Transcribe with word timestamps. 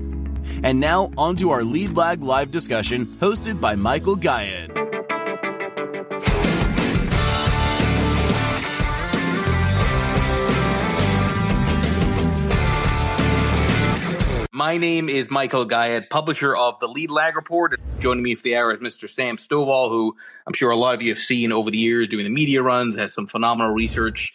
And 0.61 0.79
now, 0.79 1.09
on 1.17 1.35
to 1.37 1.49
our 1.49 1.63
Lead 1.63 1.97
Lag 1.97 2.21
live 2.21 2.51
discussion 2.51 3.07
hosted 3.07 3.59
by 3.59 3.75
Michael 3.75 4.15
Gayed. 4.15 4.86
My 14.57 14.79
name 14.79 15.07
is 15.07 15.29
Michael 15.29 15.65
Gayed, 15.65 16.09
publisher 16.09 16.55
of 16.55 16.79
the 16.79 16.87
Lead 16.87 17.11
Lag 17.11 17.35
Report. 17.35 17.79
Joining 17.99 18.23
me 18.23 18.33
for 18.33 18.41
the 18.41 18.55
hour 18.55 18.71
is 18.71 18.79
Mr. 18.79 19.07
Sam 19.07 19.37
Stovall, 19.37 19.89
who 19.89 20.15
I'm 20.47 20.53
sure 20.53 20.71
a 20.71 20.75
lot 20.75 20.95
of 20.95 21.03
you 21.03 21.13
have 21.13 21.21
seen 21.21 21.51
over 21.51 21.69
the 21.69 21.77
years 21.77 22.07
doing 22.07 22.23
the 22.23 22.31
media 22.31 22.63
runs, 22.63 22.97
has 22.97 23.13
some 23.13 23.27
phenomenal 23.27 23.71
research. 23.71 24.33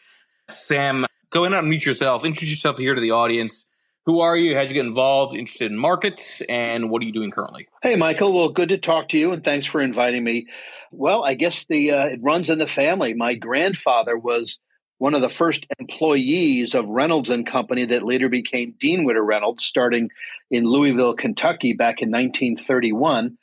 Sam, 0.48 1.06
go 1.30 1.44
ahead 1.44 1.58
and 1.58 1.66
unmute 1.66 1.84
yourself. 1.84 2.24
Introduce 2.24 2.50
yourself 2.50 2.78
here 2.78 2.94
to 2.94 3.00
the 3.00 3.10
audience. 3.10 3.66
Who 4.06 4.20
are 4.20 4.36
you? 4.36 4.54
How'd 4.54 4.68
you 4.68 4.74
get 4.74 4.86
involved, 4.86 5.36
interested 5.36 5.72
in 5.72 5.76
markets, 5.76 6.22
and 6.48 6.88
what 6.88 7.02
are 7.02 7.04
you 7.04 7.12
doing 7.12 7.32
currently? 7.32 7.66
Hey, 7.82 7.96
Michael. 7.96 8.32
Well, 8.32 8.50
good 8.50 8.68
to 8.68 8.78
talk 8.78 9.08
to 9.08 9.18
you, 9.18 9.32
and 9.32 9.42
thanks 9.42 9.66
for 9.66 9.80
inviting 9.80 10.22
me. 10.22 10.46
Well, 10.92 11.24
I 11.24 11.34
guess 11.34 11.64
the 11.64 11.90
uh, 11.90 12.06
it 12.06 12.20
runs 12.22 12.48
in 12.48 12.58
the 12.58 12.68
family. 12.68 13.12
My 13.14 13.34
grandfather 13.34 14.16
was 14.16 14.60
one 15.02 15.14
of 15.14 15.20
the 15.20 15.28
first 15.28 15.66
employees 15.80 16.76
of 16.76 16.86
Reynolds 16.86 17.28
and 17.28 17.44
Company 17.44 17.86
that 17.86 18.04
later 18.04 18.28
became 18.28 18.76
Dean 18.78 19.02
Witter 19.02 19.24
Reynolds, 19.24 19.64
starting 19.64 20.10
in 20.48 20.64
Louisville, 20.64 21.16
Kentucky, 21.16 21.72
back 21.72 22.02
in 22.02 22.12
1931. 22.12 23.36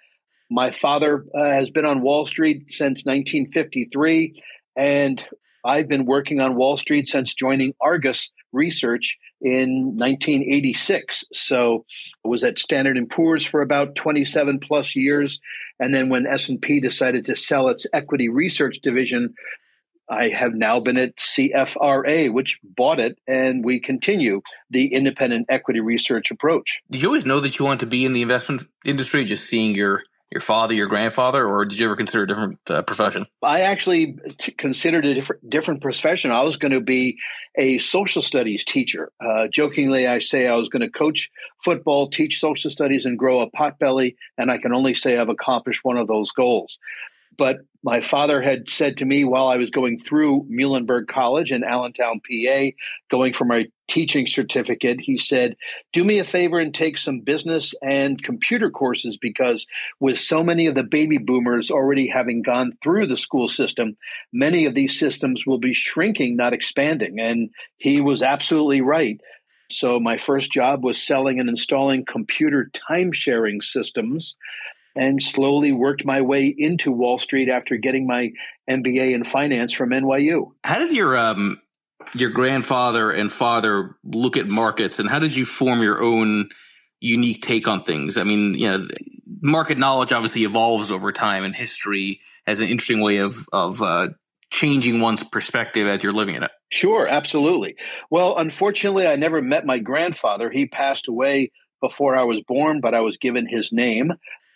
My 0.49 0.71
father 0.71 1.25
uh, 1.35 1.51
has 1.51 1.69
been 1.69 1.83
on 1.83 2.01
Wall 2.01 2.25
Street 2.25 2.71
since 2.71 3.03
1953, 3.03 4.41
and 4.77 5.21
I've 5.65 5.89
been 5.89 6.05
working 6.05 6.39
on 6.39 6.55
Wall 6.55 6.77
Street 6.77 7.09
since 7.09 7.33
joining 7.33 7.73
Argus 7.81 8.29
Research 8.53 9.17
in 9.41 9.97
1986. 9.97 11.25
So 11.33 11.83
I 12.23 12.29
was 12.29 12.45
at 12.45 12.57
Standard 12.57 12.97
& 13.09 13.11
Poor's 13.11 13.45
for 13.45 13.61
about 13.61 13.95
27 13.95 14.61
plus 14.61 14.95
years, 14.95 15.41
and 15.77 15.93
then 15.93 16.07
when 16.07 16.25
S&P 16.25 16.79
decided 16.79 17.25
to 17.25 17.35
sell 17.35 17.67
its 17.67 17.85
equity 17.91 18.29
research 18.29 18.79
division 18.81 19.33
I 20.09 20.29
have 20.29 20.53
now 20.53 20.79
been 20.79 20.97
at 20.97 21.15
CFRA, 21.17 22.33
which 22.33 22.59
bought 22.63 22.99
it, 22.99 23.17
and 23.27 23.63
we 23.63 23.79
continue 23.79 24.41
the 24.69 24.93
independent 24.93 25.47
equity 25.49 25.79
research 25.79 26.31
approach. 26.31 26.81
Did 26.89 27.01
you 27.01 27.09
always 27.09 27.25
know 27.25 27.39
that 27.39 27.59
you 27.59 27.65
wanted 27.65 27.81
to 27.81 27.85
be 27.85 28.05
in 28.05 28.13
the 28.13 28.21
investment 28.21 28.67
industry, 28.83 29.23
just 29.25 29.47
seeing 29.47 29.75
your 29.75 30.03
your 30.31 30.41
father, 30.41 30.75
your 30.75 30.87
grandfather, 30.87 31.43
or 31.43 31.65
did 31.65 31.79
you 31.79 31.85
ever 31.85 31.95
consider 31.95 32.23
a 32.23 32.27
different 32.27 32.59
uh, 32.69 32.83
profession? 32.83 33.25
I 33.41 33.61
actually 33.61 34.15
t- 34.37 34.51
considered 34.51 35.05
a 35.05 35.13
different 35.13 35.49
different 35.49 35.81
profession. 35.81 36.31
I 36.31 36.41
was 36.41 36.57
going 36.57 36.71
to 36.71 36.81
be 36.81 37.17
a 37.55 37.79
social 37.79 38.21
studies 38.21 38.63
teacher. 38.63 39.11
Uh, 39.19 39.47
jokingly, 39.47 40.07
I 40.07 40.19
say 40.19 40.47
I 40.47 40.55
was 40.55 40.69
going 40.69 40.81
to 40.81 40.89
coach 40.89 41.31
football, 41.63 42.09
teach 42.09 42.39
social 42.39 42.69
studies, 42.69 43.05
and 43.05 43.17
grow 43.17 43.41
a 43.41 43.49
potbelly, 43.49 44.15
and 44.37 44.51
I 44.51 44.59
can 44.59 44.73
only 44.73 44.93
say 44.93 45.17
I've 45.17 45.29
accomplished 45.29 45.83
one 45.83 45.97
of 45.97 46.07
those 46.07 46.31
goals. 46.31 46.77
But 47.39 47.59
my 47.83 48.01
father 48.01 48.41
had 48.41 48.69
said 48.69 48.97
to 48.97 49.05
me 49.05 49.23
while 49.23 49.47
I 49.47 49.55
was 49.55 49.69
going 49.69 49.97
through 49.97 50.45
Muhlenberg 50.51 51.07
College 51.07 51.53
in 51.53 51.63
Allentown, 51.63 52.19
PA, 52.19 52.65
going 53.09 53.31
for 53.31 53.45
my 53.45 53.67
teaching 53.87 54.27
certificate, 54.27 54.99
he 54.99 55.17
said, 55.17 55.55
Do 55.93 56.03
me 56.03 56.19
a 56.19 56.25
favor 56.25 56.59
and 56.59 56.75
take 56.75 56.97
some 56.97 57.21
business 57.21 57.73
and 57.81 58.21
computer 58.21 58.69
courses 58.69 59.17
because 59.17 59.65
with 60.01 60.19
so 60.19 60.43
many 60.43 60.67
of 60.67 60.75
the 60.75 60.83
baby 60.83 61.17
boomers 61.17 61.71
already 61.71 62.09
having 62.09 62.41
gone 62.41 62.73
through 62.83 63.07
the 63.07 63.15
school 63.17 63.47
system, 63.47 63.95
many 64.33 64.65
of 64.65 64.75
these 64.75 64.99
systems 64.99 65.45
will 65.45 65.59
be 65.59 65.73
shrinking, 65.73 66.35
not 66.35 66.51
expanding. 66.51 67.21
And 67.21 67.49
he 67.77 68.01
was 68.01 68.21
absolutely 68.21 68.81
right. 68.81 69.21
So 69.71 69.99
my 69.99 70.17
first 70.17 70.51
job 70.51 70.83
was 70.83 71.01
selling 71.01 71.39
and 71.39 71.47
installing 71.47 72.03
computer 72.03 72.69
time 72.73 73.13
sharing 73.13 73.61
systems 73.61 74.35
and 74.95 75.21
slowly 75.21 75.71
worked 75.71 76.05
my 76.05 76.21
way 76.21 76.53
into 76.55 76.91
Wall 76.91 77.19
Street 77.19 77.49
after 77.49 77.77
getting 77.77 78.07
my 78.07 78.31
MBA 78.69 79.13
in 79.13 79.23
finance 79.23 79.73
from 79.73 79.89
NYU. 79.89 80.51
How 80.63 80.79
did 80.79 80.93
your 80.93 81.17
um, 81.17 81.61
your 82.13 82.29
grandfather 82.29 83.11
and 83.11 83.31
father 83.31 83.95
look 84.03 84.37
at 84.37 84.47
markets, 84.47 84.99
and 84.99 85.09
how 85.09 85.19
did 85.19 85.35
you 85.35 85.45
form 85.45 85.81
your 85.81 86.01
own 86.01 86.49
unique 86.99 87.41
take 87.41 87.67
on 87.67 87.83
things? 87.83 88.17
I 88.17 88.23
mean, 88.23 88.53
you 88.55 88.69
know, 88.69 88.87
market 89.41 89.77
knowledge 89.77 90.11
obviously 90.11 90.43
evolves 90.43 90.91
over 90.91 91.11
time, 91.11 91.43
and 91.43 91.55
history 91.55 92.21
has 92.45 92.61
an 92.61 92.67
interesting 92.67 93.01
way 93.01 93.17
of 93.17 93.47
of 93.53 93.81
uh, 93.81 94.09
changing 94.51 95.01
one's 95.01 95.23
perspective 95.23 95.87
as 95.87 96.03
you're 96.03 96.13
living 96.13 96.35
in 96.35 96.43
it. 96.43 96.51
Sure, 96.71 97.07
absolutely. 97.07 97.75
Well, 98.09 98.37
unfortunately, 98.37 99.07
I 99.07 99.15
never 99.15 99.41
met 99.41 99.65
my 99.65 99.79
grandfather. 99.79 100.49
He 100.49 100.67
passed 100.67 101.07
away 101.07 101.51
before 101.81 102.15
I 102.17 102.23
was 102.23 102.41
born, 102.41 102.81
but 102.81 102.93
I 102.93 103.01
was 103.01 103.17
given 103.17 103.47
his 103.47 103.71
name. 103.71 104.13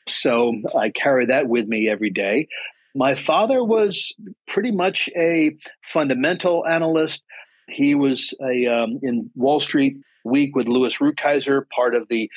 So 0.07 0.53
I 0.77 0.89
carry 0.89 1.27
that 1.27 1.47
with 1.47 1.67
me 1.67 1.89
every 1.89 2.09
day. 2.09 2.47
My 2.95 3.15
father 3.15 3.63
was 3.63 4.13
pretty 4.47 4.71
much 4.71 5.09
a 5.17 5.57
fundamental 5.81 6.65
analyst. 6.65 7.21
He 7.67 7.95
was 7.95 8.33
a 8.41 8.67
um, 8.67 8.99
in 9.01 9.31
Wall 9.35 9.59
Street 9.59 9.97
Week 10.23 10.55
with 10.55 10.67
Louis 10.67 10.95
Rukeyser, 10.97 11.67
part 11.69 11.95
of 11.95 12.07
the 12.07 12.29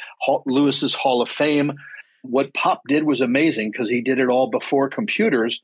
Louis's 0.47 0.95
Hall 0.95 1.21
of 1.21 1.29
Fame. 1.29 1.75
What 2.23 2.55
Pop 2.55 2.83
did 2.89 3.05
was 3.05 3.21
amazing 3.21 3.71
because 3.71 3.89
he 3.89 4.01
did 4.01 4.19
it 4.19 4.29
all 4.29 4.51
before 4.51 4.89
computers. 4.89 5.61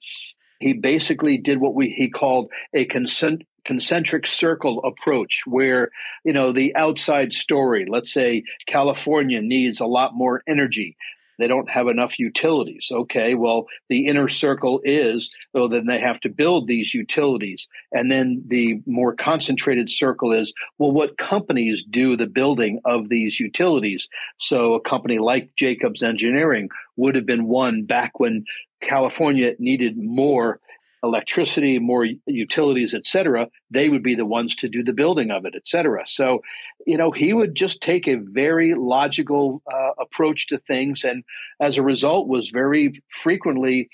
He 0.58 0.74
basically 0.74 1.38
did 1.38 1.58
what 1.58 1.74
we 1.74 1.90
he 1.90 2.10
called 2.10 2.50
a 2.74 2.84
consent, 2.84 3.42
concentric 3.64 4.26
circle 4.26 4.82
approach 4.84 5.42
where 5.46 5.90
you 6.24 6.32
know 6.32 6.52
the 6.52 6.74
outside 6.74 7.32
story 7.32 7.86
let's 7.88 8.12
say 8.12 8.42
california 8.66 9.40
needs 9.40 9.80
a 9.80 9.86
lot 9.86 10.14
more 10.14 10.42
energy 10.48 10.96
they 11.38 11.48
don't 11.48 11.70
have 11.70 11.88
enough 11.88 12.18
utilities. 12.18 12.88
Okay, 12.90 13.34
well, 13.34 13.66
the 13.88 14.06
inner 14.06 14.28
circle 14.28 14.80
is, 14.84 15.30
though, 15.52 15.68
then 15.68 15.86
they 15.86 16.00
have 16.00 16.20
to 16.20 16.28
build 16.28 16.66
these 16.66 16.94
utilities. 16.94 17.66
And 17.92 18.10
then 18.10 18.42
the 18.46 18.80
more 18.86 19.14
concentrated 19.14 19.90
circle 19.90 20.32
is, 20.32 20.52
well, 20.78 20.92
what 20.92 21.18
companies 21.18 21.84
do 21.88 22.16
the 22.16 22.26
building 22.26 22.80
of 22.84 23.08
these 23.08 23.40
utilities? 23.40 24.08
So 24.38 24.74
a 24.74 24.80
company 24.80 25.18
like 25.18 25.54
Jacobs 25.56 26.02
Engineering 26.02 26.68
would 26.96 27.14
have 27.14 27.26
been 27.26 27.46
one 27.46 27.84
back 27.84 28.20
when 28.20 28.44
California 28.82 29.54
needed 29.58 29.96
more 29.96 30.60
electricity, 31.02 31.78
more 31.78 32.06
utilities, 32.26 32.94
et 32.94 33.06
cetera, 33.06 33.48
they 33.70 33.88
would 33.88 34.02
be 34.02 34.14
the 34.14 34.26
ones 34.26 34.54
to 34.54 34.68
do 34.68 34.82
the 34.82 34.92
building 34.92 35.30
of 35.30 35.44
it, 35.44 35.54
et 35.56 35.66
cetera. 35.66 36.04
So, 36.06 36.42
you 36.86 36.96
know, 36.96 37.10
he 37.10 37.32
would 37.32 37.54
just 37.54 37.80
take 37.80 38.06
a 38.06 38.16
very 38.16 38.74
logical 38.74 39.62
uh, 39.72 39.90
approach 40.00 40.46
to 40.48 40.58
things, 40.58 41.04
and 41.04 41.24
as 41.60 41.76
a 41.76 41.82
result, 41.82 42.28
was 42.28 42.50
very 42.50 42.92
frequently 43.08 43.88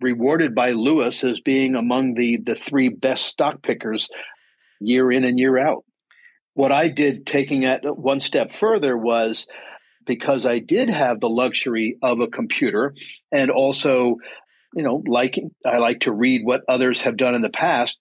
rewarded 0.00 0.54
by 0.54 0.72
Louis 0.72 1.24
as 1.24 1.40
being 1.40 1.74
among 1.74 2.14
the 2.14 2.38
the 2.44 2.54
three 2.54 2.88
best 2.88 3.24
stock 3.24 3.62
pickers 3.62 4.08
year 4.80 5.10
in 5.10 5.24
and 5.24 5.38
year 5.38 5.58
out. 5.58 5.84
What 6.54 6.72
I 6.72 6.88
did, 6.88 7.26
taking 7.26 7.62
it 7.62 7.80
one 7.84 8.20
step 8.20 8.52
further, 8.52 8.96
was 8.96 9.46
because 10.06 10.46
I 10.46 10.58
did 10.58 10.88
have 10.88 11.20
the 11.20 11.28
luxury 11.28 11.96
of 12.02 12.20
a 12.20 12.28
computer 12.28 12.94
and 13.30 13.50
also 13.50 14.16
you 14.74 14.82
know, 14.82 15.02
like 15.06 15.38
I 15.64 15.78
like 15.78 16.00
to 16.00 16.12
read 16.12 16.44
what 16.44 16.62
others 16.68 17.02
have 17.02 17.16
done 17.16 17.34
in 17.34 17.42
the 17.42 17.48
past. 17.48 17.98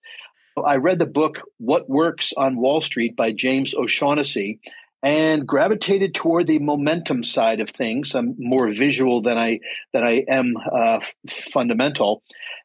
I 0.64 0.78
read 0.78 1.00
the 1.00 1.06
book 1.06 1.42
What 1.58 1.90
Works 1.90 2.34
on 2.36 2.58
Wall 2.58 2.82
Street 2.82 3.16
by 3.16 3.32
James 3.32 3.76
O'Shaughnessy, 3.76 4.60
and 5.04 5.48
gravitated 5.48 6.16
toward 6.16 6.48
the 6.48 6.60
momentum 6.60 7.24
side 7.24 7.60
of 7.60 7.70
things. 7.70 8.16
I'm 8.16 8.36
more 8.40 8.72
visual 8.74 9.22
than 9.22 9.38
I 9.38 9.60
than 9.94 10.04
I 10.04 10.24
am 10.28 10.56
uh, 10.58 11.00
fundamental, 11.30 12.24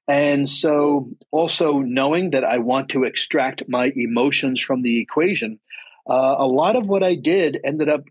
and 0.09 0.49
so 0.49 1.11
also 1.31 1.81
knowing 1.81 2.31
that 2.31 2.45
I 2.45 2.59
want 2.59 2.89
to 2.91 3.05
extract 3.05 3.65
my 3.69 3.93
emotions 3.95 4.61
from 4.61 4.83
the 4.83 5.01
equation. 5.01 5.61
Uh, 6.09 6.35
a 6.39 6.47
lot 6.47 6.75
of 6.75 6.87
what 6.87 7.03
I 7.03 7.15
did 7.15 7.61
ended 7.63 7.89
up 7.89 8.03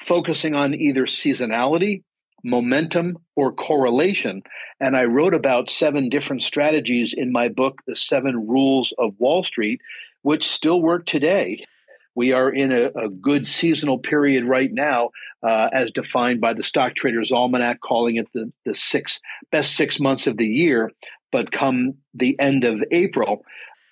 focusing 0.00 0.54
on 0.54 0.74
either 0.74 1.06
seasonality, 1.06 2.02
momentum, 2.46 3.18
or 3.34 3.52
correlation. 3.52 4.42
And 4.80 4.96
I 4.96 5.04
wrote 5.04 5.34
about 5.34 5.68
seven 5.68 6.08
different 6.08 6.42
strategies 6.42 7.12
in 7.12 7.32
my 7.32 7.48
book, 7.48 7.82
The 7.86 7.96
Seven 7.96 8.46
Rules 8.46 8.94
of 8.96 9.18
Wall 9.18 9.42
Street, 9.42 9.80
which 10.22 10.48
still 10.48 10.80
work 10.80 11.06
today. 11.06 11.66
We 12.14 12.32
are 12.32 12.48
in 12.48 12.72
a, 12.72 12.86
a 12.94 13.08
good 13.10 13.46
seasonal 13.46 13.98
period 13.98 14.44
right 14.44 14.70
now, 14.72 15.10
uh, 15.42 15.68
as 15.72 15.90
defined 15.90 16.40
by 16.40 16.54
the 16.54 16.64
Stock 16.64 16.94
Traders 16.94 17.32
Almanac, 17.32 17.80
calling 17.80 18.16
it 18.16 18.28
the, 18.32 18.50
the 18.64 18.74
six 18.74 19.20
best 19.50 19.76
six 19.76 20.00
months 20.00 20.26
of 20.26 20.36
the 20.36 20.46
year. 20.46 20.92
But 21.32 21.50
come 21.50 21.94
the 22.14 22.36
end 22.40 22.64
of 22.64 22.82
April, 22.92 23.44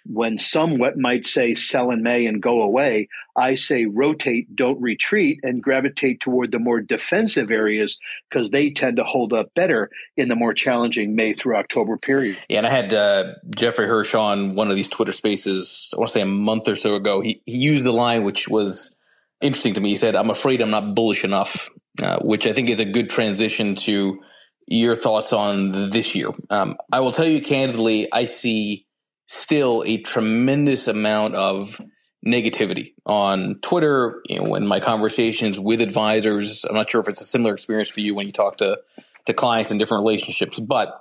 when 0.07 0.39
some 0.39 0.81
might 0.97 1.27
say 1.27 1.55
sell 1.55 1.91
in 1.91 2.03
May 2.03 2.27
and 2.27 2.43
go 2.43 2.61
away, 2.61 3.09
I 3.37 3.55
say 3.55 3.87
rotate, 3.87 4.55
don't 4.55 4.81
retreat, 4.81 5.41
and 5.43 5.63
gravitate 5.63 6.21
toward 6.21 6.53
the 6.53 6.59
more 6.59 6.81
defensive 6.81 7.51
areas 7.51 7.99
because 8.29 8.51
they 8.51 8.71
tend 8.71 8.99
to 8.99 9.05
hold 9.05 9.33
up 9.33 9.55
better 9.55 9.91
in 10.17 10.29
the 10.29 10.37
more 10.37 10.53
challenging 10.53 11.15
May 11.17 11.33
through 11.33 11.57
October 11.57 11.97
period. 11.97 12.39
Yeah, 12.49 12.59
and 12.59 12.67
I 12.67 12.71
had 12.71 12.93
uh, 12.93 13.33
Jeffrey 13.57 13.87
Hirsch 13.87 14.15
on 14.15 14.55
one 14.55 14.71
of 14.71 14.77
these 14.77 14.89
Twitter 14.89 15.13
spaces, 15.13 15.91
I 15.95 15.99
want 15.99 16.11
to 16.11 16.15
say 16.15 16.23
a 16.23 16.27
month 16.27 16.69
or 16.69 16.77
so 16.77 16.97
ago. 16.97 17.21
He, 17.21 17.43
he 17.47 17.57
used 17.57 17.85
the 17.85 17.93
line 17.93 18.25
which 18.25 18.47
was 18.47 18.95
interesting 19.41 19.75
to 19.75 19.81
me. 19.81 19.91
He 19.91 19.97
said, 19.97 20.15
I'm 20.17 20.31
afraid 20.31 20.61
I'm 20.61 20.71
not 20.71 20.95
bullish 20.95 21.25
enough, 21.25 21.71
uh, 22.03 22.19
which 22.21 22.47
I 22.47 22.53
think 22.53 22.69
is 22.69 22.79
a 22.79 22.85
good 22.85 23.09
transition 23.09 23.75
to 23.77 24.21
your 24.67 24.97
thoughts 24.97 25.33
on 25.33 25.91
this 25.91 26.15
year. 26.15 26.31
Um, 26.51 26.77
I 26.93 27.01
will 27.01 27.13
tell 27.13 27.27
you 27.27 27.41
candidly, 27.41 28.11
I 28.13 28.27
see 28.27 28.87
still 29.27 29.83
a 29.87 29.99
tremendous 29.99 30.89
amount 30.89 31.35
of 31.35 31.81
negativity 32.27 32.95
on 33.07 33.61
Twitter. 33.61 34.23
You 34.29 34.43
know, 34.43 34.55
in 34.55 34.67
my 34.67 34.81
conversations 34.81 35.59
with 35.59 35.81
advisors, 35.81 36.65
I'm 36.65 36.75
not 36.75 36.91
sure 36.91 37.01
if 37.01 37.09
it's 37.09 37.21
a 37.21 37.25
similar 37.25 37.55
experience 37.55 37.89
for 37.89 38.01
you 38.01 38.15
when 38.15 38.27
you 38.27 38.33
talk 38.33 38.59
to 38.59 38.79
to 39.27 39.33
clients 39.33 39.71
in 39.71 39.79
different 39.79 40.03
relationships, 40.03 40.59
but 40.59 41.01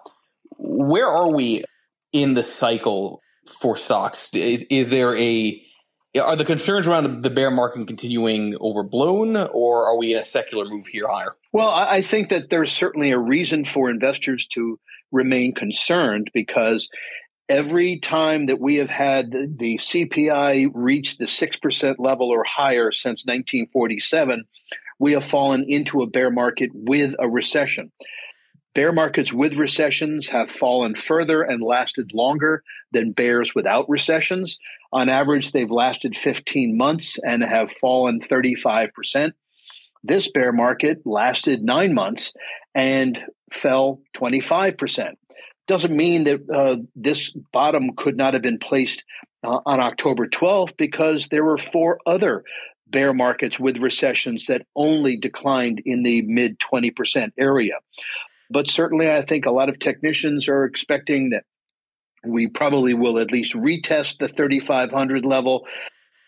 where 0.58 1.08
are 1.08 1.30
we 1.30 1.64
in 2.14 2.36
the 2.36 2.44
cycle 2.44 3.22
for 3.60 3.75
stocks? 3.75 4.30
Is 4.34 4.64
is 4.70 4.90
there 4.90 5.16
a 5.16 5.62
are 6.20 6.36
the 6.36 6.46
concerns 6.46 6.88
around 6.88 7.24
the 7.24 7.30
bear 7.30 7.50
market 7.50 7.88
continuing 7.88 8.56
overblown, 8.62 9.36
or 9.36 9.86
are 9.88 9.98
we 9.98 10.14
in 10.14 10.20
a 10.20 10.24
secular 10.24 10.66
move 10.66 10.86
here 10.86 11.08
higher? 11.08 11.36
Well, 11.52 11.70
I 11.70 12.02
think 12.02 12.30
that 12.30 12.50
there's 12.50 12.72
certainly 12.72 13.12
a 13.12 13.18
reason 13.18 13.66
for 13.66 13.90
investors 13.90 14.46
to 14.54 14.80
remain 15.12 15.54
concerned 15.54 16.30
because 16.34 16.90
every 17.50 18.00
time 18.00 18.48
that 18.48 18.60
we 18.60 18.75
have 18.78 18.90
had 18.90 19.31
the 19.31 19.78
CPI 19.78 20.72
reach 20.74 21.18
the 21.18 21.25
6% 21.25 21.95
level 22.00 22.30
or 22.30 22.44
higher 22.44 22.92
since 22.92 23.25
1947, 23.25 24.45
we 25.00 25.13
have 25.13 25.25
fallen 25.25 25.66
into 25.68 26.01
a 26.01 26.07
bear 26.07 26.31
market 26.31 26.72
with 26.74 27.13
a 27.19 27.28
recession. 27.28 27.92
Bear 28.74 28.92
markets 28.92 29.31
with 29.31 29.54
recessions 29.54 30.30
have 30.30 30.50
fallen 30.50 30.95
further 30.95 31.44
and 31.44 31.62
lasted 31.62 32.12
longer 32.13 32.63
than 32.92 33.12
bears 33.12 33.54
without 33.54 33.88
recessions. 33.88 34.57
On 34.92 35.10
average, 35.10 35.51
they've 35.51 35.69
lasted 35.69 36.18
15 36.18 36.75
months 36.75 37.19
and 37.24 37.44
have 37.44 37.72
fallen 37.72 38.19
35%. 38.19 39.34
This 40.04 40.31
bear 40.31 40.51
market 40.51 41.06
lasted 41.06 41.63
nine 41.63 41.94
months 41.94 42.34
and 42.74 43.19
fell 43.51 44.01
25% 44.16 45.13
doesn't 45.68 45.95
mean 45.95 46.25
that 46.25 46.50
uh, 46.50 46.77
this 46.95 47.31
bottom 47.51 47.95
could 47.95 48.18
not 48.18 48.33
have 48.33 48.44
been 48.44 48.60
placed 48.60 49.04
uh, 49.44 49.60
on 49.65 49.80
October 49.80 50.27
12th 50.27 50.75
because 50.77 51.27
there 51.27 51.44
were 51.44 51.57
four 51.57 52.00
other 52.06 52.44
bear 52.88 53.13
markets 53.13 53.60
with 53.60 53.77
recessions 53.77 54.45
that 54.48 54.65
only 54.75 55.18
declined 55.18 55.81
in 55.86 56.04
the 56.04 56.21
mid 56.21 56.60
20% 56.60 57.31
area. 57.38 57.75
But 58.50 58.69
certainly, 58.69 59.10
I 59.10 59.24
think 59.24 59.45
a 59.45 59.51
lot 59.51 59.69
of 59.69 59.80
technicians 59.80 60.48
are 60.48 60.65
expecting 60.65 61.31
that 61.31 61.44
we 62.25 62.48
probably 62.48 62.94
will 62.94 63.19
at 63.19 63.31
least 63.31 63.54
retest 63.54 64.19
the 64.19 64.27
3,500 64.27 65.25
level. 65.25 65.65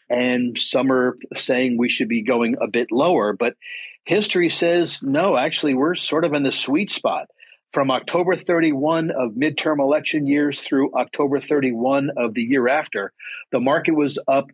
And 0.09 0.57
some 0.59 0.91
are 0.91 1.17
saying 1.35 1.77
we 1.77 1.89
should 1.89 2.09
be 2.09 2.23
going 2.23 2.57
a 2.61 2.67
bit 2.67 2.91
lower. 2.91 3.33
But 3.33 3.55
history 4.05 4.49
says 4.49 5.01
no, 5.01 5.37
actually, 5.37 5.73
we're 5.73 5.95
sort 5.95 6.25
of 6.25 6.33
in 6.33 6.43
the 6.43 6.51
sweet 6.51 6.91
spot 6.91 7.27
from 7.75 7.91
October 7.91 8.37
31 8.37 9.11
of 9.11 9.31
midterm 9.31 9.79
election 9.79 10.27
years 10.27 10.61
through 10.61 10.93
October 10.93 11.41
31 11.41 12.09
of 12.15 12.33
the 12.33 12.41
year 12.41 12.69
after, 12.69 13.11
the 13.51 13.59
market 13.59 13.91
was 13.91 14.17
up 14.29 14.49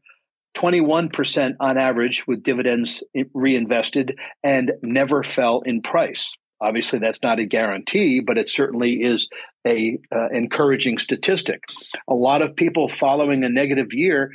21% 0.58 1.54
on 1.60 1.78
average 1.78 2.26
with 2.26 2.42
dividends 2.42 3.04
reinvested 3.36 4.18
and 4.44 4.72
never 4.82 5.22
fell 5.22 5.62
in 5.62 5.84
price. 5.84 6.34
Obviously, 6.60 6.98
that's 6.98 7.20
not 7.22 7.38
a 7.38 7.46
guarantee, 7.46 8.22
but 8.26 8.40
it 8.40 8.50
certainly 8.50 8.94
is 9.04 9.30
a 9.68 10.00
uh, 10.12 10.30
encouraging 10.30 10.98
statistic. 10.98 11.62
A 12.08 12.16
lot 12.16 12.42
of 12.42 12.56
people 12.56 12.90
following 12.90 13.44
a 13.44 13.50
negative 13.50 13.94
year 13.94 14.32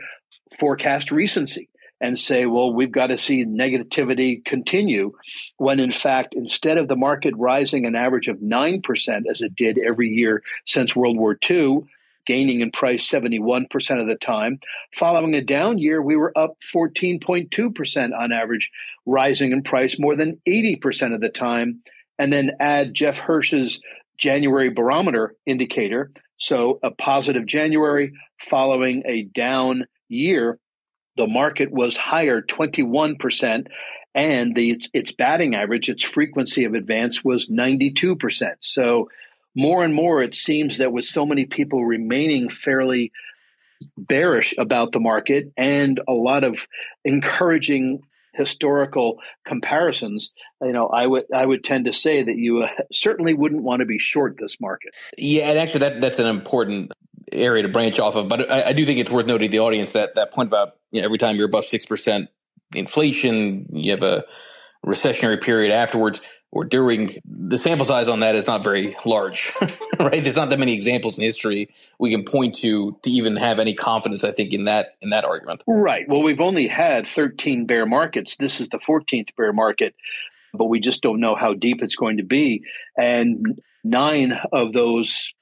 forecast 0.61 1.11
recency 1.11 1.69
and 2.01 2.19
say, 2.19 2.47
well, 2.47 2.73
we've 2.73 2.93
got 2.93 3.09
to 3.09 3.19
see 3.19 3.45
negativity 3.45 4.45
continue, 4.45 5.13
when 5.57 5.81
in 5.81 5.91
fact, 5.91 6.35
instead 6.35 6.79
of 6.79 6.89
the 6.89 6.97
market 6.97 7.35
rising 7.37 7.87
an 7.87 7.97
average 7.97 8.29
of 8.29 8.39
9% 8.39 9.23
as 9.29 9.41
it 9.41 9.55
did 9.55 9.79
every 9.79 10.09
year 10.09 10.43
since 10.67 10.95
World 10.95 11.17
War 11.17 11.39
II, 11.49 11.81
gaining 12.27 12.61
in 12.61 12.71
price 12.71 13.09
71% 13.09 13.67
of 14.01 14.07
the 14.07 14.17
time, 14.17 14.59
following 14.95 15.35
a 15.35 15.41
down 15.41 15.79
year, 15.79 16.03
we 16.03 16.17
were 16.17 16.37
up 16.37 16.57
14.2% 16.75 18.19
on 18.19 18.33
average, 18.33 18.71
rising 19.07 19.53
in 19.53 19.63
price 19.63 19.99
more 19.99 20.17
than 20.17 20.41
80% 20.47 21.15
of 21.15 21.21
the 21.21 21.29
time. 21.29 21.81
And 22.19 22.33
then 22.33 22.53
add 22.61 22.95
Jeff 22.95 23.19
Hirsch's 23.19 23.81
January 24.19 24.71
barometer 24.71 25.35
indicator. 25.45 26.11
So 26.39 26.81
a 26.83 26.91
positive 26.91 27.47
January 27.47 28.13
following 28.41 29.03
a 29.07 29.23
down 29.23 29.87
year 30.09 30.59
the 31.17 31.27
market 31.27 31.71
was 31.71 31.97
higher 31.97 32.41
21% 32.43 33.67
and 34.15 34.55
the 34.55 34.81
its 34.93 35.13
batting 35.13 35.55
average 35.55 35.89
its 35.89 36.03
frequency 36.03 36.65
of 36.65 36.75
advance 36.75 37.25
was 37.25 37.49
92% 37.49 38.55
so 38.61 39.09
more 39.55 39.85
and 39.85 39.95
more 39.95 40.23
it 40.23 40.35
seems 40.35 40.79
that 40.79 40.93
with 40.93 41.05
so 41.05 41.27
many 41.27 41.47
people 41.47 41.85
remaining 41.85 42.49
fairly 42.49 43.13
bearish 43.97 44.55
about 44.59 44.93
the 44.93 45.01
market 45.01 45.53
and 45.57 46.01
a 46.09 46.13
lot 46.13 46.45
of 46.45 46.67
encouraging 47.05 48.03
historical 48.33 49.19
comparisons 49.45 50.31
you 50.63 50.73
know 50.73 50.87
i 50.89 51.07
would 51.07 51.25
i 51.35 51.45
would 51.45 51.65
tend 51.65 51.87
to 51.87 51.93
say 51.93 52.23
that 52.23 52.37
you 52.37 52.65
uh, 52.65 52.69
certainly 52.93 53.33
wouldn't 53.33 53.63
want 53.63 53.81
to 53.81 53.87
be 53.87 53.99
short 53.99 54.37
this 54.39 54.61
market. 54.61 54.95
Yeah 55.17 55.49
and 55.49 55.59
actually 55.59 55.81
that 55.81 56.01
that's 56.01 56.19
an 56.19 56.27
important 56.27 56.93
area 57.33 57.63
to 57.63 57.69
branch 57.69 57.99
off 57.99 58.17
of. 58.17 58.29
But 58.29 58.51
I, 58.51 58.69
I, 58.69 58.73
do 58.73 58.85
think 58.87 58.99
it's 58.99 59.11
worth 59.11 59.27
noting 59.27 59.51
the 59.51 59.61
audience 59.61 59.93
that 59.93 60.15
that 60.15 60.33
point 60.33 60.49
about 60.49 60.77
you 60.91 61.01
know, 61.01 61.05
every 61.05 61.19
time 61.19 61.37
you're 61.37 61.47
above 61.47 61.65
six 61.65 61.87
percent 61.87 62.29
inflation, 62.75 63.67
you 63.73 63.91
have 63.93 64.03
a 64.03 64.25
recessionary 64.85 65.41
period 65.41 65.73
afterwards 65.73 66.21
or 66.53 66.65
during. 66.65 67.17
The 67.25 67.59
sample 67.59 67.87
size 67.87 68.09
on 68.09 68.21
that 68.21 68.35
is 68.35 68.47
not 68.47 68.63
very 68.65 68.97
large, 69.05 69.53
right? 70.01 70.23
There's 70.23 70.37
not 70.37 70.51
that 70.51 70.59
many 70.59 70.75
examples 70.75 71.19
in 71.19 71.25
history 71.25 71.69
we 71.99 72.11
can 72.11 72.25
point 72.25 72.57
to 72.57 72.99
to 73.03 73.11
even 73.11 73.37
have 73.37 73.59
any 73.59 73.75
confidence. 73.75 74.25
I 74.25 74.33
think 74.33 74.53
in 74.53 74.65
that 74.65 74.97
in 75.01 75.11
that 75.11 75.25
argument. 75.25 75.65
Right. 75.67 76.09
Well, 76.09 76.23
we've 76.23 76.41
only 76.41 76.69
had 76.69 77.07
13 77.07 77.67
bear 77.67 77.87
markets. 77.87 78.37
This 78.39 78.61
is 78.61 78.69
the 78.69 78.79
14th 78.79 79.35
bear 79.37 79.53
market 79.53 79.95
but 80.57 80.67
we 80.67 80.81
just 80.81 81.03
don't 81.03 81.21
know 81.21 81.35
how 81.35 81.55
deep 81.55 81.83
it's 81.83 81.97
going 81.97 82.17
to 82.17 82.23
be. 82.23 82.65
And 82.97 83.61
nine 83.85 84.39
of 84.53 84.73
those 84.73 85.33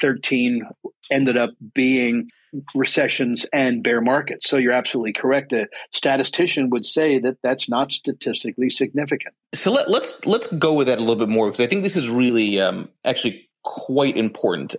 13 0.00 0.66
ended 1.10 1.36
up 1.36 1.50
being 1.74 2.28
recessions 2.74 3.46
and 3.52 3.82
bear 3.82 4.00
markets. 4.00 4.48
So 4.48 4.56
you're 4.56 4.72
absolutely 4.72 5.12
correct. 5.12 5.52
A 5.52 5.66
statistician 5.92 6.70
would 6.70 6.86
say 6.86 7.18
that 7.18 7.36
that's 7.42 7.68
not 7.68 7.92
statistically 7.92 8.70
significant. 8.70 9.34
So 9.54 9.72
let, 9.72 9.86
us 9.86 9.92
let's, 9.92 10.26
let's 10.26 10.52
go 10.54 10.74
with 10.74 10.86
that 10.86 10.98
a 10.98 11.00
little 11.00 11.16
bit 11.16 11.28
more 11.28 11.46
because 11.50 11.60
I 11.60 11.66
think 11.66 11.82
this 11.82 11.96
is 11.96 12.08
really 12.08 12.60
um, 12.60 12.88
actually 13.04 13.48
quite 13.62 14.16
important. 14.16 14.76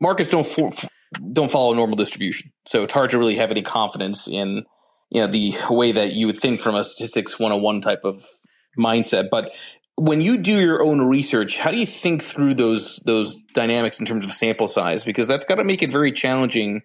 Markets 0.00 0.30
don't 0.30 0.46
for, 0.46 0.72
don't 1.32 1.50
follow 1.50 1.72
normal 1.74 1.96
distribution, 1.96 2.52
so 2.66 2.82
it's 2.84 2.92
hard 2.92 3.10
to 3.10 3.18
really 3.18 3.36
have 3.36 3.50
any 3.50 3.62
confidence 3.62 4.26
in 4.26 4.64
you 5.10 5.20
know 5.20 5.26
the 5.26 5.54
way 5.68 5.92
that 5.92 6.12
you 6.12 6.26
would 6.26 6.38
think 6.38 6.60
from 6.60 6.74
a 6.74 6.84
statistics 6.84 7.38
101 7.38 7.80
type 7.80 8.00
of 8.04 8.24
mindset. 8.78 9.28
But 9.30 9.54
when 10.00 10.22
you 10.22 10.38
do 10.38 10.58
your 10.58 10.82
own 10.82 11.02
research, 11.02 11.58
how 11.58 11.70
do 11.70 11.78
you 11.78 11.84
think 11.84 12.22
through 12.22 12.54
those 12.54 13.00
those 13.04 13.36
dynamics 13.52 14.00
in 14.00 14.06
terms 14.06 14.24
of 14.24 14.32
sample 14.32 14.66
size? 14.66 15.04
Because 15.04 15.28
that's 15.28 15.44
got 15.44 15.56
to 15.56 15.64
make 15.64 15.82
it 15.82 15.92
very 15.92 16.10
challenging 16.10 16.80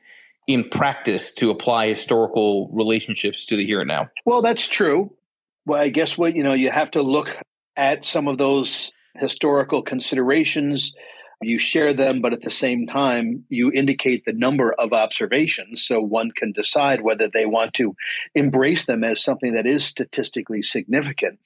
in 0.48 0.68
practice 0.70 1.32
to 1.36 1.50
apply 1.50 1.88
historical 1.88 2.70
relationships 2.74 3.46
to 3.46 3.56
the 3.56 3.66
here 3.66 3.80
and 3.80 3.88
now. 3.88 4.10
Well, 4.26 4.42
that's 4.42 4.68
true. 4.68 5.14
Well, 5.66 5.82
I 5.82 5.88
guess 5.90 6.18
what 6.18 6.36
you 6.36 6.44
know 6.44 6.54
you 6.54 6.70
have 6.70 6.92
to 6.92 7.02
look 7.02 7.30
at 7.78 8.06
some 8.06 8.28
of 8.28 8.38
those 8.38 8.92
historical 9.16 9.82
considerations 9.82 10.94
you 11.42 11.60
share 11.60 11.94
them, 11.94 12.22
but 12.22 12.34
at 12.34 12.42
the 12.42 12.52
same 12.52 12.88
time, 12.88 13.46
you 13.50 13.72
indicate 13.72 14.26
the 14.26 14.34
number 14.34 14.74
of 14.74 14.94
observations 14.94 15.86
so 15.86 16.02
one 16.02 16.32
can 16.32 16.52
decide 16.52 17.02
whether 17.02 17.28
they 17.28 17.46
want 17.46 17.74
to 17.76 17.96
embrace 18.34 18.86
them 18.86 19.04
as 19.04 19.24
something 19.24 19.54
that 19.54 19.66
is 19.66 19.86
statistically 19.86 20.62
significant. 20.62 21.40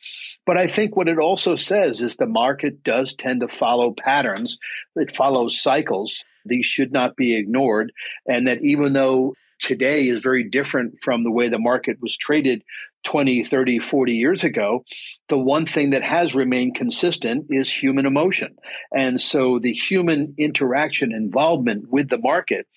But 0.45 0.57
I 0.57 0.67
think 0.67 0.95
what 0.95 1.07
it 1.07 1.17
also 1.17 1.55
says 1.55 2.01
is 2.01 2.15
the 2.15 2.25
market 2.25 2.83
does 2.83 3.13
tend 3.13 3.41
to 3.41 3.47
follow 3.47 3.93
patterns, 3.93 4.57
it 4.95 5.15
follows 5.15 5.61
cycles. 5.61 6.23
These 6.45 6.65
should 6.65 6.91
not 6.91 7.15
be 7.15 7.35
ignored. 7.35 7.91
And 8.25 8.47
that 8.47 8.63
even 8.63 8.93
though 8.93 9.33
today 9.59 10.07
is 10.07 10.21
very 10.21 10.43
different 10.43 10.95
from 11.01 11.23
the 11.23 11.31
way 11.31 11.49
the 11.49 11.59
market 11.59 11.97
was 12.01 12.17
traded 12.17 12.63
20, 13.03 13.43
30, 13.45 13.79
40 13.79 14.13
years 14.13 14.43
ago, 14.43 14.83
the 15.29 15.37
one 15.37 15.65
thing 15.65 15.91
that 15.91 16.03
has 16.03 16.35
remained 16.35 16.75
consistent 16.75 17.47
is 17.49 17.71
human 17.71 18.05
emotion. 18.05 18.55
And 18.91 19.19
so 19.21 19.59
the 19.59 19.73
human 19.73 20.35
interaction 20.37 21.13
involvement 21.13 21.89
with 21.89 22.09
the 22.09 22.17
market, 22.17 22.67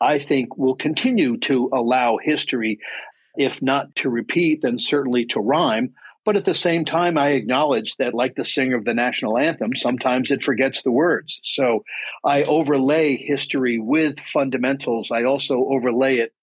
I 0.00 0.18
think, 0.18 0.56
will 0.56 0.76
continue 0.76 1.38
to 1.38 1.70
allow 1.72 2.18
history, 2.22 2.80
if 3.36 3.62
not 3.62 3.94
to 3.96 4.10
repeat, 4.10 4.62
then 4.62 4.78
certainly 4.78 5.26
to 5.26 5.40
rhyme. 5.40 5.94
But 6.24 6.36
at 6.36 6.44
the 6.44 6.54
same 6.54 6.84
time, 6.84 7.16
I 7.16 7.30
acknowledge 7.30 7.96
that, 7.96 8.12
like 8.12 8.34
the 8.34 8.44
singer 8.44 8.76
of 8.76 8.84
the 8.84 8.94
national 8.94 9.38
anthem, 9.38 9.74
sometimes 9.74 10.30
it 10.30 10.44
forgets 10.44 10.82
the 10.82 10.92
words. 10.92 11.40
So 11.42 11.84
I 12.22 12.42
overlay 12.42 13.16
history 13.16 13.78
with 13.78 14.20
fundamentals. 14.20 15.10
I 15.10 15.24
also 15.24 15.64
overlay 15.70 16.18
it 16.18 16.34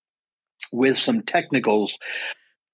with 0.73 0.97
some 0.97 1.21
technicals 1.21 1.99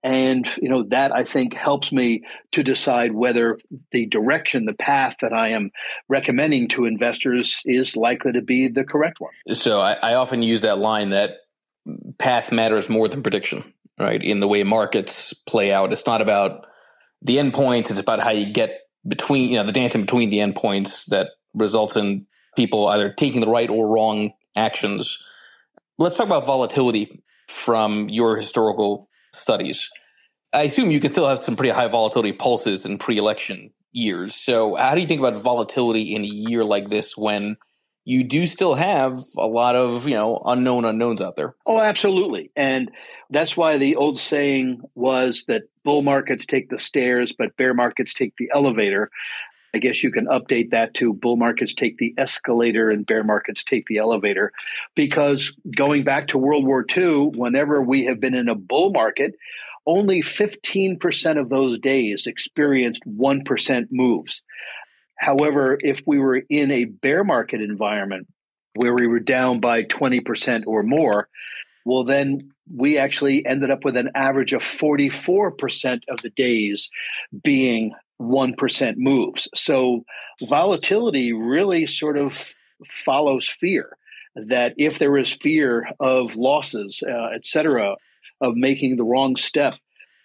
and 0.03 0.47
you 0.61 0.69
know 0.69 0.83
that 0.83 1.11
i 1.11 1.23
think 1.23 1.53
helps 1.53 1.91
me 1.91 2.23
to 2.51 2.63
decide 2.63 3.13
whether 3.13 3.57
the 3.91 4.05
direction 4.05 4.65
the 4.65 4.73
path 4.73 5.15
that 5.21 5.33
i 5.33 5.49
am 5.49 5.71
recommending 6.09 6.67
to 6.67 6.85
investors 6.85 7.61
is 7.65 7.95
likely 7.95 8.33
to 8.33 8.41
be 8.41 8.67
the 8.67 8.83
correct 8.83 9.19
one. 9.19 9.31
So 9.55 9.81
i, 9.81 9.93
I 9.93 10.13
often 10.15 10.43
use 10.43 10.61
that 10.61 10.77
line 10.77 11.11
that 11.11 11.37
path 12.17 12.51
matters 12.51 12.89
more 12.89 13.07
than 13.07 13.23
prediction 13.23 13.73
right? 13.99 14.21
In 14.21 14.39
the 14.39 14.47
way 14.47 14.63
markets 14.63 15.33
play 15.45 15.71
out. 15.71 15.93
It's 15.93 16.05
not 16.05 16.21
about 16.21 16.65
the 17.21 17.37
endpoints. 17.37 17.89
It's 17.89 17.99
about 17.99 18.21
how 18.21 18.31
you 18.31 18.51
get 18.51 18.81
between 19.07 19.49
you 19.49 19.57
know 19.57 19.63
the 19.63 19.71
dance 19.71 19.95
in 19.95 20.01
between 20.01 20.29
the 20.29 20.37
endpoints 20.37 21.05
that 21.07 21.29
results 21.53 21.95
in 21.95 22.25
people 22.55 22.87
either 22.87 23.11
taking 23.11 23.41
the 23.41 23.47
right 23.47 23.69
or 23.69 23.87
wrong 23.87 24.31
actions. 24.55 25.17
Let's 25.97 26.15
talk 26.15 26.25
about 26.25 26.45
volatility 26.45 27.23
from 27.47 28.09
your 28.09 28.35
historical 28.35 29.09
studies. 29.33 29.89
I 30.53 30.63
assume 30.63 30.91
you 30.91 30.99
can 30.99 31.11
still 31.11 31.27
have 31.27 31.39
some 31.39 31.55
pretty 31.55 31.71
high 31.71 31.87
volatility 31.87 32.31
pulses 32.31 32.85
in 32.85 32.97
pre-election 32.97 33.71
years. 33.91 34.35
So, 34.35 34.75
how 34.75 34.95
do 34.95 35.01
you 35.01 35.07
think 35.07 35.19
about 35.19 35.37
volatility 35.37 36.15
in 36.15 36.23
a 36.23 36.27
year 36.27 36.63
like 36.63 36.89
this 36.89 37.17
when 37.17 37.57
you 38.05 38.23
do 38.23 38.45
still 38.45 38.73
have 38.73 39.23
a 39.37 39.47
lot 39.47 39.75
of 39.75 40.07
you 40.07 40.15
know 40.15 40.41
unknown 40.45 40.85
unknowns 40.85 41.21
out 41.21 41.35
there? 41.35 41.55
Oh, 41.65 41.79
absolutely, 41.79 42.51
and 42.55 42.91
that's 43.29 43.55
why 43.57 43.77
the 43.77 43.95
old 43.95 44.19
saying 44.19 44.81
was 44.95 45.45
that 45.47 45.63
bull 45.83 46.01
markets 46.01 46.45
take 46.45 46.69
the 46.69 46.79
stairs, 46.79 47.33
but 47.37 47.55
bear 47.57 47.73
markets 47.73 48.13
take 48.13 48.33
the 48.37 48.49
elevator. 48.53 49.09
I 49.73 49.79
guess 49.79 50.03
you 50.03 50.11
can 50.11 50.27
update 50.27 50.69
that 50.69 50.93
to 50.95 51.13
bull 51.13 51.35
markets 51.35 51.73
take 51.73 51.97
the 51.97 52.13
escalator 52.17 52.91
and 52.91 53.05
bear 53.05 53.23
markets 53.23 53.63
take 53.63 53.87
the 53.87 53.97
elevator. 53.97 54.51
Because 54.95 55.51
going 55.75 56.03
back 56.03 56.27
to 56.27 56.37
World 56.37 56.65
War 56.65 56.85
II, 56.95 57.31
whenever 57.35 57.81
we 57.81 58.05
have 58.05 58.19
been 58.19 58.35
in 58.35 58.49
a 58.49 58.55
bull 58.55 58.91
market, 58.91 59.33
only 59.87 60.21
15% 60.21 61.39
of 61.39 61.49
those 61.49 61.79
days 61.79 62.27
experienced 62.27 63.01
1% 63.07 63.87
moves. 63.91 64.41
However, 65.15 65.77
if 65.81 66.03
we 66.05 66.19
were 66.19 66.43
in 66.49 66.69
a 66.71 66.85
bear 66.85 67.23
market 67.23 67.61
environment 67.61 68.27
where 68.75 68.93
we 68.93 69.07
were 69.07 69.19
down 69.19 69.59
by 69.59 69.83
20% 69.83 70.63
or 70.67 70.83
more, 70.83 71.29
well, 71.85 72.03
then 72.03 72.51
we 72.73 72.97
actually 72.97 73.45
ended 73.45 73.71
up 73.71 73.83
with 73.83 73.97
an 73.97 74.11
average 74.15 74.53
of 74.53 74.61
44% 74.61 76.01
of 76.07 76.21
the 76.21 76.29
days 76.29 76.89
being 77.43 77.93
1% 78.23 78.93
moves. 78.97 79.47
So 79.55 80.03
volatility 80.41 81.33
really 81.33 81.87
sort 81.87 82.17
of 82.17 82.53
follows 82.89 83.47
fear. 83.47 83.97
That 84.35 84.73
if 84.77 84.97
there 84.97 85.15
is 85.17 85.31
fear 85.31 85.87
of 85.99 86.35
losses, 86.35 87.03
uh, 87.07 87.29
et 87.35 87.45
cetera, 87.45 87.95
of 88.41 88.55
making 88.55 88.97
the 88.97 89.03
wrong 89.03 89.35
step, 89.35 89.75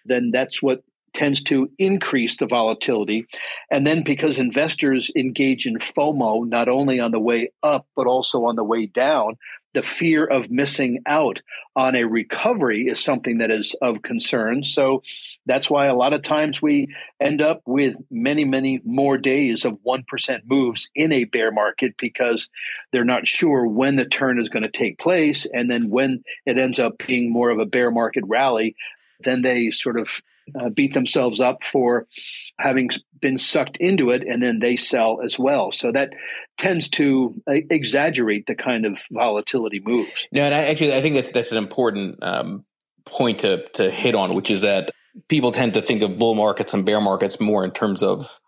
then 0.05 0.31
that's 0.31 0.63
what 0.63 0.81
tends 1.13 1.43
to 1.43 1.71
increase 1.77 2.37
the 2.37 2.47
volatility. 2.47 3.27
And 3.69 3.85
then 3.85 4.03
because 4.03 4.37
investors 4.37 5.11
engage 5.15 5.65
in 5.65 5.77
FOMO, 5.77 6.47
not 6.47 6.69
only 6.69 6.99
on 6.99 7.11
the 7.11 7.19
way 7.19 7.51
up, 7.63 7.87
but 7.95 8.07
also 8.07 8.45
on 8.45 8.55
the 8.55 8.63
way 8.63 8.85
down, 8.85 9.37
the 9.73 9.83
fear 9.83 10.25
of 10.25 10.49
missing 10.49 11.03
out 11.05 11.41
on 11.75 11.95
a 11.95 12.03
recovery 12.03 12.87
is 12.87 12.99
something 12.99 13.37
that 13.37 13.51
is 13.51 13.75
of 13.81 14.01
concern. 14.01 14.63
So 14.63 15.03
that's 15.45 15.69
why 15.69 15.85
a 15.85 15.95
lot 15.95 16.13
of 16.13 16.23
times 16.23 16.61
we 16.61 16.87
end 17.19 17.41
up 17.41 17.61
with 17.65 17.95
many, 18.09 18.45
many 18.45 18.81
more 18.83 19.17
days 19.17 19.65
of 19.65 19.77
1% 19.85 20.03
moves 20.45 20.89
in 20.95 21.11
a 21.11 21.25
bear 21.25 21.51
market 21.51 21.95
because 21.97 22.49
they're 22.91 23.05
not 23.05 23.27
sure 23.27 23.67
when 23.67 23.95
the 23.95 24.05
turn 24.05 24.39
is 24.39 24.49
going 24.49 24.63
to 24.63 24.71
take 24.71 24.97
place. 24.97 25.45
And 25.51 25.69
then 25.69 25.89
when 25.89 26.23
it 26.45 26.57
ends 26.57 26.79
up 26.79 26.97
being 27.05 27.31
more 27.31 27.51
of 27.51 27.59
a 27.59 27.65
bear 27.65 27.91
market 27.91 28.23
rally, 28.27 28.75
then 29.23 29.41
they 29.41 29.71
sort 29.71 29.99
of 29.99 30.21
uh, 30.59 30.69
beat 30.69 30.93
themselves 30.93 31.39
up 31.39 31.63
for 31.63 32.07
having 32.57 32.89
been 33.21 33.37
sucked 33.37 33.77
into 33.77 34.09
it 34.11 34.23
and 34.23 34.41
then 34.41 34.59
they 34.59 34.75
sell 34.75 35.21
as 35.23 35.37
well. 35.37 35.71
So 35.71 35.91
that 35.91 36.11
tends 36.57 36.89
to 36.89 37.41
uh, 37.47 37.55
exaggerate 37.69 38.47
the 38.47 38.55
kind 38.55 38.85
of 38.85 39.01
volatility 39.11 39.81
moves. 39.83 40.27
No, 40.31 40.43
and 40.43 40.55
I 40.55 40.65
actually 40.65 40.93
I 40.93 41.01
think 41.01 41.15
that's 41.15 41.31
that's 41.31 41.51
an 41.51 41.57
important 41.57 42.23
um, 42.23 42.65
point 43.05 43.39
to 43.39 43.67
to 43.73 43.89
hit 43.91 44.15
on, 44.15 44.33
which 44.33 44.51
is 44.51 44.61
that 44.61 44.91
people 45.27 45.51
tend 45.51 45.73
to 45.73 45.81
think 45.81 46.01
of 46.01 46.17
bull 46.17 46.35
markets 46.35 46.73
and 46.73 46.85
bear 46.85 47.01
markets 47.01 47.39
more 47.39 47.63
in 47.63 47.71
terms 47.71 48.03
of 48.03 48.39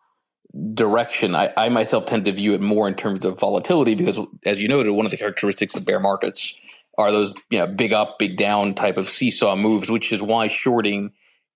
direction. 0.73 1.35
I, 1.35 1.53
I 1.55 1.69
myself 1.69 2.05
tend 2.05 2.25
to 2.25 2.31
view 2.31 2.53
it 2.53 2.61
more 2.61 2.87
in 2.87 2.95
terms 2.95 3.25
of 3.25 3.39
volatility 3.39 3.95
because, 3.95 4.19
as 4.45 4.61
you 4.61 4.67
noted, 4.67 4.91
one 4.91 5.05
of 5.05 5.11
the 5.11 5.17
characteristics 5.17 5.75
of 5.75 5.85
bear 5.85 5.99
markets 5.99 6.53
are 6.97 7.11
those 7.11 7.33
you 7.49 7.59
know 7.59 7.67
big 7.67 7.93
up, 7.93 8.19
big 8.19 8.37
down 8.37 8.73
type 8.73 8.97
of 8.97 9.09
seesaw 9.09 9.55
moves, 9.55 9.89
which 9.89 10.11
is 10.11 10.21
why 10.21 10.47
shorting 10.47 11.11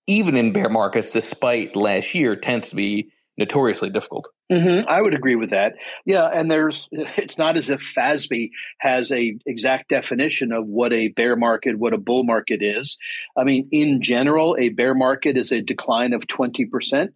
even 0.08 0.36
in 0.36 0.54
bear 0.54 0.70
markets, 0.70 1.12
despite 1.12 1.76
last 1.76 2.14
year, 2.14 2.36
tends 2.36 2.70
to 2.70 2.76
be 2.76 3.12
notoriously 3.38 3.90
difficult. 3.90 4.30
Mm-hmm. 4.52 4.88
I 4.88 5.02
would 5.02 5.14
agree 5.14 5.36
with 5.36 5.50
that. 5.50 5.76
Yeah, 6.06 6.26
and 6.26 6.50
there's 6.50 6.88
it's 6.92 7.38
not 7.38 7.58
as 7.58 7.70
if 7.70 7.82
FASB 7.82 8.52
has 8.80 9.12
a 9.12 9.38
exact 9.46 9.90
definition 9.90 10.52
of 10.52 10.68
what 10.68 10.94
a 10.94 11.10
bear 11.10 11.36
market, 11.36 11.80
what 11.80 11.94
a 11.94 11.98
bull 11.98 12.24
market 12.24 12.62
is. 12.62 12.98
I 13.38 13.44
mean, 13.44 13.68
in 13.72 14.02
general, 14.02 14.56
a 14.60 14.70
bear 14.70 14.94
market 14.94 15.38
is 15.38 15.52
a 15.52 15.62
decline 15.62 16.14
of 16.14 16.28
twenty 16.28 16.66
percent. 16.66 17.16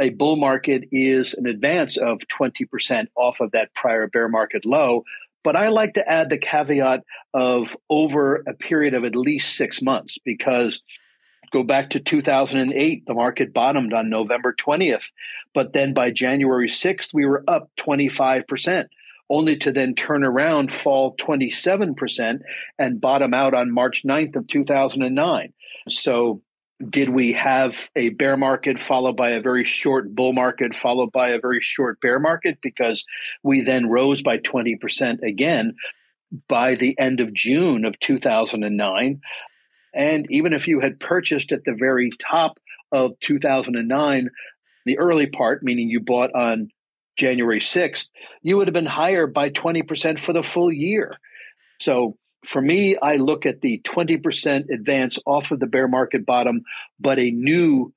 A 0.00 0.10
bull 0.10 0.36
market 0.36 0.84
is 0.92 1.34
an 1.34 1.46
advance 1.46 1.96
of 1.96 2.26
twenty 2.28 2.64
percent 2.64 3.10
off 3.16 3.40
of 3.40 3.52
that 3.52 3.74
prior 3.74 4.06
bear 4.06 4.28
market 4.28 4.64
low. 4.64 5.04
But 5.42 5.56
I 5.56 5.68
like 5.68 5.94
to 5.94 6.08
add 6.08 6.30
the 6.30 6.38
caveat 6.38 7.02
of 7.32 7.76
over 7.88 8.42
a 8.46 8.54
period 8.54 8.94
of 8.94 9.04
at 9.04 9.16
least 9.16 9.56
six 9.56 9.80
months 9.80 10.18
because 10.24 10.80
go 11.50 11.62
back 11.62 11.90
to 11.90 12.00
2008, 12.00 13.06
the 13.06 13.14
market 13.14 13.52
bottomed 13.52 13.92
on 13.92 14.10
November 14.10 14.54
20th, 14.54 15.10
but 15.54 15.72
then 15.72 15.94
by 15.94 16.10
January 16.10 16.68
6th, 16.68 17.08
we 17.12 17.26
were 17.26 17.42
up 17.48 17.70
25%, 17.78 18.84
only 19.28 19.56
to 19.56 19.72
then 19.72 19.94
turn 19.94 20.24
around, 20.24 20.72
fall 20.72 21.16
27%, 21.16 22.40
and 22.78 23.00
bottom 23.00 23.34
out 23.34 23.54
on 23.54 23.72
March 23.72 24.02
9th 24.04 24.36
of 24.36 24.46
2009. 24.46 25.52
So 25.88 26.42
did 26.88 27.08
we 27.08 27.32
have 27.34 27.90
a 27.94 28.08
bear 28.10 28.36
market 28.36 28.80
followed 28.80 29.16
by 29.16 29.30
a 29.30 29.40
very 29.40 29.64
short 29.64 30.14
bull 30.14 30.32
market 30.32 30.74
followed 30.74 31.12
by 31.12 31.30
a 31.30 31.40
very 31.40 31.60
short 31.60 32.00
bear 32.00 32.18
market 32.18 32.58
because 32.62 33.04
we 33.42 33.60
then 33.60 33.88
rose 33.88 34.22
by 34.22 34.38
20% 34.38 35.22
again 35.22 35.74
by 36.48 36.74
the 36.74 36.98
end 36.98 37.20
of 37.20 37.34
June 37.34 37.84
of 37.84 37.98
2009 37.98 39.20
and 39.92 40.26
even 40.30 40.52
if 40.52 40.68
you 40.68 40.80
had 40.80 41.00
purchased 41.00 41.52
at 41.52 41.64
the 41.64 41.74
very 41.74 42.10
top 42.18 42.58
of 42.92 43.18
2009, 43.20 44.30
the 44.84 44.98
early 44.98 45.26
part, 45.26 45.62
meaning 45.62 45.88
you 45.88 46.00
bought 46.00 46.34
on 46.34 46.68
January 47.16 47.60
6th, 47.60 48.08
you 48.42 48.56
would 48.56 48.68
have 48.68 48.74
been 48.74 48.86
higher 48.86 49.26
by 49.26 49.50
20% 49.50 50.18
for 50.18 50.32
the 50.32 50.42
full 50.42 50.72
year. 50.72 51.16
So 51.80 52.16
for 52.44 52.62
me, 52.62 52.96
I 52.96 53.16
look 53.16 53.46
at 53.46 53.60
the 53.60 53.80
20% 53.84 54.70
advance 54.70 55.18
off 55.26 55.50
of 55.50 55.60
the 55.60 55.66
bear 55.66 55.88
market 55.88 56.24
bottom, 56.24 56.62
but 56.98 57.18
a 57.18 57.30
new 57.30 57.92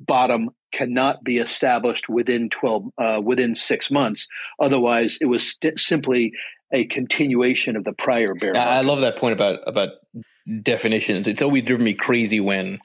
bottom 0.00 0.50
cannot 0.72 1.22
be 1.22 1.38
established 1.38 2.08
within 2.08 2.48
12 2.50 2.90
uh, 2.98 3.20
within 3.22 3.54
6 3.56 3.90
months 3.90 4.28
otherwise 4.60 5.18
it 5.20 5.26
was 5.26 5.50
st- 5.50 5.78
simply 5.80 6.32
a 6.74 6.84
continuation 6.84 7.76
of 7.76 7.84
the 7.84 7.92
prior 7.92 8.34
bear. 8.34 8.52
Market. 8.52 8.68
I 8.68 8.80
love 8.80 9.00
that 9.00 9.16
point 9.16 9.32
about 9.32 9.60
about 9.66 9.90
definitions. 10.62 11.26
It's 11.26 11.40
always 11.40 11.62
driven 11.62 11.84
me 11.84 11.94
crazy 11.94 12.40
when 12.40 12.80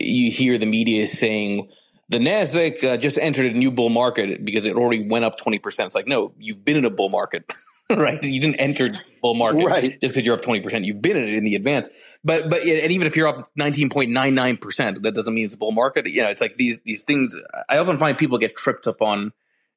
you 0.00 0.30
hear 0.30 0.58
the 0.58 0.66
media 0.66 1.06
saying 1.06 1.68
the 2.08 2.18
Nasdaq 2.18 2.82
uh, 2.82 2.96
just 2.96 3.18
entered 3.18 3.46
a 3.46 3.56
new 3.56 3.70
bull 3.70 3.90
market 3.90 4.44
because 4.44 4.64
it 4.64 4.76
already 4.76 5.06
went 5.08 5.24
up 5.24 5.38
twenty 5.38 5.58
percent. 5.58 5.86
It's 5.86 5.94
like 5.94 6.08
no, 6.08 6.32
you've 6.38 6.64
been 6.64 6.76
in 6.76 6.84
a 6.84 6.90
bull 6.90 7.10
market. 7.10 7.52
right? 7.96 8.22
You 8.22 8.40
didn't 8.40 8.56
enter 8.56 9.00
bull 9.22 9.34
market 9.34 9.64
right. 9.64 9.82
just 9.82 10.00
because 10.00 10.24
you're 10.24 10.34
up 10.34 10.42
twenty 10.42 10.60
percent. 10.60 10.84
You've 10.84 11.00
been 11.00 11.16
in 11.16 11.28
it 11.28 11.34
in 11.34 11.44
the 11.44 11.54
advance, 11.54 11.88
but 12.24 12.50
but 12.50 12.62
and 12.62 12.92
even 12.92 13.06
if 13.06 13.16
you're 13.16 13.28
up 13.28 13.50
nineteen 13.54 13.88
point 13.90 14.10
nine 14.10 14.34
nine 14.34 14.56
percent, 14.56 15.02
that 15.02 15.14
doesn't 15.14 15.34
mean 15.34 15.44
it's 15.44 15.54
a 15.54 15.58
bull 15.58 15.72
market. 15.72 16.06
You 16.06 16.22
know, 16.22 16.30
it's 16.30 16.40
like 16.40 16.56
these 16.56 16.80
these 16.80 17.02
things. 17.02 17.36
I 17.68 17.78
often 17.78 17.98
find 17.98 18.18
people 18.18 18.38
get 18.38 18.56
tripped 18.56 18.86
up 18.86 19.02
on 19.02 19.32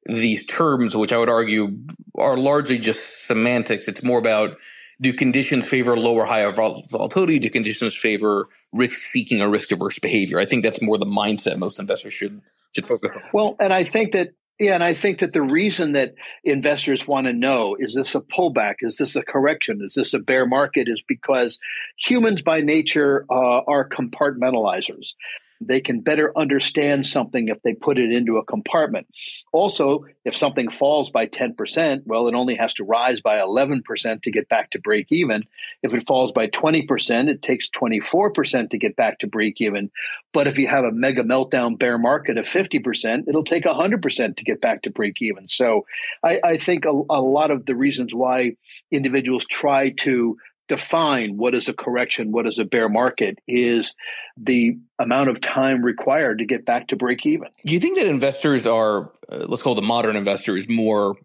these 0.06 0.44
terms, 0.46 0.96
which 0.96 1.12
I 1.12 1.18
would 1.18 1.28
argue 1.28 1.76
are 2.16 2.36
largely 2.36 2.78
just 2.78 3.26
semantics. 3.26 3.86
It's 3.86 4.02
more 4.02 4.18
about 4.18 4.56
do 5.00 5.12
conditions 5.12 5.66
favor 5.66 5.96
lower, 5.96 6.24
higher 6.24 6.52
volatility? 6.52 7.38
Do 7.38 7.48
conditions 7.48 7.94
favor 7.94 8.48
risk 8.72 8.98
seeking 8.98 9.40
or 9.40 9.48
risk 9.48 9.70
averse 9.72 9.98
behavior? 9.98 10.38
I 10.38 10.46
think 10.46 10.62
that's 10.62 10.82
more 10.82 10.98
the 10.98 11.06
mindset 11.06 11.58
most 11.58 11.78
investors 11.78 12.12
should 12.12 12.40
should 12.72 12.86
focus 12.86 13.12
on. 13.14 13.22
Well, 13.32 13.56
and 13.60 13.72
I 13.72 13.84
think 13.84 14.12
that 14.12 14.32
yeah, 14.60 14.74
and 14.74 14.84
I 14.84 14.92
think 14.92 15.20
that 15.20 15.32
the 15.32 15.40
reason 15.40 15.92
that 15.92 16.14
investors 16.44 17.08
want 17.08 17.26
to 17.26 17.32
know 17.32 17.76
is 17.80 17.94
this 17.94 18.14
a 18.14 18.20
pullback? 18.20 18.76
Is 18.80 18.98
this 18.98 19.16
a 19.16 19.22
correction? 19.22 19.80
Is 19.82 19.94
this 19.94 20.12
a 20.12 20.18
bear 20.18 20.46
market? 20.46 20.86
Is 20.86 21.02
because 21.06 21.58
humans 21.96 22.42
by 22.42 22.60
nature 22.60 23.24
uh, 23.30 23.62
are 23.66 23.88
compartmentalizers. 23.88 25.14
They 25.60 25.80
can 25.80 26.00
better 26.00 26.36
understand 26.36 27.06
something 27.06 27.48
if 27.48 27.62
they 27.62 27.74
put 27.74 27.98
it 27.98 28.10
into 28.10 28.38
a 28.38 28.44
compartment. 28.44 29.06
Also, 29.52 30.06
if 30.24 30.36
something 30.36 30.70
falls 30.70 31.10
by 31.10 31.26
10%, 31.26 32.02
well, 32.06 32.28
it 32.28 32.34
only 32.34 32.54
has 32.56 32.74
to 32.74 32.84
rise 32.84 33.20
by 33.20 33.40
11% 33.40 34.22
to 34.22 34.30
get 34.30 34.48
back 34.48 34.70
to 34.70 34.78
break 34.78 35.06
even. 35.10 35.44
If 35.82 35.94
it 35.94 36.06
falls 36.06 36.32
by 36.32 36.48
20%, 36.48 37.28
it 37.28 37.42
takes 37.42 37.68
24% 37.70 38.70
to 38.70 38.78
get 38.78 38.96
back 38.96 39.20
to 39.20 39.26
break 39.26 39.60
even. 39.60 39.90
But 40.32 40.46
if 40.46 40.58
you 40.58 40.68
have 40.68 40.84
a 40.84 40.92
mega 40.92 41.22
meltdown 41.22 41.78
bear 41.78 41.98
market 41.98 42.38
of 42.38 42.46
50%, 42.46 43.28
it'll 43.28 43.44
take 43.44 43.64
100% 43.64 44.36
to 44.36 44.44
get 44.44 44.60
back 44.60 44.82
to 44.82 44.90
break 44.90 45.20
even. 45.20 45.48
So 45.48 45.86
I, 46.22 46.40
I 46.44 46.56
think 46.58 46.84
a, 46.84 46.90
a 46.90 47.20
lot 47.20 47.50
of 47.50 47.66
the 47.66 47.74
reasons 47.74 48.14
why 48.14 48.56
individuals 48.90 49.44
try 49.44 49.90
to 50.00 50.36
define 50.70 51.36
what 51.36 51.52
is 51.52 51.68
a 51.68 51.72
correction, 51.72 52.30
what 52.30 52.46
is 52.46 52.56
a 52.56 52.64
bear 52.64 52.88
market, 52.88 53.40
is 53.48 53.92
the 54.36 54.78
amount 55.00 55.28
of 55.28 55.40
time 55.40 55.84
required 55.84 56.38
to 56.38 56.44
get 56.44 56.64
back 56.64 56.86
to 56.86 56.96
break 56.96 57.26
even. 57.26 57.48
Do 57.66 57.72
you 57.74 57.80
think 57.80 57.98
that 57.98 58.06
investors 58.06 58.66
are, 58.66 59.10
uh, 59.28 59.46
let's 59.48 59.62
call 59.62 59.74
the 59.74 59.82
modern 59.82 60.14
investors, 60.14 60.68
more 60.68 61.16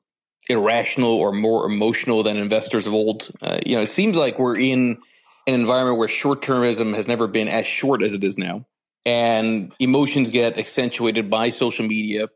irrational 0.50 1.12
or 1.12 1.32
more 1.32 1.68
emotional 1.68 2.24
than 2.24 2.38
investors 2.38 2.88
of 2.88 2.94
old? 2.96 3.30
Uh, 3.40 3.60
you 3.64 3.76
know, 3.76 3.84
it 3.84 3.90
seems 3.90 4.18
like 4.18 4.40
we're 4.40 4.58
in 4.58 4.98
an 5.46 5.54
environment 5.54 6.00
where 6.00 6.08
short 6.08 6.42
termism 6.42 6.96
has 6.96 7.08
never 7.08 7.28
been 7.28 7.48
as 7.48 7.68
short 7.68 8.02
as 8.02 8.16
it 8.16 8.24
is 8.24 8.40
now, 8.40 8.66
and 9.06 9.72
emotions 9.78 10.32
get 10.32 10.58
accentuated 10.58 11.30
by 11.30 11.52
social 11.52 11.86
media. 11.86 12.30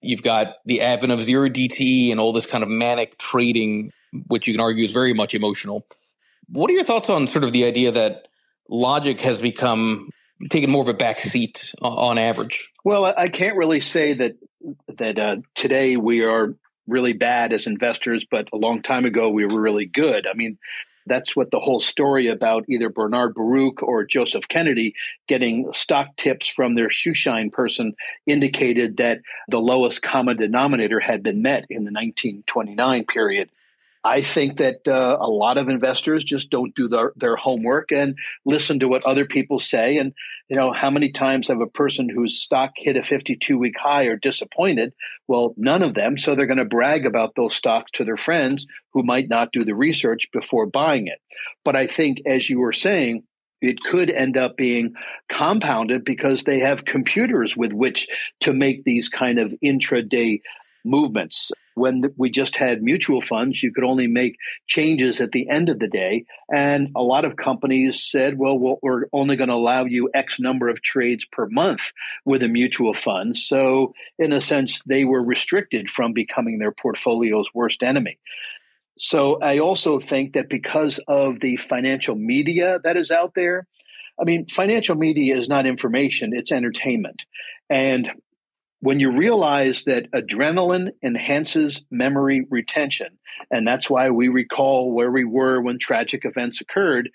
You've 0.00 0.22
got 0.22 0.58
the 0.64 0.82
advent 0.82 1.12
of 1.12 1.22
zero 1.22 1.48
DTE 1.48 2.12
and 2.12 2.20
all 2.20 2.32
this 2.32 2.46
kind 2.46 2.62
of 2.62 2.70
manic 2.70 3.18
trading, 3.18 3.90
which 4.28 4.46
you 4.46 4.54
can 4.54 4.60
argue 4.60 4.84
is 4.84 4.92
very 4.92 5.12
much 5.12 5.34
emotional 5.34 5.84
what 6.48 6.70
are 6.70 6.74
your 6.74 6.84
thoughts 6.84 7.08
on 7.08 7.26
sort 7.26 7.44
of 7.44 7.52
the 7.52 7.64
idea 7.64 7.92
that 7.92 8.28
logic 8.68 9.20
has 9.20 9.38
become 9.38 10.08
taken 10.50 10.70
more 10.70 10.82
of 10.82 10.88
a 10.88 10.94
back 10.94 11.20
seat 11.20 11.72
on 11.80 12.18
average? 12.18 12.70
Well, 12.84 13.04
I 13.04 13.28
can't 13.28 13.56
really 13.56 13.80
say 13.80 14.14
that 14.14 14.32
that 14.98 15.18
uh, 15.18 15.36
today 15.54 15.96
we 15.96 16.22
are 16.22 16.54
really 16.86 17.12
bad 17.12 17.52
as 17.52 17.66
investors, 17.66 18.26
but 18.28 18.48
a 18.52 18.56
long 18.56 18.82
time 18.82 19.04
ago 19.04 19.30
we 19.30 19.44
were 19.44 19.60
really 19.60 19.86
good. 19.86 20.26
I 20.26 20.34
mean, 20.34 20.58
that's 21.06 21.34
what 21.34 21.50
the 21.50 21.58
whole 21.58 21.80
story 21.80 22.28
about 22.28 22.64
either 22.68 22.88
Bernard 22.88 23.34
Baruch 23.34 23.82
or 23.82 24.04
Joseph 24.04 24.48
Kennedy 24.48 24.94
getting 25.26 25.72
stock 25.72 26.16
tips 26.16 26.48
from 26.48 26.74
their 26.74 26.88
shoeshine 26.88 27.52
person 27.52 27.94
indicated 28.26 28.98
that 28.98 29.20
the 29.48 29.60
lowest 29.60 30.02
common 30.02 30.36
denominator 30.36 31.00
had 31.00 31.22
been 31.22 31.42
met 31.42 31.64
in 31.70 31.84
the 31.84 31.90
1929 31.90 33.04
period. 33.06 33.50
I 34.04 34.22
think 34.22 34.58
that 34.58 34.80
uh, 34.86 35.16
a 35.20 35.30
lot 35.30 35.58
of 35.58 35.68
investors 35.68 36.24
just 36.24 36.50
don't 36.50 36.74
do 36.74 36.88
their, 36.88 37.12
their 37.14 37.36
homework 37.36 37.92
and 37.92 38.16
listen 38.44 38.80
to 38.80 38.88
what 38.88 39.04
other 39.04 39.26
people 39.26 39.60
say. 39.60 39.98
And, 39.98 40.12
you 40.48 40.56
know, 40.56 40.72
how 40.72 40.90
many 40.90 41.12
times 41.12 41.48
have 41.48 41.60
a 41.60 41.68
person 41.68 42.08
whose 42.08 42.40
stock 42.40 42.72
hit 42.76 42.96
a 42.96 43.02
52 43.02 43.56
week 43.56 43.74
high 43.78 44.04
or 44.04 44.16
disappointed? 44.16 44.92
Well, 45.28 45.54
none 45.56 45.82
of 45.82 45.94
them. 45.94 46.18
So 46.18 46.34
they're 46.34 46.46
going 46.46 46.56
to 46.58 46.64
brag 46.64 47.06
about 47.06 47.34
those 47.36 47.54
stocks 47.54 47.92
to 47.92 48.04
their 48.04 48.16
friends 48.16 48.66
who 48.92 49.04
might 49.04 49.28
not 49.28 49.52
do 49.52 49.64
the 49.64 49.74
research 49.74 50.28
before 50.32 50.66
buying 50.66 51.06
it. 51.06 51.20
But 51.64 51.76
I 51.76 51.86
think, 51.86 52.18
as 52.26 52.50
you 52.50 52.58
were 52.58 52.72
saying, 52.72 53.22
it 53.60 53.80
could 53.80 54.10
end 54.10 54.36
up 54.36 54.56
being 54.56 54.94
compounded 55.28 56.04
because 56.04 56.42
they 56.42 56.58
have 56.58 56.84
computers 56.84 57.56
with 57.56 57.72
which 57.72 58.08
to 58.40 58.52
make 58.52 58.82
these 58.82 59.08
kind 59.08 59.38
of 59.38 59.54
intraday 59.64 60.40
movements. 60.84 61.52
When 61.74 62.02
we 62.16 62.30
just 62.30 62.56
had 62.56 62.82
mutual 62.82 63.20
funds, 63.20 63.62
you 63.62 63.72
could 63.72 63.84
only 63.84 64.06
make 64.06 64.36
changes 64.66 65.20
at 65.20 65.32
the 65.32 65.48
end 65.48 65.68
of 65.68 65.78
the 65.78 65.88
day. 65.88 66.24
And 66.54 66.90
a 66.94 67.02
lot 67.02 67.24
of 67.24 67.36
companies 67.36 68.02
said, 68.02 68.38
well, 68.38 68.78
we're 68.82 69.06
only 69.12 69.36
going 69.36 69.48
to 69.48 69.54
allow 69.54 69.84
you 69.84 70.10
X 70.14 70.38
number 70.38 70.68
of 70.68 70.82
trades 70.82 71.24
per 71.24 71.48
month 71.48 71.92
with 72.24 72.42
a 72.42 72.48
mutual 72.48 72.94
fund. 72.94 73.36
So, 73.36 73.94
in 74.18 74.32
a 74.32 74.40
sense, 74.40 74.82
they 74.86 75.04
were 75.04 75.22
restricted 75.22 75.90
from 75.90 76.12
becoming 76.12 76.58
their 76.58 76.72
portfolio's 76.72 77.48
worst 77.54 77.82
enemy. 77.82 78.18
So, 78.98 79.40
I 79.40 79.58
also 79.58 79.98
think 79.98 80.34
that 80.34 80.48
because 80.48 81.00
of 81.08 81.40
the 81.40 81.56
financial 81.56 82.14
media 82.14 82.78
that 82.84 82.96
is 82.96 83.10
out 83.10 83.34
there, 83.34 83.66
I 84.20 84.24
mean, 84.24 84.46
financial 84.46 84.96
media 84.96 85.36
is 85.36 85.48
not 85.48 85.66
information, 85.66 86.32
it's 86.34 86.52
entertainment. 86.52 87.22
And 87.70 88.10
when 88.82 88.98
you 88.98 89.12
realize 89.12 89.84
that 89.84 90.10
adrenaline 90.10 90.90
enhances 91.04 91.80
memory 91.92 92.44
retention, 92.50 93.16
and 93.48 93.64
that's 93.64 93.88
why 93.88 94.10
we 94.10 94.26
recall 94.26 94.92
where 94.92 95.10
we 95.12 95.24
were 95.24 95.60
when 95.60 95.78
tragic 95.78 96.24
events 96.24 96.60
occurred, 96.60 97.08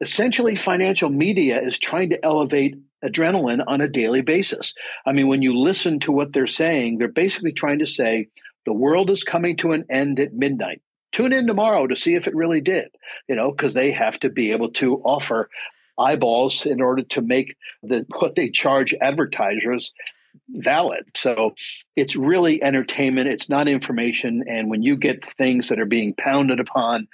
essentially 0.00 0.56
financial 0.56 1.10
media 1.10 1.62
is 1.62 1.78
trying 1.78 2.10
to 2.10 2.24
elevate 2.24 2.74
adrenaline 3.04 3.62
on 3.64 3.80
a 3.80 3.88
daily 3.88 4.22
basis. 4.22 4.74
I 5.06 5.12
mean, 5.12 5.28
when 5.28 5.40
you 5.40 5.56
listen 5.56 6.00
to 6.00 6.10
what 6.10 6.32
they're 6.32 6.48
saying, 6.48 6.98
they're 6.98 7.06
basically 7.06 7.52
trying 7.52 7.78
to 7.78 7.86
say 7.86 8.26
the 8.66 8.72
world 8.72 9.08
is 9.08 9.22
coming 9.22 9.56
to 9.58 9.70
an 9.70 9.84
end 9.88 10.18
at 10.18 10.34
midnight. 10.34 10.82
Tune 11.12 11.32
in 11.32 11.46
tomorrow 11.46 11.86
to 11.86 11.94
see 11.94 12.16
if 12.16 12.26
it 12.26 12.34
really 12.34 12.60
did, 12.60 12.88
you 13.28 13.36
know, 13.36 13.52
because 13.52 13.72
they 13.72 13.92
have 13.92 14.18
to 14.18 14.30
be 14.30 14.50
able 14.50 14.72
to 14.72 14.96
offer 15.04 15.48
eyeballs 15.96 16.66
in 16.66 16.80
order 16.80 17.04
to 17.04 17.22
make 17.22 17.54
the 17.84 18.04
what 18.18 18.34
they 18.34 18.50
charge 18.50 18.92
advertisers 19.00 19.92
valid. 20.48 21.04
So 21.16 21.54
it's 21.96 22.16
really 22.16 22.62
entertainment, 22.62 23.28
it's 23.28 23.48
not 23.48 23.68
information. 23.68 24.44
And 24.48 24.70
when 24.70 24.82
you 24.82 24.96
get 24.96 25.24
things 25.36 25.68
that 25.68 25.80
are 25.80 25.86
being 25.86 26.14
pounded 26.14 26.60
upon 26.60 27.08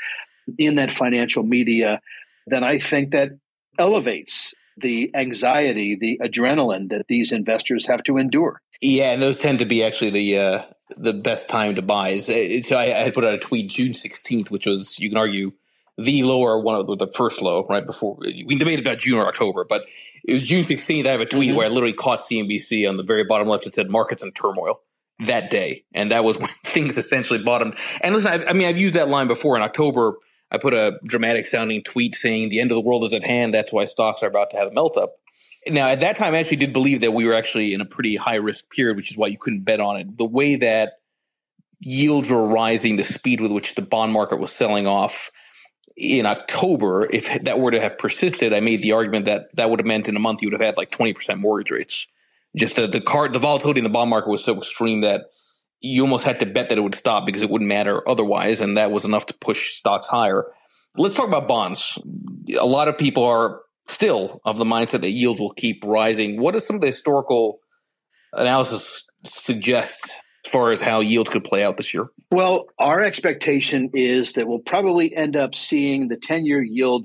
in 0.58 0.76
that 0.76 0.90
financial 0.90 1.42
media, 1.42 2.00
then 2.46 2.64
I 2.64 2.78
think 2.78 3.12
that 3.12 3.30
elevates 3.78 4.54
the 4.76 5.10
anxiety, 5.14 5.96
the 6.00 6.20
adrenaline 6.22 6.90
that 6.90 7.06
these 7.08 7.32
investors 7.32 7.86
have 7.86 8.02
to 8.04 8.16
endure. 8.16 8.60
Yeah, 8.80 9.12
and 9.12 9.22
those 9.22 9.38
tend 9.38 9.58
to 9.58 9.66
be 9.66 9.84
actually 9.84 10.10
the 10.10 10.38
uh, 10.38 10.62
the 10.96 11.12
best 11.12 11.48
time 11.48 11.74
to 11.74 11.82
buy. 11.82 12.16
So 12.16 12.32
I, 12.32 12.84
I 12.84 13.02
had 13.02 13.14
put 13.14 13.24
out 13.24 13.34
a 13.34 13.38
tweet 13.38 13.70
June 13.70 13.92
sixteenth, 13.92 14.50
which 14.50 14.66
was 14.66 14.98
you 14.98 15.10
can 15.10 15.18
argue 15.18 15.52
the 16.04 16.22
low 16.22 16.40
or 16.40 16.62
one 16.62 16.78
of 16.78 16.86
the, 16.86 16.96
the 16.96 17.06
first 17.08 17.40
low 17.42 17.66
right 17.68 17.84
before 17.84 18.16
we 18.20 18.56
debated 18.56 18.86
about 18.86 18.98
June 18.98 19.18
or 19.18 19.26
October, 19.26 19.64
but 19.64 19.84
it 20.24 20.34
was 20.34 20.42
June 20.42 20.64
16th. 20.64 21.06
I 21.06 21.10
have 21.10 21.20
a 21.20 21.26
tweet 21.26 21.50
mm-hmm. 21.50 21.56
where 21.56 21.66
I 21.66 21.68
literally 21.70 21.94
caught 21.94 22.20
CNBC 22.20 22.88
on 22.88 22.96
the 22.96 23.02
very 23.02 23.24
bottom 23.24 23.48
left. 23.48 23.66
It 23.66 23.74
said 23.74 23.90
markets 23.90 24.22
in 24.22 24.32
turmoil 24.32 24.80
that 25.26 25.50
day. 25.50 25.84
And 25.94 26.10
that 26.10 26.24
was 26.24 26.38
when 26.38 26.50
things 26.64 26.96
essentially 26.96 27.42
bottomed. 27.42 27.76
And 28.00 28.14
listen, 28.14 28.42
I, 28.42 28.50
I 28.50 28.52
mean, 28.52 28.68
I've 28.68 28.78
used 28.78 28.94
that 28.94 29.08
line 29.08 29.28
before 29.28 29.56
in 29.56 29.62
October. 29.62 30.14
I 30.50 30.58
put 30.58 30.74
a 30.74 30.98
dramatic 31.04 31.46
sounding 31.46 31.82
tweet 31.82 32.16
saying 32.16 32.48
the 32.48 32.60
end 32.60 32.72
of 32.72 32.74
the 32.74 32.80
world 32.80 33.04
is 33.04 33.12
at 33.12 33.22
hand. 33.22 33.54
That's 33.54 33.72
why 33.72 33.84
stocks 33.84 34.22
are 34.22 34.26
about 34.26 34.50
to 34.50 34.56
have 34.56 34.68
a 34.68 34.72
melt 34.72 34.96
up. 34.96 35.14
Now, 35.68 35.88
at 35.88 36.00
that 36.00 36.16
time, 36.16 36.34
I 36.34 36.38
actually 36.38 36.56
did 36.56 36.72
believe 36.72 37.02
that 37.02 37.12
we 37.12 37.26
were 37.26 37.34
actually 37.34 37.74
in 37.74 37.80
a 37.80 37.84
pretty 37.84 38.16
high 38.16 38.36
risk 38.36 38.70
period, 38.70 38.96
which 38.96 39.10
is 39.10 39.16
why 39.16 39.28
you 39.28 39.38
couldn't 39.38 39.60
bet 39.60 39.78
on 39.78 39.98
it. 39.98 40.16
The 40.16 40.24
way 40.24 40.56
that 40.56 40.94
yields 41.80 42.30
were 42.30 42.46
rising, 42.46 42.96
the 42.96 43.04
speed 43.04 43.40
with 43.40 43.52
which 43.52 43.74
the 43.74 43.82
bond 43.82 44.12
market 44.12 44.38
was 44.38 44.52
selling 44.52 44.86
off, 44.86 45.30
in 46.00 46.24
October, 46.24 47.06
if 47.10 47.44
that 47.44 47.60
were 47.60 47.70
to 47.70 47.80
have 47.80 47.98
persisted, 47.98 48.54
I 48.54 48.60
made 48.60 48.80
the 48.80 48.92
argument 48.92 49.26
that 49.26 49.54
that 49.56 49.68
would 49.68 49.80
have 49.80 49.86
meant 49.86 50.08
in 50.08 50.16
a 50.16 50.20
month 50.20 50.40
you 50.40 50.48
would 50.48 50.58
have 50.58 50.66
had 50.66 50.78
like 50.78 50.90
20% 50.90 51.38
mortgage 51.38 51.70
rates. 51.70 52.06
Just 52.56 52.76
the, 52.76 52.86
the 52.86 53.02
card, 53.02 53.34
the 53.34 53.38
volatility 53.38 53.78
in 53.80 53.84
the 53.84 53.90
bond 53.90 54.08
market 54.08 54.30
was 54.30 54.42
so 54.42 54.56
extreme 54.56 55.02
that 55.02 55.26
you 55.80 56.02
almost 56.02 56.24
had 56.24 56.40
to 56.40 56.46
bet 56.46 56.70
that 56.70 56.78
it 56.78 56.80
would 56.80 56.94
stop 56.94 57.26
because 57.26 57.42
it 57.42 57.50
wouldn't 57.50 57.68
matter 57.68 58.06
otherwise. 58.08 58.60
And 58.60 58.78
that 58.78 58.90
was 58.90 59.04
enough 59.04 59.26
to 59.26 59.34
push 59.34 59.74
stocks 59.74 60.06
higher. 60.06 60.46
Let's 60.96 61.14
talk 61.14 61.28
about 61.28 61.46
bonds. 61.46 61.98
A 62.58 62.66
lot 62.66 62.88
of 62.88 62.96
people 62.96 63.24
are 63.24 63.60
still 63.86 64.40
of 64.44 64.56
the 64.56 64.64
mindset 64.64 65.02
that 65.02 65.10
yields 65.10 65.38
will 65.38 65.52
keep 65.52 65.84
rising. 65.84 66.40
What 66.40 66.52
does 66.52 66.66
some 66.66 66.76
of 66.76 66.82
the 66.82 66.88
historical 66.88 67.60
analysis 68.32 69.04
suggest 69.24 70.12
as 70.44 70.50
far 70.50 70.72
as 70.72 70.80
how 70.80 71.00
yields 71.00 71.30
could 71.30 71.44
play 71.44 71.62
out 71.62 71.76
this 71.76 71.92
year? 71.92 72.08
Well, 72.30 72.66
our 72.78 73.00
expectation 73.02 73.90
is 73.94 74.34
that 74.34 74.46
we'll 74.46 74.60
probably 74.60 75.14
end 75.14 75.36
up 75.36 75.54
seeing 75.54 76.08
the 76.08 76.16
10 76.16 76.46
year 76.46 76.62
yield 76.62 77.04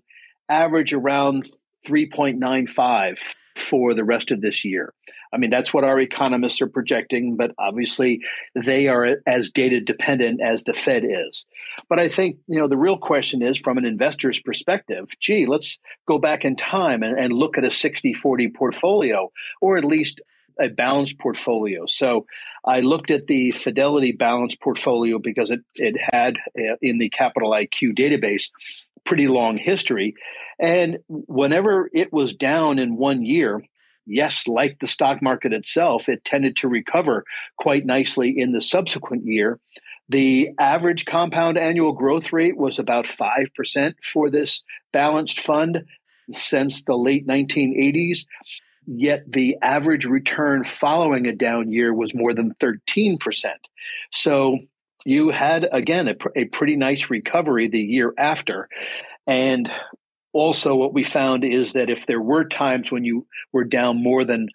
average 0.49 0.93
around 0.93 1.49
3.95 1.87 3.19
for 3.55 3.93
the 3.93 4.03
rest 4.03 4.31
of 4.31 4.41
this 4.41 4.65
year. 4.65 4.93
I 5.33 5.37
mean, 5.37 5.49
that's 5.49 5.73
what 5.73 5.83
our 5.83 5.99
economists 5.99 6.61
are 6.61 6.67
projecting, 6.67 7.35
but 7.35 7.51
obviously 7.57 8.21
they 8.53 8.87
are 8.87 9.17
as 9.25 9.49
data 9.49 9.81
dependent 9.81 10.41
as 10.41 10.63
the 10.63 10.73
Fed 10.73 11.03
is. 11.03 11.45
But 11.89 11.99
I 11.99 12.07
think, 12.07 12.37
you 12.47 12.59
know, 12.59 12.67
the 12.67 12.77
real 12.77 12.97
question 12.97 13.41
is 13.41 13.57
from 13.57 13.77
an 13.77 13.85
investor's 13.85 14.39
perspective, 14.39 15.09
gee, 15.19 15.45
let's 15.45 15.77
go 16.07 16.19
back 16.19 16.45
in 16.45 16.55
time 16.55 17.03
and, 17.03 17.19
and 17.19 17.33
look 17.33 17.57
at 17.57 17.65
a 17.65 17.71
60 17.71 18.13
40 18.13 18.49
portfolio, 18.51 19.31
or 19.61 19.77
at 19.77 19.83
least 19.83 20.21
a 20.59 20.69
balanced 20.69 21.19
portfolio. 21.19 21.85
So 21.85 22.25
I 22.65 22.81
looked 22.81 23.11
at 23.11 23.27
the 23.27 23.51
Fidelity 23.51 24.11
balanced 24.11 24.61
portfolio 24.61 25.19
because 25.19 25.51
it, 25.51 25.61
it 25.75 25.95
had 25.99 26.37
uh, 26.57 26.75
in 26.81 26.97
the 26.97 27.09
Capital 27.09 27.51
IQ 27.51 27.97
database 27.97 28.45
pretty 29.05 29.27
long 29.27 29.57
history. 29.57 30.15
And 30.59 30.97
whenever 31.07 31.89
it 31.93 32.11
was 32.11 32.33
down 32.33 32.79
in 32.79 32.97
one 32.97 33.23
year, 33.23 33.61
yes, 34.05 34.47
like 34.47 34.79
the 34.79 34.87
stock 34.87 35.21
market 35.21 35.53
itself, 35.53 36.09
it 36.09 36.25
tended 36.25 36.57
to 36.57 36.67
recover 36.67 37.23
quite 37.57 37.85
nicely 37.85 38.39
in 38.39 38.51
the 38.51 38.61
subsequent 38.61 39.25
year. 39.25 39.59
The 40.09 40.49
average 40.59 41.05
compound 41.05 41.57
annual 41.57 41.93
growth 41.93 42.31
rate 42.31 42.57
was 42.57 42.77
about 42.77 43.05
5% 43.05 43.93
for 44.03 44.29
this 44.29 44.61
balanced 44.93 45.39
fund 45.39 45.85
since 46.31 46.83
the 46.83 46.95
late 46.95 47.27
1980s. 47.27 48.19
Yet 48.87 49.23
the 49.31 49.57
average 49.61 50.05
return 50.05 50.63
following 50.63 51.27
a 51.27 51.33
down 51.33 51.71
year 51.71 51.93
was 51.93 52.13
more 52.13 52.33
than 52.33 52.53
13%. 52.55 53.17
So 54.11 54.59
you 55.05 55.29
had, 55.29 55.67
again, 55.71 56.07
a, 56.07 56.15
a 56.35 56.45
pretty 56.45 56.75
nice 56.75 57.09
recovery 57.09 57.67
the 57.67 57.79
year 57.79 58.13
after. 58.17 58.69
And 59.27 59.71
also, 60.33 60.75
what 60.75 60.93
we 60.93 61.03
found 61.03 61.45
is 61.45 61.73
that 61.73 61.89
if 61.89 62.05
there 62.05 62.21
were 62.21 62.45
times 62.45 62.91
when 62.91 63.05
you 63.05 63.25
were 63.53 63.63
down 63.63 64.03
more 64.03 64.25
than 64.25 64.49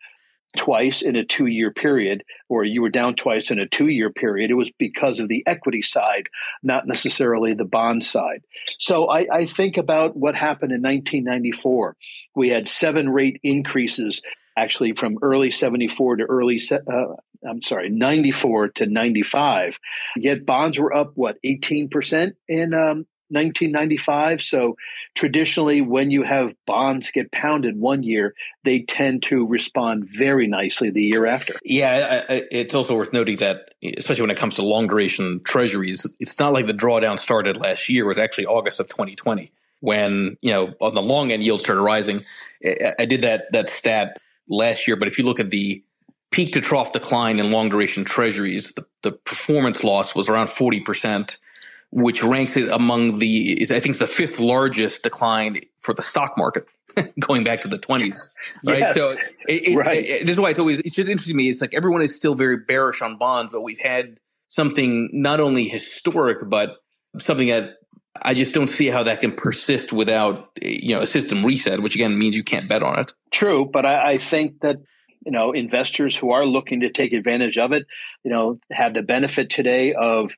twice 0.56 1.02
in 1.02 1.16
a 1.16 1.24
two 1.24 1.46
year 1.46 1.70
period, 1.70 2.24
or 2.48 2.64
you 2.64 2.82
were 2.82 2.90
down 2.90 3.14
twice 3.14 3.50
in 3.50 3.58
a 3.58 3.68
two 3.68 3.88
year 3.88 4.10
period, 4.10 4.50
it 4.50 4.54
was 4.54 4.70
because 4.78 5.20
of 5.20 5.28
the 5.28 5.44
equity 5.46 5.82
side, 5.82 6.28
not 6.62 6.86
necessarily 6.86 7.54
the 7.54 7.64
bond 7.64 8.04
side. 8.04 8.42
So 8.78 9.08
I, 9.08 9.26
I, 9.32 9.46
think 9.46 9.76
about 9.76 10.16
what 10.16 10.34
happened 10.34 10.72
in 10.72 10.82
1994. 10.82 11.96
We 12.34 12.48
had 12.48 12.68
seven 12.68 13.08
rate 13.08 13.40
increases 13.42 14.22
actually 14.56 14.92
from 14.92 15.18
early 15.22 15.50
74 15.50 16.16
to 16.16 16.24
early, 16.24 16.60
uh, 16.70 17.14
I'm 17.48 17.62
sorry, 17.62 17.88
94 17.88 18.68
to 18.68 18.86
95. 18.86 19.78
Yet 20.16 20.44
bonds 20.44 20.78
were 20.78 20.94
up, 20.94 21.12
what, 21.14 21.36
18% 21.44 22.32
in 22.48 22.74
um, 22.74 23.06
1995. 23.30 24.42
So 24.42 24.76
traditionally, 25.14 25.80
when 25.80 26.10
you 26.10 26.22
have 26.22 26.52
bonds 26.66 27.10
get 27.10 27.32
pounded 27.32 27.78
one 27.78 28.02
year, 28.02 28.34
they 28.64 28.82
tend 28.82 29.22
to 29.24 29.46
respond 29.46 30.08
very 30.08 30.46
nicely 30.46 30.90
the 30.90 31.02
year 31.02 31.26
after. 31.26 31.54
Yeah, 31.64 32.24
it's 32.28 32.74
also 32.74 32.96
worth 32.96 33.12
noting 33.12 33.36
that, 33.38 33.74
especially 33.96 34.22
when 34.22 34.30
it 34.30 34.38
comes 34.38 34.56
to 34.56 34.62
long 34.62 34.88
duration 34.88 35.40
treasuries, 35.44 36.06
it's 36.18 36.38
not 36.38 36.52
like 36.52 36.66
the 36.66 36.74
drawdown 36.74 37.18
started 37.18 37.56
last 37.56 37.88
year. 37.88 38.04
It 38.04 38.08
was 38.08 38.18
actually 38.18 38.46
August 38.46 38.80
of 38.80 38.88
2020 38.88 39.52
when, 39.80 40.36
you 40.42 40.52
know, 40.52 40.74
on 40.80 40.94
the 40.94 41.02
long 41.02 41.32
end, 41.32 41.42
yields 41.42 41.62
started 41.62 41.82
rising. 41.82 42.24
I 42.98 43.06
did 43.06 43.22
that, 43.22 43.52
that 43.52 43.68
stat 43.68 44.18
last 44.48 44.86
year, 44.86 44.96
but 44.96 45.08
if 45.08 45.18
you 45.18 45.24
look 45.24 45.40
at 45.40 45.50
the 45.50 45.82
peak 46.30 46.52
to 46.52 46.60
trough 46.60 46.92
decline 46.92 47.38
in 47.38 47.50
long 47.50 47.68
duration 47.68 48.04
treasuries, 48.04 48.72
the, 48.74 48.86
the 49.02 49.12
performance 49.12 49.82
loss 49.82 50.14
was 50.14 50.28
around 50.28 50.48
40% 50.48 51.36
which 51.92 52.22
ranks 52.22 52.57
it 52.57 52.70
among 52.70 53.18
the 53.18 53.61
is 53.61 53.70
I 53.70 53.81
think 53.81 53.90
it's 53.90 53.98
the 53.98 54.07
fifth 54.07 54.38
largest 54.38 55.03
decline 55.03 55.61
for 55.81 55.92
the 55.92 56.03
stock 56.03 56.37
market 56.38 56.66
going 57.20 57.44
back 57.44 57.61
to 57.62 57.68
the 57.68 57.79
20s 57.79 58.29
right 58.64 58.79
yes. 58.81 58.94
so 58.94 59.16
it, 59.48 59.68
it, 59.68 59.76
right. 59.76 60.05
It, 60.05 60.20
this 60.22 60.31
is 60.31 60.40
why 60.40 60.50
it's 60.50 60.59
always 60.59 60.79
it's 60.81 60.94
just 60.94 61.09
interesting 61.09 61.35
to 61.35 61.37
me 61.37 61.48
it's 61.48 61.61
like 61.61 61.74
everyone 61.74 62.03
is 62.03 62.14
still 62.14 62.35
very 62.35 62.59
bearish 62.59 63.03
on 63.03 63.16
bonds 63.16 63.50
but 63.53 63.62
we've 63.62 63.79
had 63.79 64.20
something 64.48 65.09
not 65.12 65.40
only 65.40 65.64
historic 65.64 66.48
but 66.48 66.76
something 67.18 67.48
that 67.48 67.76
I 68.22 68.35
just 68.35 68.53
don't 68.53 68.68
see 68.68 68.88
how 68.88 69.05
that 69.05 69.20
can 69.20 69.33
persist 69.33 69.92
without 69.92 70.50
you 70.62 70.94
know 70.94 71.03
a 71.03 71.07
system 71.07 71.44
reset 71.44 71.81
which 71.81 71.94
again 71.94 72.18
means 72.18 72.37
you 72.37 72.44
can't 72.44 72.68
bet 72.68 72.83
on 72.83 72.98
it 73.00 73.12
true 73.33 73.68
but 73.72 73.85
I, 73.85 74.12
I 74.12 74.18
think 74.18 74.61
that 74.61 74.79
you 75.24 75.33
know 75.33 75.53
investors 75.53 76.16
who 76.16 76.31
are 76.31 76.46
looking 76.46 76.81
to 76.81 76.90
take 76.90 77.12
advantage 77.12 77.59
of 77.59 77.72
it 77.72 77.87
you 78.24 78.31
know 78.31 78.61
have 78.70 78.94
the 78.94 79.03
benefit 79.03 79.50
today 79.50 79.92
of 79.94 80.37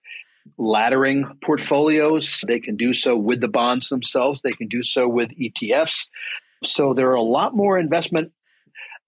laddering 0.58 1.40
portfolios. 1.42 2.44
They 2.46 2.60
can 2.60 2.76
do 2.76 2.94
so 2.94 3.16
with 3.16 3.40
the 3.40 3.48
bonds 3.48 3.88
themselves, 3.88 4.42
they 4.42 4.52
can 4.52 4.68
do 4.68 4.82
so 4.82 5.08
with 5.08 5.30
ETFs. 5.30 6.06
So 6.64 6.94
there 6.94 7.10
are 7.10 7.14
a 7.14 7.22
lot 7.22 7.54
more 7.54 7.78
investment 7.78 8.32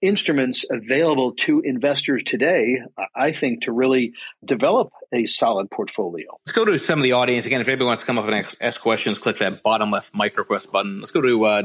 instruments 0.05 0.65
available 0.71 1.33
to 1.33 1.61
investors 1.61 2.23
today, 2.27 2.83
I 3.17 3.33
think, 3.33 3.63
to 3.63 3.73
really 3.73 4.13
develop 4.45 4.93
a 5.13 5.27
solid 5.27 5.71
portfolio. 5.71 6.27
Let's 6.45 6.57
go 6.57 6.65
to 6.65 6.79
some 6.79 6.99
of 6.99 7.03
the 7.03 7.13
audience. 7.13 7.47
Again, 7.47 7.61
if 7.61 7.69
anybody 7.69 7.87
wants 7.87 8.03
to 8.03 8.07
come 8.07 8.19
up 8.19 8.27
and 8.27 8.47
ask 8.61 8.81
questions, 8.81 9.19
click 9.19 9.39
that 9.39 9.63
bottom 9.63 9.91
left 9.91 10.15
mic 10.15 10.37
request 10.37 10.71
button. 10.71 11.01
Let's 11.01 11.11
go 11.11 11.23
to. 11.23 11.45
Uh... 11.45 11.63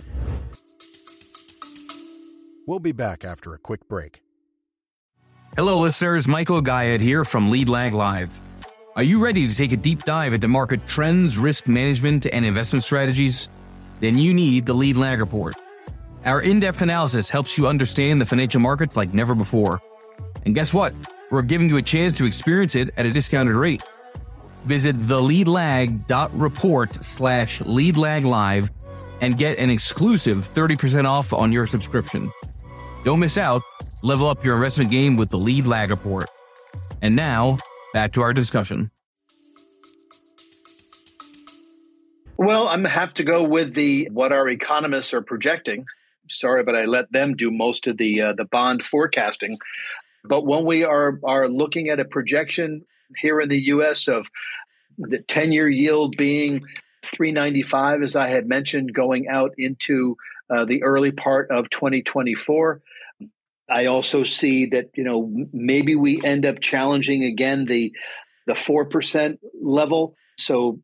We'll 2.66 2.80
be 2.80 2.92
back 2.92 3.26
after 3.26 3.54
a 3.54 3.58
quick 3.58 3.88
break. 3.88 4.22
Hello, 5.56 5.80
listeners. 5.80 6.28
Michael 6.28 6.62
Gayed 6.62 7.02
here 7.02 7.26
from 7.26 7.50
Lead 7.50 7.68
Lag 7.68 7.94
Live. 7.94 8.32
Are 9.00 9.04
you 9.04 9.24
ready 9.24 9.48
to 9.48 9.56
take 9.56 9.72
a 9.72 9.78
deep 9.78 10.04
dive 10.04 10.34
into 10.34 10.50
market 10.50 10.86
trends, 10.86 11.38
risk 11.38 11.70
management, 11.70 12.26
and 12.26 12.44
investment 12.44 12.84
strategies? 12.84 13.48
Then 14.02 14.18
you 14.18 14.34
need 14.34 14.66
the 14.66 14.74
Lead 14.74 14.98
Lag 14.98 15.22
Report. 15.22 15.56
Our 16.26 16.42
in 16.42 16.60
depth 16.60 16.82
analysis 16.82 17.30
helps 17.30 17.58
you 17.58 17.66
understand 17.66 18.20
the 18.20 18.26
financial 18.26 18.60
markets 18.60 18.98
like 18.98 19.14
never 19.14 19.36
before. 19.36 19.80
And 20.44 20.54
guess 20.54 20.74
what? 20.74 20.94
We're 21.32 21.44
giving 21.44 21.70
you 21.70 21.78
a 21.78 21.82
chance 21.82 22.14
to 22.18 22.26
experience 22.26 22.76
it 22.76 22.94
at 22.98 23.06
a 23.06 23.14
discounted 23.14 23.56
rate. 23.56 23.82
Visit 24.66 25.02
theleadlag.report 25.04 27.02
slash 27.02 27.60
leadlaglive 27.60 28.70
and 29.22 29.38
get 29.38 29.60
an 29.60 29.70
exclusive 29.70 30.40
30% 30.40 31.06
off 31.06 31.32
on 31.32 31.54
your 31.54 31.68
subscription. 31.68 32.30
Don't 33.06 33.22
miss 33.22 33.38
out. 33.38 33.62
Level 34.02 34.28
up 34.28 34.44
your 34.44 34.56
investment 34.56 34.92
game 34.92 35.16
with 35.16 35.30
the 35.30 35.40
Lead 35.40 35.66
Lag 35.68 35.90
Report. 35.90 36.30
And 37.02 37.16
now, 37.16 37.60
back 37.94 38.14
to 38.14 38.22
our 38.22 38.34
discussion. 38.34 38.92
Well, 42.38 42.70
I'm 42.70 42.86
have 42.86 43.14
to 43.16 43.24
go 43.24 43.44
with 43.44 43.74
the 43.74 44.08
what 44.12 44.32
our 44.32 44.48
economists 44.48 45.14
are 45.14 45.22
projecting. 45.22 45.86
Sorry, 46.30 46.64
but 46.64 46.76
I 46.76 46.86
let 46.86 47.12
them 47.12 47.36
do 47.36 47.52
most 47.52 47.86
of 47.88 47.98
the 47.98 48.22
uh, 48.22 48.34
the 48.34 48.46
bond 48.46 48.84
forecasting. 48.84 49.58
But 50.24 50.46
when 50.46 50.66
we 50.66 50.84
are 50.84 51.20
are 51.24 51.50
looking 51.50 51.90
at 51.90 52.00
a 52.00 52.06
projection 52.06 52.86
here 53.18 53.42
in 53.42 53.50
the 53.50 53.62
U.S. 53.64 54.08
of 54.08 54.30
the 54.98 55.20
ten 55.24 55.52
year 55.52 55.68
yield 55.68 56.16
being 56.18 56.62
395, 57.04 58.04
as 58.04 58.16
I 58.16 58.28
had 58.28 58.48
mentioned, 58.48 58.94
going 58.94 59.28
out 59.28 59.54
into 59.58 60.16
uh, 60.50 60.66
the 60.66 60.84
early 60.84 61.12
part 61.12 61.50
of 61.52 61.70
2024. 61.70 62.82
I 63.72 63.86
also 63.86 64.24
see 64.24 64.68
that 64.68 64.90
you 64.96 65.04
know 65.04 65.32
maybe 65.54 65.96
we 65.96 66.22
end 66.24 66.46
up 66.46 66.60
challenging 66.62 67.24
again 67.24 67.66
the 67.66 67.94
the 68.48 68.56
four 68.56 68.86
percent 68.86 69.40
level. 69.62 70.16
So 70.38 70.80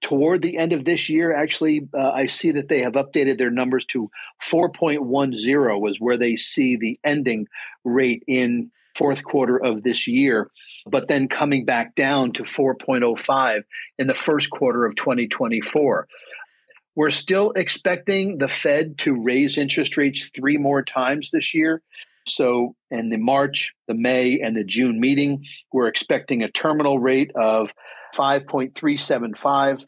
toward 0.00 0.42
the 0.42 0.56
end 0.58 0.72
of 0.72 0.84
this 0.84 1.08
year, 1.08 1.34
actually, 1.34 1.88
uh, 1.96 2.10
I 2.10 2.26
see 2.26 2.52
that 2.52 2.68
they 2.68 2.80
have 2.80 2.92
updated 2.92 3.38
their 3.38 3.50
numbers 3.50 3.84
to 3.86 4.10
4.10 4.50 5.80
was 5.80 5.96
where 5.98 6.16
they 6.16 6.36
see 6.36 6.76
the 6.76 6.98
ending 7.04 7.46
rate 7.84 8.22
in 8.26 8.70
fourth 8.94 9.22
quarter 9.24 9.56
of 9.56 9.82
this 9.82 10.06
year, 10.06 10.50
but 10.86 11.08
then 11.08 11.28
coming 11.28 11.64
back 11.64 11.94
down 11.94 12.32
to 12.32 12.42
4.05 12.42 13.62
in 13.98 14.06
the 14.06 14.14
first 14.14 14.50
quarter 14.50 14.84
of 14.84 14.96
2024. 14.96 16.08
We're 16.96 17.10
still 17.12 17.52
expecting 17.52 18.38
the 18.38 18.48
Fed 18.48 18.98
to 18.98 19.22
raise 19.22 19.56
interest 19.56 19.96
rates 19.96 20.30
three 20.34 20.58
more 20.58 20.82
times 20.82 21.30
this 21.30 21.54
year. 21.54 21.80
So, 22.28 22.74
in 22.90 23.10
the 23.10 23.16
March, 23.16 23.72
the 23.86 23.94
May, 23.94 24.40
and 24.40 24.56
the 24.56 24.64
June 24.64 25.00
meeting, 25.00 25.44
we're 25.72 25.88
expecting 25.88 26.42
a 26.42 26.50
terminal 26.50 26.98
rate 26.98 27.32
of 27.34 27.70
5.375. 28.14 29.84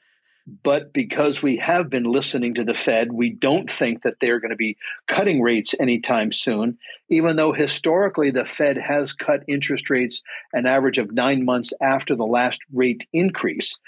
But 0.62 0.92
because 0.92 1.42
we 1.42 1.58
have 1.58 1.90
been 1.90 2.04
listening 2.04 2.54
to 2.54 2.64
the 2.64 2.74
Fed, 2.74 3.12
we 3.12 3.30
don't 3.30 3.70
think 3.70 4.02
that 4.02 4.14
they're 4.20 4.40
going 4.40 4.50
to 4.50 4.56
be 4.56 4.76
cutting 5.06 5.40
rates 5.40 5.74
anytime 5.78 6.32
soon, 6.32 6.78
even 7.08 7.36
though 7.36 7.52
historically 7.52 8.30
the 8.30 8.44
Fed 8.44 8.76
has 8.76 9.12
cut 9.12 9.44
interest 9.46 9.90
rates 9.90 10.22
an 10.52 10.66
average 10.66 10.98
of 10.98 11.12
nine 11.12 11.44
months 11.44 11.72
after 11.80 12.16
the 12.16 12.26
last 12.26 12.58
rate 12.72 13.06
increase. 13.12 13.78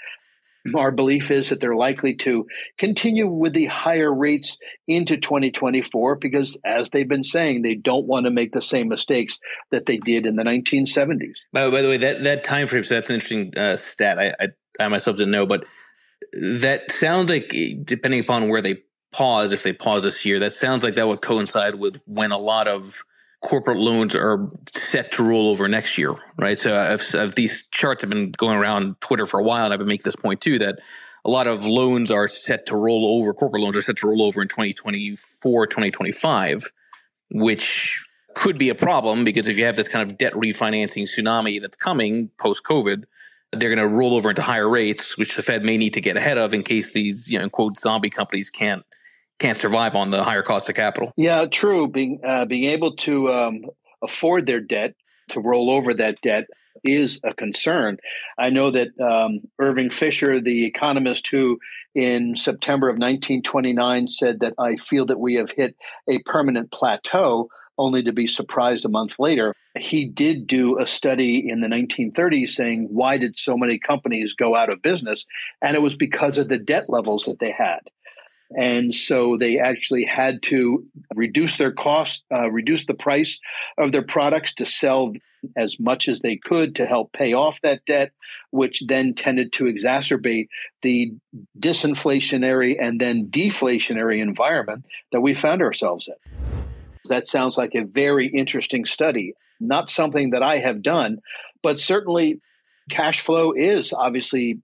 Our 0.75 0.91
belief 0.91 1.29
is 1.29 1.49
that 1.49 1.59
they're 1.59 1.75
likely 1.75 2.15
to 2.15 2.47
continue 2.77 3.27
with 3.27 3.53
the 3.53 3.65
higher 3.65 4.13
rates 4.13 4.57
into 4.87 5.17
2024 5.17 6.15
because, 6.15 6.57
as 6.63 6.89
they've 6.89 7.07
been 7.07 7.23
saying, 7.23 7.61
they 7.61 7.75
don't 7.75 8.07
want 8.07 8.25
to 8.25 8.31
make 8.31 8.53
the 8.53 8.61
same 8.61 8.87
mistakes 8.87 9.39
that 9.71 9.85
they 9.85 9.97
did 9.97 10.25
in 10.25 10.35
the 10.35 10.43
1970s. 10.43 11.35
By, 11.51 11.69
by 11.69 11.81
the 11.81 11.89
way, 11.89 11.97
that, 11.97 12.23
that 12.23 12.43
time 12.43 12.67
frame, 12.67 12.83
so 12.83 12.95
that's 12.95 13.09
an 13.09 13.15
interesting 13.15 13.57
uh, 13.57 13.75
stat. 13.75 14.19
I, 14.19 14.33
I, 14.39 14.47
I 14.79 14.87
myself 14.87 15.17
didn't 15.17 15.31
know, 15.31 15.45
but 15.45 15.65
that 16.31 16.91
sounds 16.91 17.29
like, 17.29 17.49
depending 17.83 18.21
upon 18.21 18.49
where 18.49 18.61
they 18.61 18.77
pause, 19.11 19.51
if 19.51 19.63
they 19.63 19.73
pause 19.73 20.03
this 20.03 20.25
year, 20.25 20.39
that 20.39 20.53
sounds 20.53 20.83
like 20.83 20.95
that 20.95 21.07
would 21.07 21.21
coincide 21.21 21.75
with 21.75 22.01
when 22.05 22.31
a 22.31 22.37
lot 22.37 22.67
of 22.67 23.03
corporate 23.43 23.77
loans 23.77 24.15
are 24.15 24.49
set 24.73 25.11
to 25.11 25.23
roll 25.23 25.49
over 25.49 25.67
next 25.67 25.97
year, 25.97 26.15
right? 26.37 26.57
So 26.57 26.73
uh, 26.73 26.93
if, 26.93 27.13
if 27.13 27.35
these 27.35 27.67
charts 27.67 28.01
have 28.01 28.09
been 28.09 28.31
going 28.31 28.57
around 28.57 28.99
Twitter 29.01 29.25
for 29.25 29.39
a 29.39 29.43
while, 29.43 29.65
and 29.65 29.73
I've 29.73 29.79
been 29.79 29.87
making 29.87 30.05
this 30.05 30.15
point 30.15 30.41
too 30.41 30.57
that 30.59 30.79
a 31.25 31.29
lot 31.29 31.45
of 31.45 31.65
loans 31.65 32.09
are 32.09 32.27
set 32.27 32.65
to 32.67 32.77
roll 32.77 33.19
over, 33.19 33.33
corporate 33.33 33.61
loans 33.61 33.77
are 33.77 33.81
set 33.81 33.97
to 33.97 34.07
roll 34.07 34.23
over 34.23 34.41
in 34.41 34.47
2024, 34.47 35.67
2025, 35.67 36.63
which 37.31 38.01
could 38.33 38.57
be 38.57 38.69
a 38.69 38.75
problem 38.75 39.23
because 39.23 39.45
if 39.45 39.57
you 39.57 39.65
have 39.65 39.75
this 39.75 39.87
kind 39.87 40.09
of 40.09 40.17
debt 40.17 40.33
refinancing 40.33 41.07
tsunami 41.07 41.61
that's 41.61 41.75
coming 41.75 42.29
post 42.39 42.63
COVID, 42.63 43.03
they're 43.51 43.69
going 43.69 43.77
to 43.77 43.87
roll 43.87 44.15
over 44.15 44.29
into 44.29 44.41
higher 44.41 44.69
rates, 44.69 45.17
which 45.17 45.35
the 45.35 45.43
Fed 45.43 45.63
may 45.63 45.77
need 45.77 45.93
to 45.93 46.01
get 46.01 46.17
ahead 46.17 46.37
of 46.37 46.53
in 46.53 46.63
case 46.63 46.93
these, 46.93 47.29
you 47.31 47.37
know, 47.37 47.49
quote, 47.49 47.77
zombie 47.77 48.09
companies 48.09 48.49
can't 48.49 48.83
can't 49.39 49.57
survive 49.57 49.95
on 49.95 50.09
the 50.09 50.23
higher 50.23 50.43
cost 50.43 50.69
of 50.69 50.75
capital. 50.75 51.11
Yeah, 51.17 51.45
true. 51.45 51.87
Being 51.87 52.19
uh, 52.25 52.45
being 52.45 52.69
able 52.69 52.95
to 52.97 53.31
um, 53.31 53.65
afford 54.01 54.45
their 54.45 54.61
debt 54.61 54.95
to 55.29 55.39
roll 55.39 55.69
over 55.69 55.93
that 55.93 56.21
debt 56.21 56.45
is 56.83 57.19
a 57.23 57.33
concern. 57.33 57.97
I 58.37 58.49
know 58.49 58.71
that 58.71 58.89
um, 58.99 59.41
Irving 59.59 59.89
Fisher, 59.89 60.41
the 60.41 60.65
economist 60.65 61.27
who 61.27 61.59
in 61.95 62.35
September 62.35 62.89
of 62.89 62.95
1929 62.95 64.07
said 64.07 64.39
that 64.41 64.53
I 64.59 64.75
feel 64.75 65.05
that 65.05 65.19
we 65.19 65.35
have 65.35 65.51
hit 65.51 65.75
a 66.09 66.19
permanent 66.19 66.71
plateau, 66.71 67.49
only 67.77 68.03
to 68.03 68.11
be 68.11 68.27
surprised 68.27 68.85
a 68.85 68.89
month 68.89 69.17
later. 69.17 69.53
He 69.77 70.05
did 70.05 70.45
do 70.45 70.79
a 70.79 70.85
study 70.85 71.49
in 71.49 71.61
the 71.61 71.67
1930s 71.67 72.49
saying, 72.49 72.87
why 72.91 73.17
did 73.17 73.37
so 73.37 73.57
many 73.57 73.79
companies 73.79 74.33
go 74.33 74.55
out 74.55 74.71
of 74.71 74.81
business? 74.81 75.25
And 75.61 75.75
it 75.75 75.81
was 75.81 75.95
because 75.95 76.37
of 76.37 76.49
the 76.49 76.59
debt 76.59 76.83
levels 76.89 77.25
that 77.25 77.39
they 77.39 77.51
had. 77.51 77.79
And 78.55 78.93
so 78.93 79.37
they 79.37 79.57
actually 79.57 80.05
had 80.05 80.43
to 80.43 80.85
reduce 81.15 81.57
their 81.57 81.71
cost, 81.71 82.23
uh, 82.31 82.49
reduce 82.51 82.85
the 82.85 82.93
price 82.93 83.39
of 83.77 83.91
their 83.91 84.03
products 84.03 84.53
to 84.55 84.65
sell 84.65 85.13
as 85.57 85.79
much 85.79 86.07
as 86.07 86.19
they 86.19 86.37
could 86.37 86.75
to 86.75 86.85
help 86.85 87.11
pay 87.13 87.33
off 87.33 87.59
that 87.61 87.85
debt, 87.85 88.11
which 88.51 88.83
then 88.87 89.13
tended 89.13 89.51
to 89.53 89.65
exacerbate 89.65 90.47
the 90.81 91.11
disinflationary 91.59 92.75
and 92.79 93.01
then 93.01 93.27
deflationary 93.27 94.21
environment 94.21 94.85
that 95.11 95.21
we 95.21 95.33
found 95.33 95.61
ourselves 95.61 96.07
in. 96.07 96.53
That 97.09 97.27
sounds 97.27 97.57
like 97.57 97.75
a 97.75 97.83
very 97.83 98.27
interesting 98.27 98.85
study. 98.85 99.33
Not 99.59 99.89
something 99.89 100.29
that 100.29 100.43
I 100.43 100.59
have 100.59 100.81
done, 100.81 101.19
but 101.61 101.79
certainly 101.79 102.39
cash 102.89 103.21
flow 103.21 103.51
is 103.51 103.93
obviously 103.93 104.61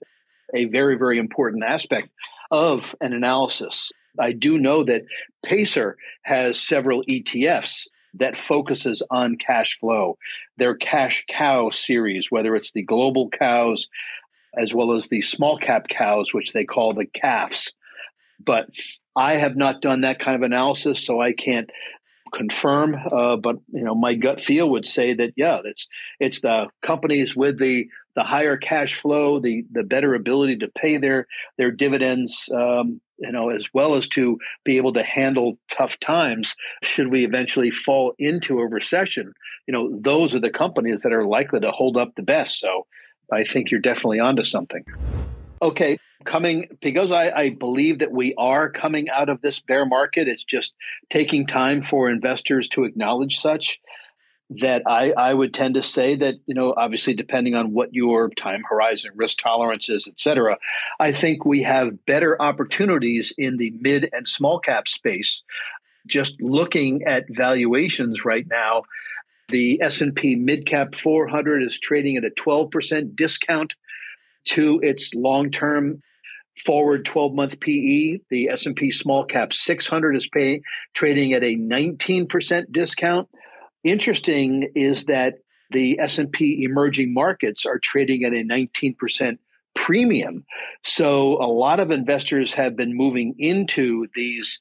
a 0.54 0.66
very, 0.66 0.98
very 0.98 1.20
important 1.20 1.64
aspect 1.64 2.10
of 2.52 2.96
an 3.02 3.14
analysis. 3.14 3.92
I 4.20 4.32
do 4.34 4.58
know 4.58 4.84
that 4.84 5.06
Pacer 5.44 5.98
has 6.24 6.60
several 6.60 7.04
ETFs 7.04 7.88
that 8.16 8.38
focuses 8.38 9.04
on 9.10 9.38
cash 9.38 9.80
flow. 9.80 10.18
Their 10.58 10.76
cash 10.76 11.26
cow 11.30 11.70
series, 11.70 12.32
whether 12.32 12.56
it's 12.56 12.72
the 12.72 12.84
global 12.84 13.30
cows 13.30 13.88
as 14.58 14.74
well 14.74 14.94
as 14.94 15.08
the 15.08 15.22
small 15.22 15.58
cap 15.58 15.88
cows, 15.88 16.34
which 16.34 16.54
they 16.54 16.66
call 16.66 16.94
the 16.94 17.06
calves. 17.06 17.74
But 18.44 18.70
I 19.16 19.36
have 19.36 19.56
not 19.56 19.82
done 19.82 20.02
that 20.02 20.20
kind 20.20 20.36
of 20.36 20.44
analysis, 20.44 21.06
so 21.06 21.22
I 21.22 21.34
can't 21.34 21.70
confirm. 22.32 22.96
Uh, 23.12 23.36
but 23.36 23.58
you 23.72 23.84
know, 23.84 23.96
my 23.96 24.14
gut 24.14 24.42
feel 24.42 24.70
would 24.70 24.86
say 24.86 25.14
that 25.14 25.34
yeah, 25.36 25.60
it's 25.64 25.88
it's 26.20 26.42
the 26.42 26.68
companies 26.82 27.36
with 27.36 27.60
the 27.60 27.90
the 28.16 28.24
higher 28.24 28.58
cash 28.58 28.96
flow, 28.96 29.40
the 29.40 29.66
the 29.72 29.84
better 29.84 30.14
ability 30.14 30.58
to 30.58 30.68
pay 30.68 30.98
their 30.98 31.28
their 31.58 31.72
dividends, 31.72 32.50
um, 32.54 33.00
you 33.18 33.32
know, 33.32 33.50
as 33.50 33.68
well 33.74 33.96
as 33.96 34.08
to 34.10 34.38
be 34.64 34.78
able 34.78 34.94
to 34.94 35.04
handle 35.04 35.58
tough 35.72 36.00
times. 36.00 36.54
Should 36.84 37.10
we 37.10 37.26
eventually 37.26 37.72
fall 37.72 38.14
into 38.18 38.60
a 38.60 38.68
recession, 38.68 39.34
you 39.68 39.74
know, 39.74 39.98
those 40.02 40.36
are 40.36 40.40
the 40.40 40.50
companies 40.50 41.02
that 41.02 41.14
are 41.14 41.26
likely 41.26 41.60
to 41.62 41.72
hold 41.72 41.98
up 41.98 42.16
the 42.16 42.24
best. 42.24 42.60
So, 42.60 42.88
I 43.32 43.44
think 43.44 43.72
you're 43.72 43.80
definitely 43.80 44.20
onto 44.20 44.44
something. 44.44 44.84
Okay, 45.62 45.98
coming 46.24 46.68
because 46.82 47.12
I, 47.12 47.32
I, 47.32 47.50
believe 47.50 48.00
that 48.00 48.12
we 48.12 48.34
are 48.38 48.70
coming 48.70 49.10
out 49.10 49.28
of 49.28 49.42
this 49.42 49.60
bear 49.60 49.86
market. 49.86 50.28
It's 50.28 50.44
just 50.44 50.74
taking 51.10 51.46
time 51.46 51.82
for 51.82 52.10
investors 52.10 52.70
to 52.70 52.86
acknowledge 52.86 53.40
such 53.40 53.80
that 54.62 54.82
I, 54.88 55.12
I 55.12 55.34
would 55.34 55.54
tend 55.54 55.76
to 55.76 55.84
say 55.84 56.16
that, 56.16 56.36
you 56.48 56.56
know, 56.56 56.74
obviously 56.76 57.14
depending 57.14 57.56
on 57.56 57.72
what 57.74 57.94
your 57.94 58.30
time 58.30 58.64
horizon, 58.68 59.12
risk 59.16 59.38
tolerance 59.38 59.90
is, 59.90 60.08
et 60.08 60.20
cetera, 60.20 60.58
I 61.00 61.12
think 61.12 61.46
we 61.46 61.62
have 61.64 62.06
better 62.06 62.42
opportunities 62.42 63.32
in 63.38 63.58
the 63.58 63.72
mid 63.80 64.10
and 64.12 64.28
small 64.28 64.60
cap 64.60 64.88
space. 64.88 65.44
Just 66.08 66.42
looking 66.42 67.04
at 67.04 67.26
valuations 67.30 68.26
right 68.26 68.48
now, 68.50 68.84
the 69.50 69.80
S&P 69.82 70.36
mid 70.36 70.66
cap 70.66 70.96
400 70.96 71.62
is 71.64 71.78
trading 71.78 72.18
at 72.18 72.26
a 72.26 72.30
12% 72.30 73.16
discount 73.16 73.76
to 74.46 74.80
its 74.82 75.14
long-term 75.14 76.00
forward 76.66 77.06
12 77.06 77.34
month 77.34 77.60
PE. 77.60 78.20
The 78.30 78.50
S&P 78.50 78.92
small 78.92 79.26
cap 79.26 79.54
600 79.54 80.16
is 80.16 80.28
paying 80.28 80.64
trading 80.94 81.34
at 81.34 81.44
a 81.44 81.56
19% 81.56 82.72
discount 82.72 83.30
Interesting 83.84 84.72
is 84.76 85.06
that 85.06 85.36
the 85.72 86.00
S&P 86.00 86.64
emerging 86.64 87.14
markets 87.14 87.66
are 87.66 87.80
trading 87.80 88.24
at 88.24 88.34
a 88.34 88.44
19% 88.44 89.38
premium. 89.76 90.46
So 90.84 91.42
a 91.42 91.48
lot 91.48 91.80
of 91.80 91.92
investors 91.92 92.54
have 92.56 92.76
been 92.76 92.96
moving 92.96 93.36
into 93.38 94.08
these 94.16 94.60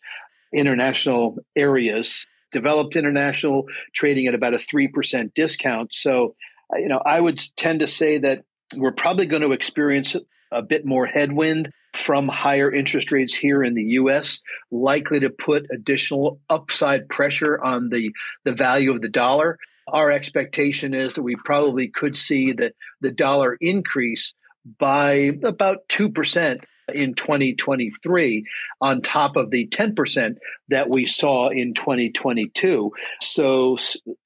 international 0.54 1.38
areas, 1.56 2.26
developed 2.52 2.94
international 2.94 3.66
trading 3.94 4.26
at 4.26 4.34
about 4.34 4.54
a 4.54 4.58
3% 4.58 5.34
discount. 5.34 5.92
So, 5.92 6.36
you 6.74 6.88
know, 6.88 7.00
I 7.04 7.20
would 7.20 7.40
tend 7.56 7.80
to 7.80 7.88
say 7.88 8.18
that 8.18 8.44
we're 8.76 8.92
probably 8.92 9.26
going 9.26 9.42
to 9.42 9.52
experience 9.52 10.16
a 10.50 10.62
bit 10.62 10.84
more 10.84 11.06
headwind 11.06 11.70
from 11.94 12.28
higher 12.28 12.72
interest 12.72 13.12
rates 13.12 13.34
here 13.34 13.62
in 13.62 13.74
the 13.74 13.82
US, 13.82 14.40
likely 14.70 15.20
to 15.20 15.30
put 15.30 15.66
additional 15.70 16.40
upside 16.48 17.08
pressure 17.08 17.62
on 17.62 17.90
the, 17.90 18.10
the 18.44 18.52
value 18.52 18.92
of 18.92 19.02
the 19.02 19.08
dollar. 19.08 19.58
Our 19.88 20.10
expectation 20.10 20.94
is 20.94 21.14
that 21.14 21.22
we 21.22 21.36
probably 21.44 21.88
could 21.88 22.16
see 22.16 22.52
the, 22.52 22.72
the 23.00 23.12
dollar 23.12 23.56
increase 23.60 24.32
by 24.78 25.32
about 25.44 25.88
2% 25.88 26.62
in 26.94 27.14
2023 27.14 28.44
on 28.80 29.02
top 29.02 29.36
of 29.36 29.50
the 29.50 29.66
10% 29.68 30.36
that 30.68 30.88
we 30.88 31.06
saw 31.06 31.48
in 31.48 31.74
2022. 31.74 32.92
So, 33.20 33.78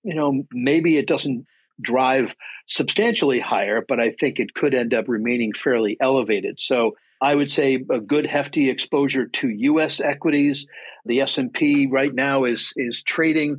you 0.02 0.14
know, 0.14 0.44
maybe 0.52 0.96
it 0.98 1.06
doesn't 1.06 1.46
drive 1.82 2.34
substantially 2.66 3.40
higher, 3.40 3.84
but 3.86 4.00
I 4.00 4.12
think 4.12 4.38
it 4.38 4.54
could 4.54 4.74
end 4.74 4.94
up 4.94 5.08
remaining 5.08 5.52
fairly 5.52 5.96
elevated. 6.00 6.60
So 6.60 6.96
I 7.20 7.34
would 7.34 7.50
say 7.50 7.84
a 7.90 8.00
good 8.00 8.26
hefty 8.26 8.70
exposure 8.70 9.26
to 9.26 9.48
U.S. 9.48 10.00
equities. 10.00 10.66
The 11.04 11.20
S&P 11.20 11.88
right 11.90 12.14
now 12.14 12.44
is 12.44 12.72
is 12.76 13.02
trading 13.02 13.58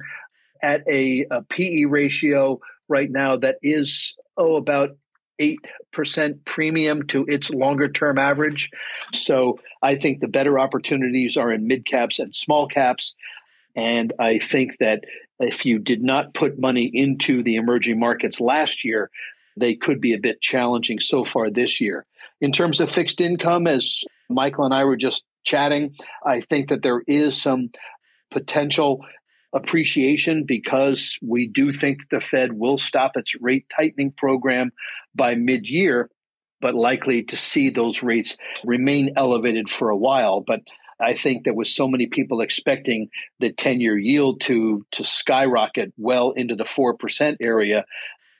at 0.62 0.82
a, 0.90 1.26
a 1.30 1.42
PE 1.44 1.86
ratio 1.86 2.60
right 2.88 3.12
now 3.12 3.38
that 3.38 3.58
is 3.62 4.14
oh 4.38 4.56
about 4.56 4.92
8% 5.40 6.46
premium 6.46 7.08
to 7.08 7.26
its 7.28 7.50
longer 7.50 7.90
term 7.90 8.18
average. 8.18 8.70
So 9.14 9.60
I 9.82 9.96
think 9.96 10.20
the 10.20 10.28
better 10.28 10.60
opportunities 10.60 11.38
are 11.38 11.52
in 11.52 11.68
mid 11.68 11.86
caps 11.86 12.20
and 12.20 12.36
small 12.36 12.68
caps. 12.68 13.14
And 13.76 14.14
I 14.20 14.40
think 14.40 14.78
that 14.80 15.04
if 15.40 15.66
you 15.66 15.80
did 15.80 16.04
not 16.04 16.34
put 16.34 16.60
money 16.60 16.90
into 16.94 17.44
the 17.44 17.56
emerging 17.56 18.00
markets 18.00 18.40
last 18.40 18.84
year, 18.84 19.10
they 19.58 19.76
could 19.76 20.02
be 20.02 20.14
a 20.14 20.20
bit 20.20 20.42
challenging 20.42 21.00
so 21.00 21.24
far 21.24 21.50
this 21.50 21.80
year. 21.80 22.06
In 22.42 22.52
terms 22.52 22.80
of 22.80 22.92
fixed 22.92 23.22
income, 23.22 23.68
as 23.68 24.04
Michael 24.30 24.66
and 24.66 24.74
I 24.74 24.84
were 24.84 24.98
just 24.98 25.24
chatting, 25.44 25.96
I 26.26 26.42
think 26.42 26.70
that 26.70 26.82
there 26.82 27.04
is 27.08 27.40
some 27.42 27.70
potential 28.32 29.06
appreciation 29.54 30.46
because 30.46 31.18
we 31.22 31.48
do 31.48 31.72
think 31.72 32.10
the 32.10 32.20
Fed 32.20 32.54
will 32.54 32.78
stop 32.78 33.16
its 33.16 33.36
rate 33.40 33.66
tightening 33.76 34.12
program 34.12 34.72
by 35.14 35.36
mid 35.36 35.70
year, 35.70 36.10
but 36.60 36.74
likely 36.74 37.24
to 37.24 37.38
see 37.38 37.70
those 37.70 38.02
rates 38.02 38.36
remain 38.64 39.14
elevated 39.16 39.70
for 39.70 39.90
a 39.90 39.98
while. 39.98 40.42
But 40.42 40.62
I 41.04 41.14
think 41.14 41.44
that 41.46 41.56
with 41.56 41.68
so 41.68 41.88
many 41.88 42.08
people 42.08 42.42
expecting 42.42 43.10
the 43.40 43.52
10 43.52 43.82
year 43.82 43.98
yield 43.98 44.42
to, 44.42 44.86
to 44.92 45.04
skyrocket 45.04 45.94
well 45.98 46.32
into 46.32 46.56
the 46.56 46.64
4% 46.64 47.38
area, 47.42 47.86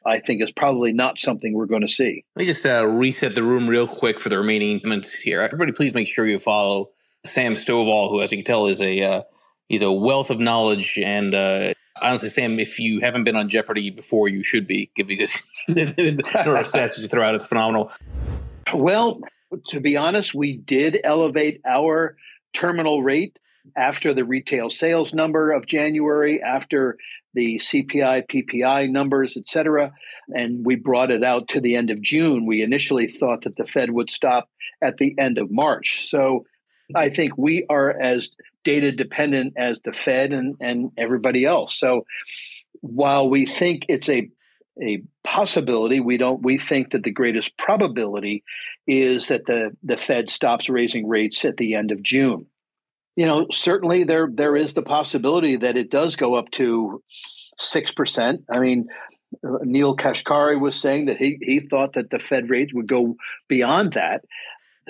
I 0.06 0.20
think 0.20 0.42
is 0.42 0.52
probably 0.52 0.94
not 0.94 1.20
something 1.20 1.54
we're 1.54 1.66
going 1.66 1.82
to 1.82 1.88
see. 1.88 2.24
Let 2.36 2.42
me 2.42 2.52
just 2.52 2.66
uh, 2.66 2.88
reset 2.88 3.36
the 3.36 3.44
room 3.44 3.68
real 3.68 3.88
quick 3.88 4.20
for 4.20 4.30
the 4.30 4.38
remaining 4.38 4.82
minutes 4.84 5.14
here. 5.14 5.42
Everybody, 5.42 5.72
please 5.72 5.94
make 5.94 6.08
sure 6.08 6.26
you 6.26 6.40
follow 6.40 6.90
Sam 7.26 7.56
Stovall, 7.56 8.10
who, 8.10 8.22
as 8.22 8.32
you 8.32 8.38
can 8.38 8.46
tell, 8.46 8.68
is 8.68 8.82
a 8.82 9.02
uh, 9.02 9.22
he's 9.68 9.82
a 9.82 9.92
wealth 9.92 10.30
of 10.30 10.40
knowledge. 10.40 10.98
And 10.98 11.34
uh, 11.34 11.74
honestly, 12.02 12.30
Sam, 12.30 12.60
if 12.60 12.80
you 12.80 13.00
haven't 13.00 13.24
been 13.24 13.36
on 13.36 13.48
Jeopardy 13.48 13.90
before, 13.90 14.28
you 14.28 14.44
should 14.44 14.68
be 14.68 14.92
because 14.96 15.32
the 15.68 15.86
stats 16.26 17.00
you 17.00 17.08
throw 17.08 17.24
out 17.24 17.36
is 17.36 17.44
phenomenal. 17.44 17.92
Well, 18.74 19.22
to 19.68 19.80
be 19.80 19.96
honest, 19.96 20.34
we 20.34 20.58
did 20.58 21.00
elevate 21.04 21.62
our 21.66 22.18
terminal 22.54 23.04
rate 23.04 23.38
after 23.78 24.14
the 24.14 24.26
retail 24.26 24.70
sales 24.70 25.14
number 25.14 25.52
of 25.52 25.66
January, 25.66 26.42
after 26.42 26.98
the 27.34 27.60
CPI, 27.60 28.28
PPI 28.28 28.90
numbers, 28.90 29.38
et 29.38 29.48
cetera, 29.48 29.94
and 30.30 30.66
we 30.66 30.76
brought 30.76 31.12
it 31.12 31.24
out 31.24 31.48
to 31.50 31.62
the 31.62 31.76
end 31.76 31.90
of 31.90 32.02
June. 32.02 32.46
We 32.46 32.62
initially 32.62 33.08
thought 33.08 33.44
that 33.44 33.56
the 33.56 33.66
Fed 33.66 33.90
would 33.90 34.10
stop 34.10 34.50
at 34.82 34.98
the 34.98 35.16
end 35.18 35.38
of 35.38 35.50
March. 35.50 36.10
So 36.10 36.46
I 36.94 37.10
think 37.10 37.38
we 37.38 37.66
are 37.70 37.90
as 37.90 38.30
data 38.64 38.92
dependent 38.92 39.54
as 39.58 39.80
the 39.84 39.94
Fed 39.94 40.34
and, 40.34 40.56
and 40.60 40.92
everybody 40.98 41.46
else. 41.46 41.76
So 41.76 42.06
while 42.82 43.30
we 43.30 43.46
think 43.46 43.86
it's 43.88 44.10
a 44.10 44.30
a 44.82 45.04
possibility. 45.24 46.00
We 46.00 46.18
don't. 46.18 46.42
We 46.42 46.58
think 46.58 46.92
that 46.92 47.04
the 47.04 47.12
greatest 47.12 47.58
probability 47.58 48.44
is 48.88 49.28
that 49.28 49.46
the 49.46 49.76
the 49.84 49.98
Fed 49.98 50.30
stops 50.30 50.70
raising 50.70 51.08
rates 51.08 51.46
at 51.46 51.58
the 51.58 51.76
end 51.76 51.92
of 51.92 52.02
June. 52.02 52.48
You 53.16 53.28
know, 53.28 53.48
certainly 53.52 54.04
there 54.04 54.28
there 54.32 54.56
is 54.56 54.74
the 54.74 54.82
possibility 54.82 55.58
that 55.58 55.78
it 55.78 55.92
does 55.92 56.16
go 56.16 56.36
up 56.36 56.50
to 56.52 57.04
six 57.58 57.92
percent. 57.94 58.44
I 58.50 58.60
mean, 58.60 58.88
Neel 59.62 59.96
Kashkari 59.96 60.60
was 60.60 60.76
saying 60.76 61.06
that 61.06 61.18
he 61.18 61.38
he 61.42 61.60
thought 61.60 61.94
that 61.94 62.10
the 62.10 62.20
Fed 62.20 62.50
rates 62.50 62.74
would 62.74 62.88
go 62.88 63.16
beyond 63.48 63.94
that. 63.94 64.26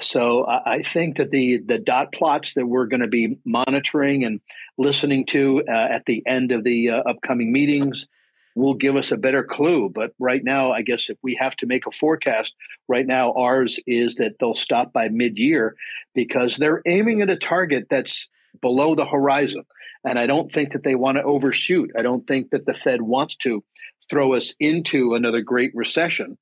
So 0.01 0.47
I 0.47 0.81
think 0.81 1.17
that 1.17 1.29
the 1.29 1.57
the 1.57 1.77
dot 1.77 2.13
plots 2.13 2.55
that 2.55 2.65
we're 2.65 2.87
going 2.87 3.01
to 3.01 3.07
be 3.07 3.37
monitoring 3.45 4.23
and 4.23 4.39
listening 4.77 5.25
to 5.27 5.63
uh, 5.67 5.71
at 5.71 6.05
the 6.05 6.23
end 6.25 6.51
of 6.51 6.63
the 6.63 6.89
uh, 6.89 7.01
upcoming 7.01 7.51
meetings 7.51 8.07
will 8.55 8.73
give 8.73 8.95
us 8.95 9.11
a 9.11 9.17
better 9.17 9.43
clue. 9.43 9.89
But 9.89 10.13
right 10.19 10.43
now, 10.43 10.71
I 10.71 10.81
guess 10.81 11.09
if 11.09 11.17
we 11.23 11.35
have 11.35 11.55
to 11.57 11.65
make 11.65 11.87
a 11.87 11.91
forecast, 11.91 12.53
right 12.87 13.05
now 13.05 13.33
ours 13.33 13.79
is 13.87 14.15
that 14.15 14.35
they'll 14.39 14.53
stop 14.53 14.93
by 14.93 15.09
mid 15.09 15.37
year 15.37 15.75
because 16.13 16.57
they're 16.57 16.81
aiming 16.85 17.21
at 17.21 17.29
a 17.29 17.35
target 17.35 17.87
that's 17.89 18.27
below 18.61 18.95
the 18.95 19.05
horizon. 19.05 19.63
And 20.05 20.19
I 20.19 20.27
don't 20.27 20.51
think 20.51 20.73
that 20.73 20.83
they 20.83 20.95
want 20.95 21.17
to 21.17 21.23
overshoot. 21.23 21.91
I 21.97 22.01
don't 22.01 22.27
think 22.27 22.51
that 22.51 22.65
the 22.65 22.73
Fed 22.73 23.01
wants 23.01 23.35
to 23.37 23.63
throw 24.09 24.33
us 24.33 24.53
into 24.59 25.15
another 25.15 25.41
great 25.41 25.71
recession. 25.73 26.37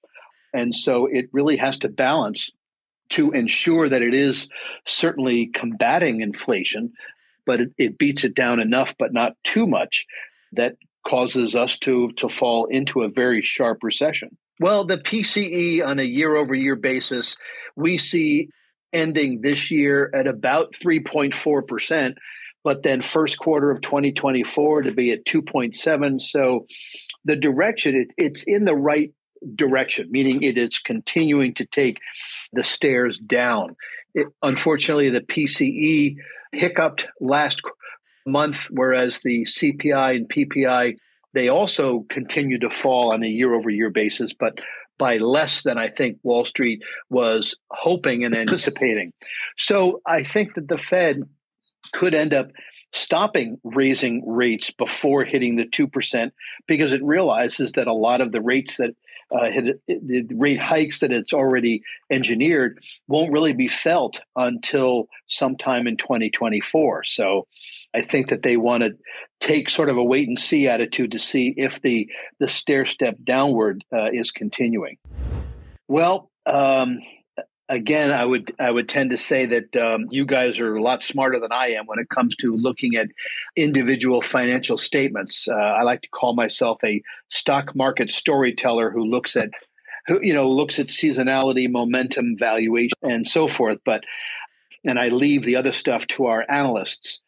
And 0.54 0.76
so 0.76 1.06
it 1.06 1.30
really 1.32 1.58
has 1.58 1.78
to 1.80 1.90
balance 1.90 2.50
to 3.12 3.32
ensure 3.32 3.88
that 3.88 4.02
it 4.02 4.14
is 4.14 4.48
certainly 4.88 5.48
combating 5.48 6.22
inflation, 6.22 6.94
but 7.46 7.62
it, 7.62 7.70
it 7.78 7.98
beats 7.98 8.24
it 8.24 8.34
down 8.34 8.60
enough, 8.60 8.96
but 8.98 9.14
not 9.14 9.34
too 9.44 9.68
much 9.68 10.06
that 10.54 10.76
causes 11.08 11.56
us 11.56 11.78
to 11.80 12.12
to 12.18 12.30
fall 12.30 12.66
into 12.66 13.02
a 13.02 13.10
very 13.10 13.42
sharp 13.42 13.80
recession. 13.84 14.38
Well, 14.60 14.86
the 14.86 14.98
PCE 14.98 15.86
on 15.86 16.00
a 16.00 16.04
year 16.04 16.36
over 16.36 16.54
year 16.54 16.76
basis, 16.76 17.36
we 17.76 17.98
see 17.98 18.50
ending 18.94 19.42
this 19.42 19.72
year 19.72 20.12
at 20.14 20.28
about 20.28 20.74
3.4%, 20.74 22.14
but 22.64 22.84
then 22.84 23.02
first 23.02 23.40
quarter 23.40 23.72
of 23.72 23.82
2024 23.82 24.84
to 24.84 24.92
be 24.92 25.12
at 25.12 25.26
2.7. 25.26 26.22
So 26.22 26.68
the 27.26 27.36
direction, 27.36 27.96
it, 27.96 28.14
it's 28.18 28.44
in 28.44 28.66
the 28.66 28.76
right 28.76 29.12
direction, 29.56 30.10
meaning 30.12 30.44
it 30.44 30.58
is 30.58 30.78
continuing 30.80 31.56
to 31.56 31.66
take 31.66 32.00
the 32.54 32.64
stairs 32.64 33.18
down. 33.18 33.76
It, 34.14 34.28
unfortunately, 34.44 35.10
the 35.10 35.22
PCE 35.22 36.18
hiccuped 36.52 37.08
last 37.20 37.62
month, 38.26 38.68
whereas 38.72 39.22
the 39.22 39.46
CPI 39.46 40.16
and 40.16 40.30
PPI 40.30 40.96
they 41.34 41.50
also 41.50 42.06
continue 42.10 42.60
to 42.60 42.70
fall 42.70 43.14
on 43.14 43.24
a 43.24 43.28
year 43.28 43.54
over 43.54 43.70
year 43.70 43.90
basis, 43.90 44.34
but 44.34 44.60
by 44.98 45.18
less 45.18 45.64
than 45.64 45.78
I 45.78 45.88
think 45.88 46.20
Wall 46.24 46.46
Street 46.46 46.84
was 47.10 47.56
hoping 47.72 48.24
and 48.24 48.36
anticipating. 48.36 49.14
So 49.58 50.02
I 50.06 50.24
think 50.24 50.54
that 50.56 50.68
the 50.68 50.78
Fed 50.78 51.24
could 51.94 52.14
end 52.14 52.34
up 52.34 52.52
stopping 52.94 53.58
raising 53.64 54.22
rates 54.28 54.70
before 54.70 55.24
hitting 55.24 55.56
the 55.56 55.66
2% 55.66 56.32
because 56.68 56.92
it 56.92 57.04
realizes 57.04 57.72
that 57.72 57.88
a 57.88 57.94
lot 57.94 58.22
of 58.22 58.32
the 58.32 58.42
rates 58.42 58.78
that 58.78 58.92
uh, 59.32 59.50
the 59.88 60.28
rate 60.36 60.60
hikes 60.60 61.00
that 61.00 61.12
it's 61.12 61.34
already 61.34 61.84
engineered 62.12 62.84
won't 63.08 63.32
really 63.32 63.54
be 63.54 63.68
felt 63.68 64.22
until 64.36 65.08
sometime 65.28 65.88
in 65.88 65.98
2024. 65.98 67.04
So 67.06 67.48
I 67.96 68.02
think 68.02 68.30
that 68.30 68.44
they 68.44 68.58
want 68.58 68.84
to 68.84 68.92
take 69.40 69.70
sort 69.70 69.90
of 69.90 69.98
a 69.98 70.04
wait 70.04 70.28
and 70.28 70.40
see 70.40 70.68
attitude 70.68 71.12
to 71.12 71.20
see 71.20 71.54
if 71.58 71.82
the 71.82 72.10
the 72.40 72.48
stair 72.48 72.86
step 72.86 73.16
downward 73.24 73.84
uh, 73.94 74.12
is 74.12 74.32
continuing. 74.32 74.98
Well, 75.88 76.30
um, 76.46 77.00
again, 77.72 78.12
I 78.12 78.26
would 78.26 78.54
I 78.60 78.70
would 78.70 78.90
tend 78.90 79.10
to 79.12 79.18
say 79.18 79.46
that 79.48 79.76
um, 79.76 80.06
you 80.12 80.26
guys 80.26 80.60
are 80.60 80.76
a 80.76 80.84
lot 80.84 81.02
smarter 81.02 81.40
than 81.40 81.52
I 81.52 81.70
am 81.70 81.88
when 81.88 82.00
it 82.00 82.10
comes 82.10 82.36
to 82.38 82.56
looking 82.56 82.96
at 82.96 83.08
individual 83.56 84.22
financial 84.22 84.78
statements. 84.78 85.48
Uh, 85.48 85.56
I 85.56 85.84
like 85.84 86.02
to 86.02 86.10
call 86.10 86.36
myself 86.36 86.80
a 86.84 87.02
stock 87.30 87.76
market 87.76 88.12
storyteller 88.12 88.92
who 88.92 89.06
looks 89.06 89.36
at 89.36 89.50
who 90.06 90.20
you 90.22 90.34
know 90.34 90.50
looks 90.50 90.78
at 90.80 90.88
seasonality, 90.88 91.72
momentum, 91.72 92.38
valuation, 92.38 92.98
and 93.02 93.28
so 93.28 93.48
forth. 93.48 93.80
But 93.86 94.04
and 94.84 95.00
I 95.00 95.08
leave 95.08 95.44
the 95.44 95.56
other 95.56 95.72
stuff 95.72 96.06
to 96.08 96.26
our 96.26 96.46
analysts 96.50 97.22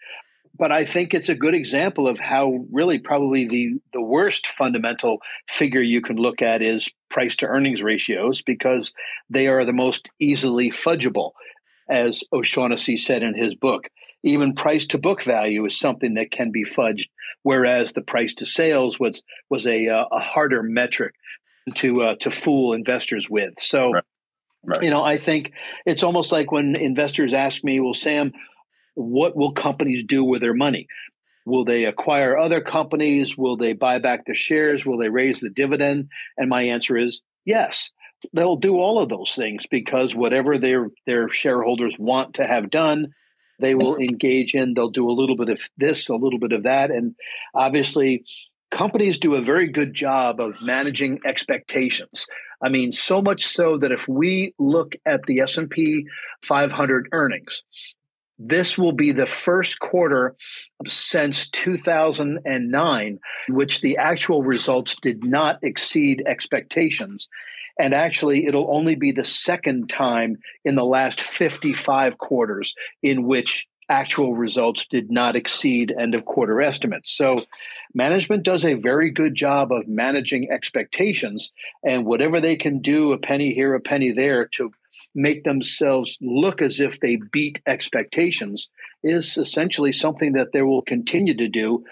but 0.58 0.72
I 0.72 0.86
think 0.86 1.14
it's 1.14 1.30
a 1.30 1.36
good 1.36 1.56
example 1.56 2.08
of 2.08 2.20
how 2.20 2.66
really 2.72 3.00
probably 3.00 3.48
the 3.48 3.74
the 3.92 4.02
worst 4.02 4.48
fundamental 4.48 5.20
figure 5.50 5.82
you 5.82 6.02
can 6.02 6.18
look 6.18 6.42
at 6.42 6.62
is 6.62 6.90
price 7.10 7.36
to 7.38 7.48
earnings 7.48 7.82
ratios 7.82 8.42
because 8.42 8.94
they 9.30 9.48
are 9.48 9.66
the 9.66 9.74
most 9.74 10.10
easily 10.20 10.70
fudgeable, 10.70 11.32
as 11.90 12.24
O'Shaughnessy 12.32 12.98
said 12.98 13.24
in 13.24 13.34
his 13.34 13.56
book. 13.56 13.90
Even 14.24 14.54
price 14.54 14.86
to 14.88 14.98
book 14.98 15.24
value 15.24 15.66
is 15.66 15.78
something 15.78 16.14
that 16.14 16.32
can 16.32 16.52
be 16.52 16.64
fudged, 16.64 17.08
whereas 17.42 17.94
the 17.94 18.02
price 18.02 18.36
to 18.36 18.46
sales 18.46 19.00
was 19.00 19.24
was 19.50 19.66
a 19.66 19.88
uh, 19.88 20.06
a 20.12 20.20
harder 20.20 20.62
metric 20.62 21.16
to 21.76 22.04
uh, 22.04 22.16
to 22.18 22.32
fool 22.32 22.74
investors 22.74 23.30
with. 23.30 23.54
So. 23.60 23.92
Right. 23.94 24.04
Right. 24.66 24.82
You 24.82 24.92
know, 24.92 25.04
I 25.04 25.18
think 25.18 25.52
it's 25.86 26.04
almost 26.04 26.32
like 26.32 26.50
when 26.50 26.78
investors 26.78 27.34
ask 27.34 27.66
me, 27.66 27.82
"Well, 27.82 27.94
Sam, 27.94 28.32
what 28.96 29.36
will 29.36 29.52
companies 29.52 30.04
do 30.04 30.24
with 30.24 30.42
their 30.42 30.54
money? 30.54 30.88
Will 31.46 31.66
they 31.66 31.86
acquire 31.86 32.38
other 32.38 32.62
companies? 32.62 33.38
Will 33.38 33.58
they 33.58 33.74
buy 33.74 34.00
back 34.00 34.26
the 34.26 34.34
shares? 34.34 34.86
Will 34.86 34.98
they 34.98 35.10
raise 35.10 35.40
the 35.40 35.50
dividend? 35.50 36.10
And 36.38 36.50
my 36.50 36.64
answer 36.64 36.98
is 36.98 37.22
yes. 37.46 37.90
They'll 38.32 38.56
do 38.56 38.78
all 38.78 39.02
of 39.02 39.10
those 39.10 39.34
things 39.36 39.66
because 39.70 40.16
whatever 40.16 40.58
their 40.58 40.90
their 41.06 41.30
shareholders 41.30 41.98
want 42.00 42.36
to 42.36 42.48
have 42.48 42.70
done, 42.70 43.14
they 43.60 43.76
will 43.76 43.98
engage 43.98 44.56
in. 44.56 44.74
They'll 44.74 44.90
do 44.90 45.10
a 45.10 45.12
little 45.12 45.36
bit 45.36 45.50
of 45.50 45.62
this, 45.78 46.08
a 46.08 46.16
little 46.16 46.40
bit 46.40 46.54
of 46.54 46.64
that, 46.64 46.90
and 46.90 47.16
obviously, 47.54 48.24
companies 48.72 49.18
do 49.18 49.36
a 49.36 49.42
very 49.42 49.68
good 49.68 49.94
job 49.94 50.40
of 50.40 50.54
managing 50.62 51.20
expectations. 51.26 52.26
I 52.64 52.70
mean, 52.70 52.94
so 52.94 53.22
much 53.22 53.46
so 53.46 53.78
that 53.80 53.92
if 53.92 54.08
we 54.08 54.54
look 54.58 54.96
at 55.06 55.24
the 55.24 55.42
S 55.42 55.58
and 55.58 55.70
P 55.70 56.08
500 56.44 57.10
earnings, 57.12 57.64
this 58.48 58.78
will 58.78 58.92
be 58.92 59.12
the 59.12 59.26
first 59.26 59.80
quarter 59.80 60.36
since 60.88 61.50
2009, 61.50 63.20
which 63.50 63.82
the 63.82 63.98
actual 63.98 64.44
results 64.44 64.96
did 65.02 65.24
not 65.24 65.60
exceed 65.64 66.24
expectations. 66.28 67.30
And 67.80 67.94
actually, 67.94 68.46
it'll 68.46 68.76
only 68.76 68.96
be 68.96 69.12
the 69.12 69.26
second 69.26 69.90
time 69.90 70.38
in 70.64 70.76
the 70.76 70.84
last 70.84 71.22
55 71.22 72.18
quarters 72.18 72.76
in 73.02 73.24
which 73.24 73.68
actual 73.90 74.34
results 74.34 74.86
did 74.88 75.12
not 75.12 75.36
exceed 75.36 75.94
end 75.98 76.16
of 76.16 76.26
quarter 76.26 76.62
estimates. 76.62 77.16
So, 77.16 77.46
management 77.94 78.44
does 78.44 78.64
a 78.64 78.76
very 78.76 79.10
good 79.10 79.36
job 79.36 79.72
of 79.72 79.88
managing 79.88 80.50
expectations, 80.52 81.52
and 81.84 82.06
whatever 82.06 82.40
they 82.40 82.56
can 82.56 82.80
do, 82.80 83.12
a 83.12 83.18
penny 83.18 83.54
here, 83.54 83.74
a 83.74 83.80
penny 83.80 84.12
there, 84.12 84.46
to 84.54 84.72
make 85.16 85.44
themselves 85.44 86.18
look 86.22 86.62
as 86.62 86.80
if 86.80 87.00
they 87.00 87.18
beat 87.32 87.62
expectations 87.68 88.70
is 89.04 89.38
essentially 89.38 89.94
something 89.94 90.34
that 90.34 90.52
they 90.54 90.62
will 90.62 90.82
continue 90.82 91.36
to 91.36 91.48
do, 91.48 91.84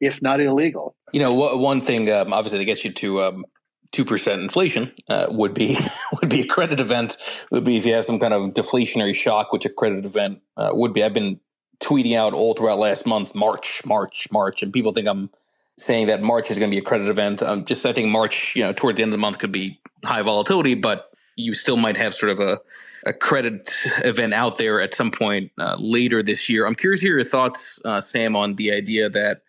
if 0.00 0.22
not 0.22 0.40
illegal. 0.40 0.94
You 1.12 1.20
know, 1.20 1.32
one 1.56 1.80
thing 1.80 2.10
um, 2.10 2.32
obviously 2.32 2.58
that 2.58 2.64
gets 2.64 2.84
you 2.84 2.92
to 2.92 3.22
um, 3.22 3.44
two 3.92 4.04
percent 4.04 4.42
inflation 4.42 4.92
uh, 5.08 5.26
would 5.30 5.54
be 5.54 5.78
would 6.20 6.28
be 6.28 6.42
a 6.42 6.46
credit 6.46 6.80
event. 6.80 7.16
Would 7.50 7.64
be 7.64 7.76
if 7.76 7.86
you 7.86 7.94
have 7.94 8.04
some 8.04 8.18
kind 8.18 8.34
of 8.34 8.52
deflationary 8.54 9.14
shock, 9.14 9.52
which 9.52 9.64
a 9.64 9.70
credit 9.70 10.04
event 10.04 10.40
uh, 10.56 10.70
would 10.72 10.92
be. 10.92 11.02
I've 11.02 11.14
been 11.14 11.40
tweeting 11.80 12.16
out 12.16 12.32
all 12.32 12.54
throughout 12.54 12.78
last 12.78 13.06
month, 13.06 13.34
March, 13.34 13.82
March, 13.84 14.28
March, 14.32 14.62
and 14.62 14.72
people 14.72 14.92
think 14.92 15.06
I'm 15.06 15.30
saying 15.78 16.06
that 16.06 16.22
March 16.22 16.50
is 16.50 16.58
going 16.58 16.70
to 16.70 16.74
be 16.74 16.78
a 16.78 16.84
credit 16.84 17.08
event. 17.08 17.42
Um, 17.42 17.64
just 17.64 17.84
I 17.84 17.92
think 17.92 18.08
March, 18.08 18.56
you 18.56 18.64
know, 18.64 18.72
towards 18.72 18.96
the 18.96 19.02
end 19.02 19.10
of 19.10 19.18
the 19.18 19.20
month 19.20 19.38
could 19.38 19.52
be 19.52 19.78
high 20.04 20.22
volatility, 20.22 20.74
but 20.74 21.10
you 21.36 21.54
still 21.54 21.76
might 21.76 21.96
have 21.96 22.14
sort 22.14 22.32
of 22.32 22.40
a, 22.40 22.60
a 23.04 23.12
credit 23.12 23.70
event 24.04 24.34
out 24.34 24.58
there 24.58 24.80
at 24.80 24.94
some 24.94 25.10
point 25.10 25.52
uh, 25.58 25.76
later 25.78 26.22
this 26.22 26.48
year. 26.48 26.66
I'm 26.66 26.74
curious 26.74 27.00
to 27.00 27.06
hear 27.06 27.16
your 27.16 27.24
thoughts, 27.24 27.80
uh, 27.84 28.00
Sam, 28.00 28.34
on 28.34 28.56
the 28.56 28.72
idea 28.72 29.08
that 29.10 29.42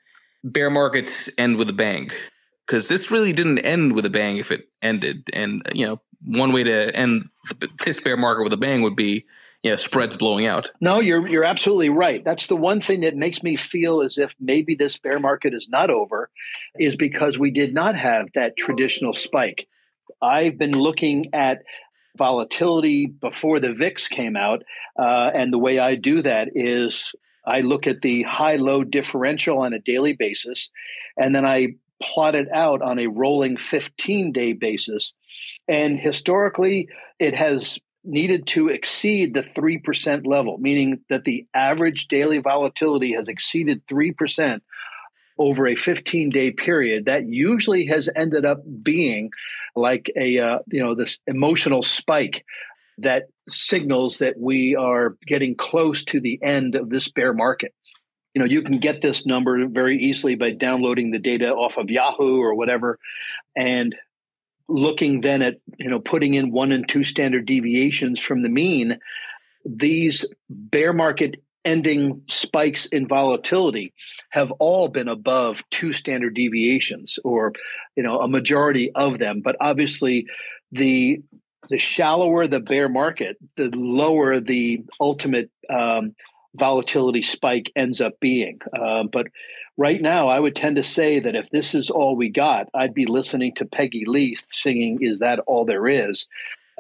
bear 0.44 0.70
markets 0.70 1.30
end 1.38 1.58
with 1.58 1.70
a 1.70 1.74
bang, 1.74 2.12
because 2.66 2.88
this 2.88 3.10
really 3.10 3.34
didn't 3.34 3.60
end 3.60 3.94
with 3.94 4.06
a 4.06 4.10
bang 4.10 4.38
if 4.38 4.52
it 4.52 4.68
ended. 4.82 5.30
And 5.34 5.68
you 5.74 5.86
know, 5.86 6.02
one 6.26 6.52
way 6.52 6.64
to 6.64 6.96
end 6.96 7.30
this 7.84 8.00
bear 8.00 8.18
market 8.18 8.44
with 8.44 8.54
a 8.54 8.58
bang 8.58 8.82
would 8.82 8.96
be 8.96 9.26
you 9.64 9.72
know, 9.72 9.76
spreads 9.76 10.16
blowing 10.16 10.46
out. 10.46 10.72
No, 10.82 11.00
you're 11.00 11.28
you're 11.28 11.44
absolutely 11.44 11.90
right. 11.90 12.24
That's 12.24 12.48
the 12.48 12.56
one 12.56 12.80
thing 12.80 13.02
that 13.02 13.16
makes 13.16 13.42
me 13.42 13.56
feel 13.56 14.02
as 14.02 14.18
if 14.18 14.36
maybe 14.40 14.76
this 14.76 14.98
bear 14.98 15.20
market 15.20 15.54
is 15.54 15.68
not 15.68 15.90
over, 15.90 16.30
is 16.80 16.96
because 16.96 17.40
we 17.40 17.52
did 17.52 17.74
not 17.74 17.96
have 17.96 18.32
that 18.34 18.56
traditional 18.56 19.14
spike. 19.14 19.68
I've 20.22 20.58
been 20.58 20.74
looking 20.74 21.34
at 21.34 21.64
volatility 22.18 23.08
before 23.08 23.60
the 23.60 23.74
VIX 23.74 24.08
came 24.08 24.36
out, 24.36 24.64
uh, 24.98 25.32
and 25.34 25.54
the 25.54 25.60
way 25.60 25.80
I 25.80 25.96
do 25.96 26.22
that 26.24 26.50
is 26.56 27.12
I 27.46 27.62
look 27.62 27.88
at 27.88 28.02
the 28.02 28.24
high 28.24 28.56
low 28.56 28.84
differential 28.84 29.60
on 29.60 29.74
a 29.74 29.80
daily 29.80 30.14
basis, 30.14 30.70
and 31.18 31.36
then 31.36 31.46
I 31.46 31.76
plot 32.02 32.36
it 32.36 32.48
out 32.54 32.82
on 32.82 33.00
a 33.00 33.08
rolling 33.08 33.58
15 33.58 34.32
day 34.32 34.54
basis. 34.54 35.14
And 35.68 36.00
historically, 36.00 36.90
it 37.20 37.34
has 37.34 37.80
needed 38.04 38.48
to 38.48 38.70
exceed 38.70 39.34
the 39.34 39.42
3% 39.42 40.26
level, 40.26 40.58
meaning 40.60 41.00
that 41.10 41.26
the 41.26 41.46
average 41.54 42.08
daily 42.08 42.38
volatility 42.38 43.14
has 43.14 43.28
exceeded 43.28 43.86
3% 43.88 44.62
over 45.38 45.68
a 45.68 45.76
15 45.76 46.30
day 46.30 46.52
period 46.52 47.06
that 47.06 47.28
usually 47.28 47.86
has 47.88 48.10
ended 48.16 48.46
up 48.46 48.60
being 48.84 49.32
like 49.76 50.12
a 50.16 50.40
uh, 50.40 50.60
you 50.68 50.84
know 50.84 50.96
this 50.96 51.20
emotional 51.28 51.84
spike 51.84 52.46
that 53.00 53.24
signals 53.48 54.20
that 54.20 54.38
we 54.38 54.76
are 54.76 55.16
getting 55.26 55.56
close 55.56 56.04
to 56.04 56.20
the 56.20 56.40
end 56.42 56.76
of 56.76 56.90
this 56.90 57.10
bear 57.10 57.34
market. 57.34 57.74
You 58.34 58.42
know 58.42 58.48
you 58.48 58.62
can 58.62 58.80
get 58.80 59.02
this 59.02 59.26
number 59.26 59.68
very 59.68 60.00
easily 60.00 60.36
by 60.36 60.52
downloading 60.52 61.12
the 61.12 61.20
data 61.20 61.50
off 61.50 61.78
of 61.78 61.90
yahoo 61.90 62.40
or 62.40 62.56
whatever 62.56 63.00
and 63.56 63.96
looking 64.68 65.22
then 65.22 65.42
at 65.42 65.56
you 65.78 65.90
know 65.90 66.00
putting 66.00 66.34
in 66.34 66.52
one 66.52 66.72
and 66.72 66.88
two 66.88 67.04
standard 67.04 67.46
deviations 67.46 68.20
from 68.20 68.42
the 68.42 68.50
mean. 68.50 69.00
These 69.66 70.26
bear 70.50 70.94
market 70.94 71.42
ending 71.68 72.24
spikes 72.30 72.86
in 72.86 73.08
volatility 73.08 73.94
have 74.30 74.52
all 74.52 74.88
been 74.88 75.10
above 75.10 75.62
two 75.70 75.92
standard 75.92 76.34
deviations 76.34 77.20
or 77.26 77.52
you 77.96 78.04
know 78.04 78.22
a 78.22 78.28
majority 78.28 78.90
of 78.96 79.20
them. 79.20 79.42
But 79.42 79.58
obviously 79.60 80.28
the 80.72 81.22
the 81.70 81.78
shallower 81.78 82.48
the 82.48 82.62
bear 82.62 82.88
market 82.88 83.38
the 83.58 83.70
lower 83.76 84.40
the 84.40 84.84
ultimate 85.00 85.52
um, 85.70 86.16
volatility 86.56 87.22
spike 87.22 87.72
ends 87.76 88.00
up 88.00 88.20
being. 88.22 88.60
Um, 88.80 89.10
but 89.12 89.28
right 89.76 90.02
now, 90.02 90.30
I 90.30 90.40
would 90.40 90.56
tend 90.56 90.78
to 90.78 90.84
say 90.84 91.20
that 91.20 91.36
if 91.36 91.50
this 91.50 91.76
is 91.76 91.90
all 91.90 92.16
we 92.16 92.30
got, 92.30 92.68
I'd 92.74 92.94
be 92.94 93.06
listening 93.06 93.54
to 93.56 93.66
Peggy 93.66 94.06
Lee 94.08 94.38
singing 94.50 95.00
Is 95.02 95.20
That 95.20 95.40
All 95.40 95.66
There 95.66 95.88
Is? 95.88 96.26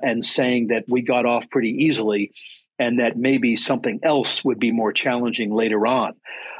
and 0.01 0.23
saying 0.23 0.67
that 0.67 0.85
we 0.87 1.01
got 1.01 1.25
off 1.25 1.49
pretty 1.49 1.71
easily 1.71 2.31
and 2.79 2.99
that 2.99 3.17
maybe 3.17 3.57
something 3.57 3.99
else 4.03 4.43
would 4.45 4.59
be 4.59 4.71
more 4.71 4.93
challenging 4.93 5.51
later 5.51 5.85
on. 5.87 6.13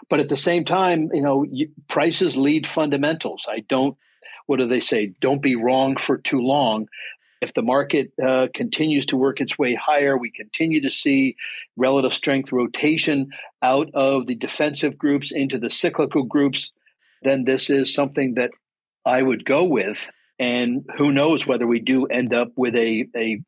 But 0.09 0.19
at 0.19 0.29
the 0.29 0.37
same 0.37 0.65
time, 0.65 1.09
you 1.13 1.21
know, 1.21 1.45
prices 1.87 2.35
lead 2.35 2.65
fundamentals. 2.65 3.45
I 3.49 3.59
don't, 3.59 3.97
what 4.45 4.57
do 4.57 4.67
they 4.67 4.79
say? 4.79 5.13
Don't 5.19 5.41
be 5.41 5.55
wrong 5.55 5.97
for 5.97 6.17
too 6.17 6.39
long. 6.39 6.87
If 7.39 7.53
the 7.53 7.61
market 7.61 8.11
uh, 8.21 8.47
continues 8.53 9.05
to 9.07 9.17
work 9.17 9.41
its 9.41 9.59
way 9.59 9.75
higher, 9.75 10.17
we 10.17 10.31
continue 10.31 10.81
to 10.81 10.89
see 10.89 11.35
relative 11.75 12.13
strength 12.13 12.51
rotation 12.51 13.29
out 13.61 13.89
of 13.93 14.25
the 14.25 14.35
defensive 14.35 14.97
groups 14.97 15.31
into 15.31 15.59
the 15.59 15.69
cyclical 15.69 16.23
groups, 16.23 16.71
then 17.21 17.43
this 17.43 17.69
is 17.69 17.93
something 17.93 18.35
that 18.35 18.51
I 19.05 19.21
would 19.21 19.45
go 19.45 19.65
with. 19.65 20.09
And 20.39 20.85
who 20.97 21.11
knows 21.11 21.45
whether 21.45 21.67
we 21.67 21.79
do 21.79 22.05
end 22.05 22.33
up 22.33 22.49
with 22.55 22.75
a, 22.75 23.07
a 23.15 23.41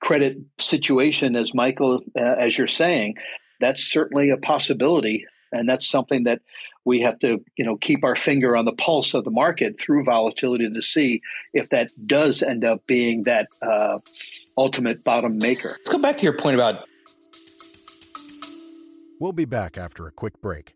credit 0.00 0.38
situation, 0.58 1.36
as 1.36 1.54
Michael, 1.54 2.00
uh, 2.18 2.22
as 2.22 2.56
you're 2.56 2.68
saying, 2.68 3.14
that's 3.60 3.82
certainly 3.82 4.30
a 4.30 4.36
possibility. 4.36 5.24
And 5.52 5.68
that's 5.68 5.88
something 5.88 6.24
that 6.24 6.40
we 6.86 7.00
have 7.00 7.18
to 7.18 7.44
you 7.56 7.64
know 7.64 7.76
keep 7.76 8.04
our 8.04 8.16
finger 8.16 8.56
on 8.56 8.64
the 8.64 8.72
pulse 8.72 9.12
of 9.12 9.24
the 9.24 9.30
market 9.30 9.78
through 9.78 10.04
volatility 10.04 10.70
to 10.72 10.82
see 10.82 11.20
if 11.52 11.68
that 11.70 11.90
does 12.06 12.42
end 12.42 12.64
up 12.64 12.86
being 12.86 13.24
that 13.24 13.48
uh, 13.60 13.98
ultimate 14.56 15.04
bottom 15.04 15.38
maker. 15.38 15.70
Let's 15.70 15.88
go 15.88 15.98
back 15.98 16.16
to 16.18 16.24
your 16.24 16.32
point 16.32 16.54
about. 16.54 16.84
We'll 19.18 19.32
be 19.32 19.46
back 19.46 19.78
after 19.78 20.06
a 20.06 20.12
quick 20.12 20.40
break. 20.40 20.75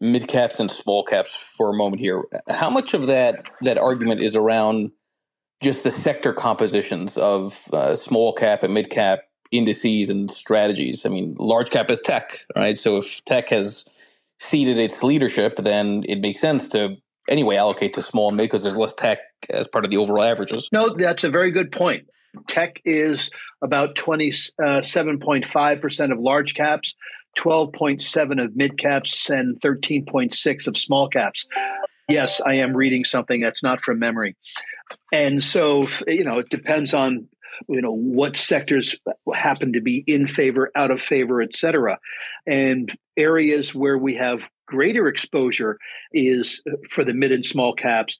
Mid 0.00 0.28
caps 0.28 0.58
and 0.58 0.70
small 0.70 1.04
caps 1.04 1.34
for 1.56 1.70
a 1.70 1.74
moment 1.74 2.00
here. 2.00 2.24
How 2.48 2.70
much 2.70 2.94
of 2.94 3.06
that 3.06 3.44
that 3.62 3.78
argument 3.78 4.20
is 4.20 4.34
around 4.34 4.90
just 5.62 5.84
the 5.84 5.90
sector 5.90 6.32
compositions 6.32 7.18
of 7.18 7.62
uh, 7.72 7.94
small 7.94 8.32
cap 8.32 8.62
and 8.62 8.72
mid 8.72 8.90
cap 8.90 9.20
indices 9.50 10.08
and 10.08 10.30
strategies? 10.30 11.04
I 11.04 11.10
mean, 11.10 11.34
large 11.38 11.70
cap 11.70 11.90
is 11.90 12.00
tech, 12.00 12.38
right? 12.56 12.78
So 12.78 12.98
if 12.98 13.24
tech 13.24 13.50
has 13.50 13.84
ceded 14.38 14.78
its 14.78 15.02
leadership, 15.02 15.56
then 15.56 16.04
it 16.08 16.20
makes 16.20 16.40
sense 16.40 16.68
to 16.68 16.96
anyway 17.28 17.56
allocate 17.56 17.92
to 17.94 18.02
small 18.02 18.28
and 18.28 18.36
mid 18.36 18.44
because 18.44 18.62
there's 18.62 18.76
less 18.76 18.94
tech 18.94 19.18
as 19.50 19.66
part 19.66 19.84
of 19.84 19.90
the 19.90 19.96
overall 19.96 20.22
averages. 20.22 20.68
No, 20.72 20.94
that's 20.96 21.24
a 21.24 21.30
very 21.30 21.50
good 21.50 21.72
point. 21.72 22.06
Tech 22.46 22.80
is 22.84 23.28
about 23.60 23.96
27.5% 23.96 26.00
uh, 26.00 26.12
of 26.12 26.18
large 26.20 26.54
caps, 26.54 26.94
12.7 27.38 28.44
of 28.44 28.56
mid 28.56 28.78
caps 28.78 29.30
and 29.30 29.60
13.6 29.60 30.66
of 30.66 30.76
small 30.76 31.08
caps. 31.08 31.46
Yes, 32.08 32.40
I 32.44 32.54
am 32.54 32.76
reading 32.76 33.04
something 33.04 33.40
that's 33.40 33.62
not 33.62 33.80
from 33.80 33.98
memory. 33.98 34.36
And 35.12 35.42
so, 35.42 35.88
you 36.06 36.24
know, 36.24 36.38
it 36.38 36.50
depends 36.50 36.92
on 36.92 37.28
you 37.68 37.80
know 37.80 37.92
what 37.92 38.36
sectors 38.36 38.96
happen 39.34 39.72
to 39.72 39.80
be 39.80 40.02
in 40.06 40.26
favor 40.26 40.70
out 40.76 40.90
of 40.90 41.02
favor 41.02 41.42
et 41.42 41.54
cetera 41.54 41.98
and 42.46 42.96
areas 43.16 43.74
where 43.74 43.98
we 43.98 44.14
have 44.14 44.48
greater 44.66 45.08
exposure 45.08 45.76
is 46.12 46.62
for 46.90 47.04
the 47.04 47.12
mid 47.12 47.32
and 47.32 47.44
small 47.44 47.74
caps 47.74 48.18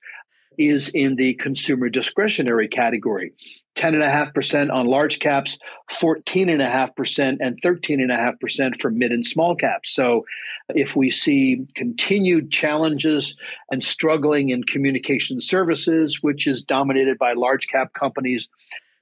is 0.60 0.90
in 0.90 1.16
the 1.16 1.32
consumer 1.34 1.88
discretionary 1.88 2.68
category 2.68 3.32
10.5% 3.76 4.70
on 4.70 4.86
large 4.86 5.20
caps, 5.20 5.56
14.5%, 5.90 7.36
and 7.40 7.62
13.5% 7.62 8.80
for 8.80 8.90
mid 8.90 9.10
and 9.10 9.24
small 9.24 9.56
caps. 9.56 9.94
So, 9.94 10.26
if 10.74 10.94
we 10.96 11.10
see 11.10 11.66
continued 11.76 12.50
challenges 12.50 13.36
and 13.70 13.82
struggling 13.82 14.50
in 14.50 14.64
communication 14.64 15.40
services, 15.40 16.18
which 16.20 16.46
is 16.46 16.60
dominated 16.60 17.16
by 17.16 17.32
large 17.32 17.68
cap 17.68 17.94
companies, 17.94 18.48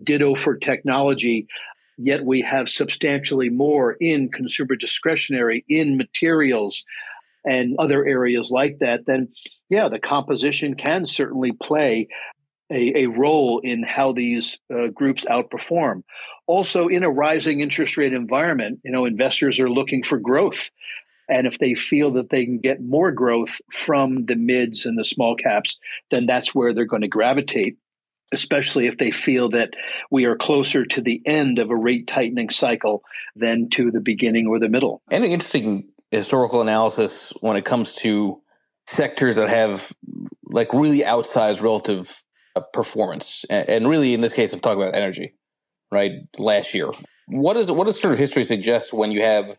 ditto 0.04 0.36
for 0.36 0.56
technology, 0.56 1.48
yet 1.96 2.24
we 2.24 2.40
have 2.42 2.68
substantially 2.68 3.48
more 3.48 3.94
in 3.94 4.28
consumer 4.28 4.76
discretionary, 4.76 5.64
in 5.68 5.96
materials, 5.96 6.84
and 7.45 7.76
other 7.78 8.07
areas 8.07 8.51
like 8.51 8.78
that, 8.80 9.07
then 9.07 9.28
yeah, 9.68 9.89
the 9.89 9.99
composition 9.99 10.74
can 10.74 11.07
certainly 11.07 11.53
play 11.53 12.09
a, 12.70 13.05
a 13.05 13.07
role 13.07 13.61
in 13.61 13.82
how 13.82 14.12
these 14.12 14.59
uh, 14.72 14.89
groups 14.89 15.24
outperform. 15.24 16.03
Also, 16.47 16.89
in 16.89 17.03
a 17.03 17.11
rising 17.11 17.61
interest 17.61 17.97
rate 17.97 18.12
environment, 18.12 18.80
you 18.84 18.91
know, 18.91 19.05
investors 19.05 19.61
are 19.61 19.70
looking 19.70 20.03
for 20.03 20.18
growth. 20.18 20.70
And 21.28 21.47
if 21.47 21.59
they 21.59 21.74
feel 21.74 22.12
that 22.12 22.30
they 22.30 22.47
can 22.47 22.59
get 22.59 22.82
more 22.82 23.12
growth 23.12 23.61
from 23.70 24.24
the 24.24 24.34
mids 24.34 24.86
and 24.86 24.99
the 24.99 25.05
small 25.05 25.36
caps, 25.36 25.76
then 26.11 26.24
that's 26.24 26.55
where 26.55 26.72
they're 26.72 26.86
going 26.86 27.03
to 27.03 27.09
gravitate, 27.09 27.76
especially 28.32 28.86
if 28.86 28.97
they 28.97 29.11
feel 29.11 29.51
that 29.51 29.74
we 30.11 30.24
are 30.24 30.36
closer 30.36 30.86
to 30.86 31.03
the 31.03 31.20
end 31.26 31.59
of 31.59 31.70
a 31.70 31.76
rate 31.76 32.07
tightening 32.07 32.49
cycle 32.49 33.03
than 33.36 33.68
to 33.70 33.91
the 33.91 34.01
beginning 34.01 34.47
or 34.47 34.59
the 34.59 34.70
middle. 34.70 35.03
And 35.11 35.22
an 35.22 35.30
interesting 35.30 35.89
historical 36.11 36.61
analysis 36.61 37.32
when 37.40 37.56
it 37.56 37.64
comes 37.64 37.94
to 37.96 38.40
sectors 38.86 39.36
that 39.36 39.48
have 39.48 39.92
like 40.44 40.72
really 40.72 41.00
outsized 41.00 41.62
relative 41.62 42.22
uh, 42.56 42.61
performance, 42.72 43.44
and, 43.50 43.68
and 43.68 43.88
really 43.88 44.14
in 44.14 44.20
this 44.20 44.32
case, 44.32 44.52
I'm 44.52 44.61
talking 44.61 44.82
about 44.82 44.94
energy, 44.94 45.34
right? 45.92 46.12
Last 46.38 46.74
year, 46.74 46.90
what 47.26 47.56
is 47.56 47.70
what 47.70 47.86
does 47.86 48.00
sort 48.00 48.12
of 48.12 48.18
history 48.18 48.44
suggest 48.44 48.92
when 48.92 49.12
you 49.12 49.22
have 49.22 49.56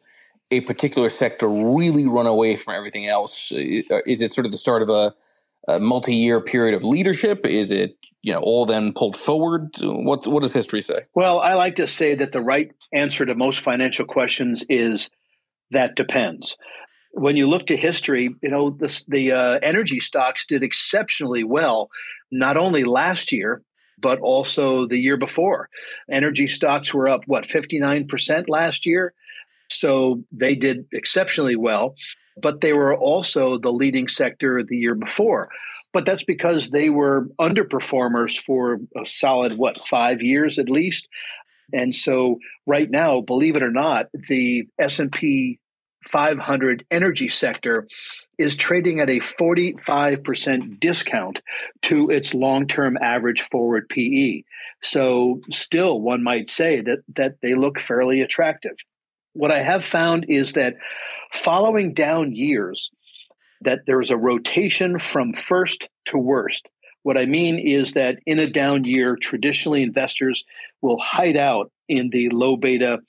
a 0.51 0.61
particular 0.61 1.09
sector 1.09 1.47
really 1.47 2.07
run 2.07 2.25
away 2.25 2.55
from 2.55 2.73
everything 2.73 3.07
else? 3.07 3.51
Is 3.51 4.21
it 4.21 4.31
sort 4.31 4.45
of 4.45 4.51
the 4.51 4.57
start 4.57 4.81
of 4.81 4.89
a, 4.89 5.13
a 5.67 5.79
multi-year 5.79 6.41
period 6.41 6.73
of 6.73 6.83
leadership? 6.83 7.45
Is 7.45 7.69
it 7.69 7.95
you 8.23 8.33
know 8.33 8.39
all 8.39 8.65
then 8.65 8.91
pulled 8.93 9.15
forward? 9.15 9.75
What 9.81 10.25
what 10.25 10.41
does 10.41 10.51
history 10.51 10.81
say? 10.81 11.01
Well, 11.13 11.39
I 11.39 11.53
like 11.53 11.75
to 11.75 11.87
say 11.87 12.15
that 12.15 12.31
the 12.31 12.41
right 12.41 12.71
answer 12.91 13.25
to 13.25 13.35
most 13.35 13.59
financial 13.59 14.05
questions 14.05 14.65
is 14.67 15.09
that 15.71 15.95
depends. 15.95 16.55
When 17.11 17.35
you 17.35 17.47
look 17.47 17.67
to 17.67 17.77
history, 17.77 18.35
you 18.41 18.49
know 18.49 18.71
the, 18.71 19.03
the 19.07 19.31
uh, 19.31 19.59
energy 19.63 19.99
stocks 19.99 20.45
did 20.45 20.63
exceptionally 20.63 21.43
well, 21.43 21.89
not 22.31 22.57
only 22.57 22.83
last 22.83 23.31
year 23.31 23.61
but 24.01 24.19
also 24.19 24.87
the 24.87 24.97
year 24.97 25.17
before. 25.17 25.67
Energy 26.09 26.47
stocks 26.47 26.93
were 26.93 27.09
up 27.09 27.21
what 27.25 27.45
fifty 27.45 27.79
nine 27.79 28.07
percent 28.07 28.47
last 28.47 28.85
year, 28.85 29.13
so 29.69 30.23
they 30.31 30.55
did 30.55 30.85
exceptionally 30.93 31.55
well. 31.55 31.95
But 32.41 32.61
they 32.61 32.71
were 32.71 32.95
also 32.95 33.57
the 33.57 33.73
leading 33.73 34.07
sector 34.07 34.63
the 34.63 34.77
year 34.77 34.95
before 34.95 35.49
but 35.91 36.05
that's 36.05 36.23
because 36.23 36.69
they 36.69 36.89
were 36.89 37.27
underperformers 37.39 38.37
for 38.37 38.79
a 38.95 39.05
solid 39.05 39.57
what 39.57 39.83
five 39.85 40.21
years 40.21 40.59
at 40.59 40.69
least 40.69 41.07
and 41.73 41.95
so 41.95 42.37
right 42.65 42.89
now 42.89 43.21
believe 43.21 43.55
it 43.55 43.63
or 43.63 43.71
not 43.71 44.07
the 44.27 44.67
s&p 44.79 45.58
500 46.03 46.85
energy 46.91 47.29
sector 47.29 47.87
is 48.37 48.55
trading 48.55 48.99
at 48.99 49.09
a 49.09 49.19
45% 49.19 50.79
discount 50.79 51.41
to 51.83 52.09
its 52.09 52.33
long-term 52.33 52.97
average 53.01 53.41
forward 53.41 53.89
PE. 53.89 54.43
So 54.81 55.41
still 55.49 55.99
one 55.99 56.23
might 56.23 56.49
say 56.49 56.81
that 56.81 57.03
that 57.15 57.35
they 57.41 57.53
look 57.53 57.79
fairly 57.79 58.21
attractive. 58.21 58.77
What 59.33 59.51
I 59.51 59.59
have 59.59 59.83
found 59.83 60.25
is 60.29 60.53
that 60.53 60.75
following 61.33 61.93
down 61.93 62.33
years 62.33 62.89
that 63.61 63.79
there's 63.85 64.09
a 64.09 64.17
rotation 64.17 64.99
from 64.99 65.33
first 65.33 65.89
to 66.05 66.17
worst. 66.17 66.69
What 67.03 67.17
I 67.17 67.25
mean 67.25 67.59
is 67.59 67.93
that 67.93 68.19
in 68.25 68.39
a 68.39 68.49
down 68.49 68.83
year, 68.83 69.15
traditionally 69.15 69.83
investors 69.83 70.43
will 70.81 70.99
hide 70.99 71.37
out 71.37 71.71
in 71.87 72.09
the 72.09 72.29
low 72.29 72.55
beta 72.55 72.99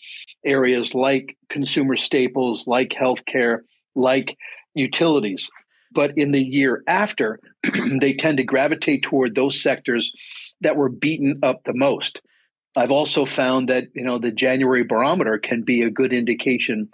areas 0.45 0.95
like 0.95 1.37
consumer 1.49 1.97
staples, 1.97 2.67
like 2.67 2.91
healthcare, 2.91 3.61
like 3.95 4.37
utilities. 4.75 5.49
But 5.93 6.17
in 6.17 6.31
the 6.33 6.43
year 6.43 6.83
after, 6.87 7.41
they 8.01 8.15
tend 8.15 8.39
to 8.39 8.45
gravitate 8.45 9.03
toward 9.03 9.35
those 9.35 9.61
sectors 9.61 10.13
that 10.61 10.77
were 10.77 10.89
beaten 10.89 11.41
up 11.43 11.65
the 11.65 11.75
most. 11.75 12.21
I've 12.77 12.93
also 12.93 13.25
found 13.25 13.69
that 13.69 13.89
you 13.95 14.05
know 14.05 14.19
the 14.19 14.31
January 14.31 14.85
barometer 14.85 15.39
can 15.39 15.63
be 15.63 15.83
a 15.83 15.91
good 15.91 16.13
indication 16.13 16.89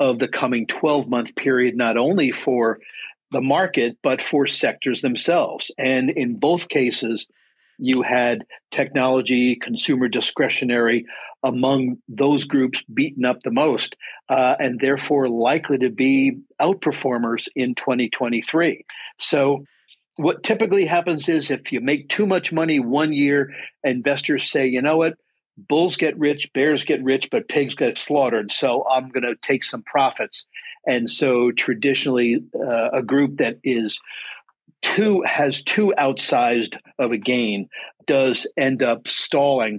of 0.00 0.18
the 0.18 0.26
coming 0.26 0.66
12 0.66 1.08
month 1.08 1.36
period, 1.36 1.76
not 1.76 1.96
only 1.96 2.32
for 2.32 2.80
the 3.32 3.40
market, 3.40 3.96
but 4.02 4.20
for 4.20 4.46
sectors 4.46 5.00
themselves. 5.02 5.70
And 5.78 6.10
in 6.10 6.38
both 6.38 6.68
cases, 6.68 7.26
you 7.78 8.02
had 8.02 8.44
technology, 8.70 9.56
consumer 9.56 10.08
discretionary 10.08 11.06
among 11.42 11.96
those 12.08 12.44
groups 12.44 12.82
beaten 12.92 13.24
up 13.24 13.42
the 13.42 13.50
most, 13.50 13.96
uh, 14.28 14.56
and 14.58 14.78
therefore 14.78 15.28
likely 15.28 15.78
to 15.78 15.88
be 15.88 16.38
outperformers 16.60 17.48
in 17.56 17.74
2023. 17.74 18.84
So, 19.18 19.64
what 20.16 20.42
typically 20.42 20.84
happens 20.84 21.30
is 21.30 21.50
if 21.50 21.72
you 21.72 21.80
make 21.80 22.10
too 22.10 22.26
much 22.26 22.52
money 22.52 22.78
one 22.78 23.14
year, 23.14 23.54
investors 23.82 24.50
say, 24.50 24.66
you 24.66 24.82
know 24.82 24.98
what, 24.98 25.14
bulls 25.68 25.96
get 25.96 26.18
rich, 26.18 26.52
bears 26.52 26.84
get 26.84 27.02
rich, 27.02 27.28
but 27.30 27.48
pigs 27.48 27.74
get 27.74 27.98
slaughtered. 27.98 28.52
So 28.52 28.86
I'm 28.88 29.08
going 29.10 29.24
to 29.24 29.36
take 29.36 29.64
some 29.64 29.82
profits. 29.82 30.46
And 30.86 31.10
so 31.10 31.52
traditionally, 31.52 32.42
uh, 32.54 32.90
a 32.90 33.02
group 33.02 33.38
that 33.38 33.58
is 33.62 33.98
too 34.82 35.22
has 35.22 35.62
too 35.62 35.92
outsized 35.98 36.78
of 36.98 37.12
a 37.12 37.18
gain 37.18 37.68
does 38.06 38.46
end 38.56 38.82
up 38.82 39.06
stalling 39.06 39.78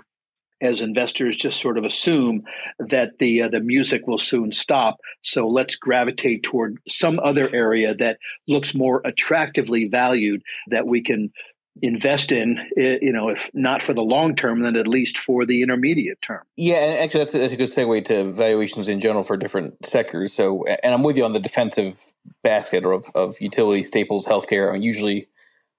as 0.62 0.80
investors 0.80 1.36
just 1.36 1.60
sort 1.60 1.78
of 1.78 1.84
assume 1.84 2.44
that 2.80 3.18
the 3.20 3.42
uh, 3.42 3.50
the 3.50 3.60
music 3.60 4.06
will 4.06 4.18
soon 4.18 4.52
stop 4.52 5.00
so 5.24 5.48
let's 5.48 5.76
gravitate 5.76 6.44
toward 6.44 6.78
some 6.88 7.20
other 7.20 7.50
area 7.54 7.96
that 7.96 8.20
looks 8.48 8.76
more 8.76 9.02
attractively 9.04 9.88
valued 9.88 10.42
that 10.68 10.86
we 10.86 11.02
can 11.02 11.32
invest 11.82 12.32
in, 12.32 12.60
you 12.76 13.14
know, 13.14 13.30
if 13.30 13.50
not 13.54 13.82
for 13.82 13.94
the 13.94 14.02
long 14.02 14.36
term, 14.36 14.62
then 14.62 14.76
at 14.76 14.88
least 14.88 15.18
for 15.18 15.46
the 15.46 15.62
intermediate 15.62 16.22
term. 16.22 16.42
Yeah, 16.58 16.76
and 16.76 17.00
actually, 17.00 17.20
that's, 17.20 17.32
that's 17.32 17.54
a 17.54 17.58
good 17.58 17.72
segue 17.72 18.06
to 18.06 18.32
valuations 18.32 18.88
in 18.88 19.00
general 19.00 19.24
for 19.24 19.38
different 19.38 19.86
sectors. 19.86 20.34
So, 20.34 20.66
and 20.66 20.94
I'm 20.94 21.04
with 21.04 21.18
you 21.18 21.26
on 21.26 21.34
the 21.34 21.40
defensive 21.40 22.00
basket 22.44 22.86
of, 22.86 23.10
of 23.16 23.40
utility 23.40 23.84
staples, 23.84 24.26
healthcare. 24.26 24.70
I 24.70 24.74
mean, 24.74 24.82
usually, 24.82 25.28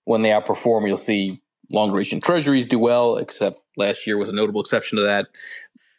when 0.05 0.23
they 0.23 0.31
outperform, 0.31 0.87
you'll 0.87 0.97
see 0.97 1.41
long 1.71 1.91
duration 1.91 2.21
treasuries 2.21 2.67
do 2.67 2.79
well, 2.79 3.19
except 3.19 3.61
last 3.77 4.07
year 4.07 4.19
was 4.19 4.29
a 4.29 4.35
notable 4.35 4.61
exception 4.61 4.99
to 4.99 5.05
that. 5.05 5.29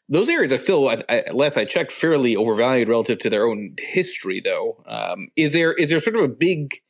Those 0.09 0.29
areas 0.29 0.51
are 0.51 0.57
still, 0.57 0.89
I, 0.89 1.23
last 1.31 1.55
I 1.55 1.65
checked, 1.65 1.91
fairly 1.91 2.35
overvalued 2.35 2.89
relative 2.89 3.19
to 3.19 3.29
their 3.29 3.47
own 3.47 3.75
history. 3.79 4.41
Though, 4.43 4.83
um, 4.85 5.29
is 5.35 5.53
there 5.53 5.71
is 5.73 5.89
there 5.89 5.99
sort 5.99 6.17
of 6.17 6.23
a 6.23 6.27
big 6.27 6.81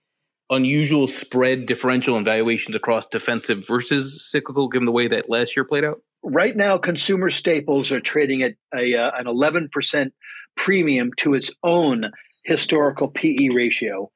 unusual 0.53 1.07
spread 1.07 1.65
differential 1.65 2.17
in 2.17 2.23
valuations 2.23 2.75
across 2.75 3.07
defensive 3.07 3.65
versus 3.67 4.25
cyclical, 4.29 4.67
given 4.67 4.85
the 4.85 4.91
way 4.91 5.07
that 5.07 5.29
last 5.29 5.55
year 5.55 5.63
played 5.63 5.83
out? 5.83 6.01
Right 6.23 6.55
now, 6.55 6.77
consumer 6.77 7.29
staples 7.29 7.91
are 7.91 7.99
trading 7.99 8.43
at 8.43 8.55
a, 8.73 8.95
uh, 8.95 9.11
an 9.17 9.25
11% 9.25 10.11
premium 10.55 11.11
to 11.17 11.33
its 11.33 11.51
own 11.63 12.11
historical 12.45 13.09
PE 13.09 13.49
ratio. 13.49 14.11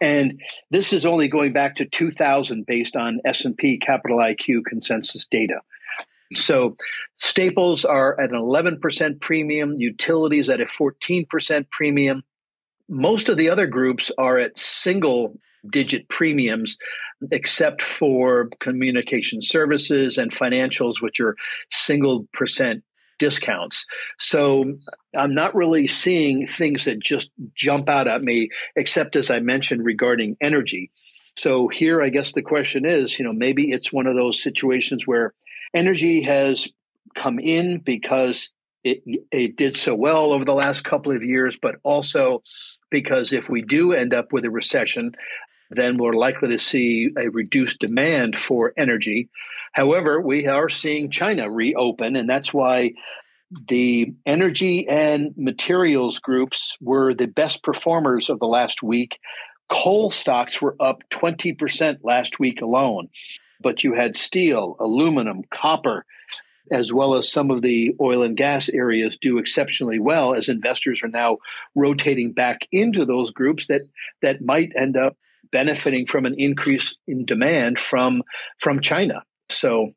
And 0.00 0.40
this 0.70 0.92
is 0.92 1.06
only 1.06 1.28
going 1.28 1.52
back 1.52 1.76
to 1.76 1.84
2000 1.84 2.66
based 2.66 2.96
on 2.96 3.20
S&P 3.24 3.78
Capital 3.78 4.18
IQ 4.18 4.64
consensus 4.66 5.26
data. 5.30 5.60
So 6.34 6.76
staples 7.18 7.84
are 7.84 8.18
at 8.20 8.30
an 8.30 8.36
11% 8.36 9.20
premium, 9.20 9.74
utilities 9.78 10.48
at 10.48 10.60
a 10.60 10.64
14% 10.64 11.70
premium. 11.70 12.22
Most 12.88 13.28
of 13.28 13.36
the 13.36 13.50
other 13.50 13.66
groups 13.66 14.10
are 14.18 14.38
at 14.38 14.58
single 14.58 15.38
digit 15.70 16.08
premiums, 16.08 16.76
except 17.30 17.82
for 17.82 18.48
communication 18.60 19.42
services 19.42 20.18
and 20.18 20.32
financials, 20.32 21.00
which 21.00 21.20
are 21.20 21.36
single 21.70 22.26
percent 22.32 22.82
discounts. 23.18 23.86
So 24.18 24.74
I'm 25.14 25.34
not 25.34 25.54
really 25.54 25.86
seeing 25.86 26.46
things 26.46 26.86
that 26.86 26.98
just 26.98 27.30
jump 27.54 27.88
out 27.88 28.08
at 28.08 28.22
me, 28.22 28.48
except 28.74 29.14
as 29.14 29.30
I 29.30 29.38
mentioned 29.38 29.84
regarding 29.84 30.36
energy. 30.40 30.90
So 31.36 31.68
here, 31.68 32.02
I 32.02 32.08
guess 32.08 32.32
the 32.32 32.42
question 32.42 32.84
is, 32.84 33.18
you 33.18 33.24
know, 33.24 33.32
maybe 33.32 33.70
it's 33.70 33.92
one 33.92 34.06
of 34.06 34.16
those 34.16 34.42
situations 34.42 35.06
where 35.06 35.34
energy 35.72 36.22
has 36.22 36.68
come 37.14 37.38
in 37.38 37.78
because 37.78 38.48
it, 38.84 39.02
it 39.30 39.56
did 39.56 39.76
so 39.76 39.94
well 39.94 40.32
over 40.32 40.44
the 40.44 40.54
last 40.54 40.82
couple 40.82 41.12
of 41.12 41.22
years, 41.22 41.56
but 41.62 41.76
also 41.84 42.42
because 42.90 43.32
if 43.32 43.48
we 43.48 43.62
do 43.62 43.92
end 43.92 44.12
up 44.12 44.32
with 44.32 44.44
a 44.44 44.50
recession, 44.50 45.12
then 45.74 45.96
we're 45.96 46.14
likely 46.14 46.48
to 46.48 46.58
see 46.58 47.10
a 47.18 47.30
reduced 47.30 47.80
demand 47.80 48.38
for 48.38 48.72
energy. 48.76 49.28
However, 49.72 50.20
we 50.20 50.46
are 50.46 50.68
seeing 50.68 51.10
China 51.10 51.50
reopen, 51.50 52.16
and 52.16 52.28
that's 52.28 52.52
why 52.52 52.92
the 53.68 54.14
energy 54.26 54.86
and 54.88 55.34
materials 55.36 56.18
groups 56.18 56.76
were 56.80 57.14
the 57.14 57.26
best 57.26 57.62
performers 57.62 58.30
of 58.30 58.38
the 58.38 58.46
last 58.46 58.82
week. 58.82 59.18
Coal 59.68 60.10
stocks 60.10 60.60
were 60.60 60.76
up 60.80 61.02
20% 61.10 61.98
last 62.02 62.38
week 62.38 62.60
alone, 62.60 63.08
but 63.60 63.84
you 63.84 63.94
had 63.94 64.16
steel, 64.16 64.76
aluminum, 64.80 65.42
copper, 65.50 66.04
as 66.70 66.92
well 66.92 67.14
as 67.14 67.30
some 67.30 67.50
of 67.50 67.62
the 67.62 67.94
oil 68.00 68.22
and 68.22 68.36
gas 68.36 68.68
areas 68.68 69.18
do 69.20 69.38
exceptionally 69.38 69.98
well 69.98 70.34
as 70.34 70.48
investors 70.48 71.00
are 71.02 71.08
now 71.08 71.38
rotating 71.74 72.32
back 72.32 72.66
into 72.72 73.04
those 73.04 73.30
groups 73.30 73.66
that 73.66 73.82
that 74.22 74.40
might 74.42 74.72
end 74.76 74.96
up 74.96 75.16
benefiting 75.52 76.06
from 76.06 76.26
an 76.26 76.34
increase 76.38 76.94
in 77.06 77.24
demand 77.24 77.78
from 77.78 78.22
from 78.58 78.80
China. 78.80 79.22
So, 79.50 79.92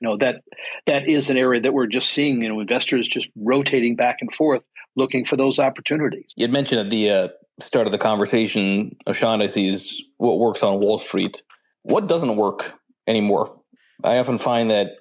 you 0.00 0.08
know 0.08 0.16
that 0.18 0.42
that 0.86 1.08
is 1.08 1.30
an 1.30 1.36
area 1.36 1.60
that 1.62 1.72
we're 1.72 1.86
just 1.86 2.10
seeing. 2.10 2.42
You 2.42 2.48
know, 2.48 2.60
investors 2.60 3.08
just 3.08 3.28
rotating 3.36 3.96
back 3.96 4.18
and 4.20 4.32
forth, 4.32 4.62
looking 4.96 5.24
for 5.24 5.36
those 5.36 5.58
opportunities. 5.58 6.26
You 6.36 6.48
mentioned 6.48 6.80
at 6.80 6.90
the 6.90 7.10
uh, 7.10 7.28
start 7.60 7.86
of 7.86 7.92
the 7.92 7.98
conversation, 7.98 8.96
O'Shaughnessy's 9.06 10.02
what 10.18 10.38
works 10.38 10.62
on 10.62 10.80
Wall 10.80 10.98
Street. 10.98 11.42
What 11.82 12.08
doesn't 12.08 12.36
work 12.36 12.74
anymore? 13.06 13.60
I 14.04 14.18
often 14.18 14.38
find 14.38 14.70
that 14.70 14.96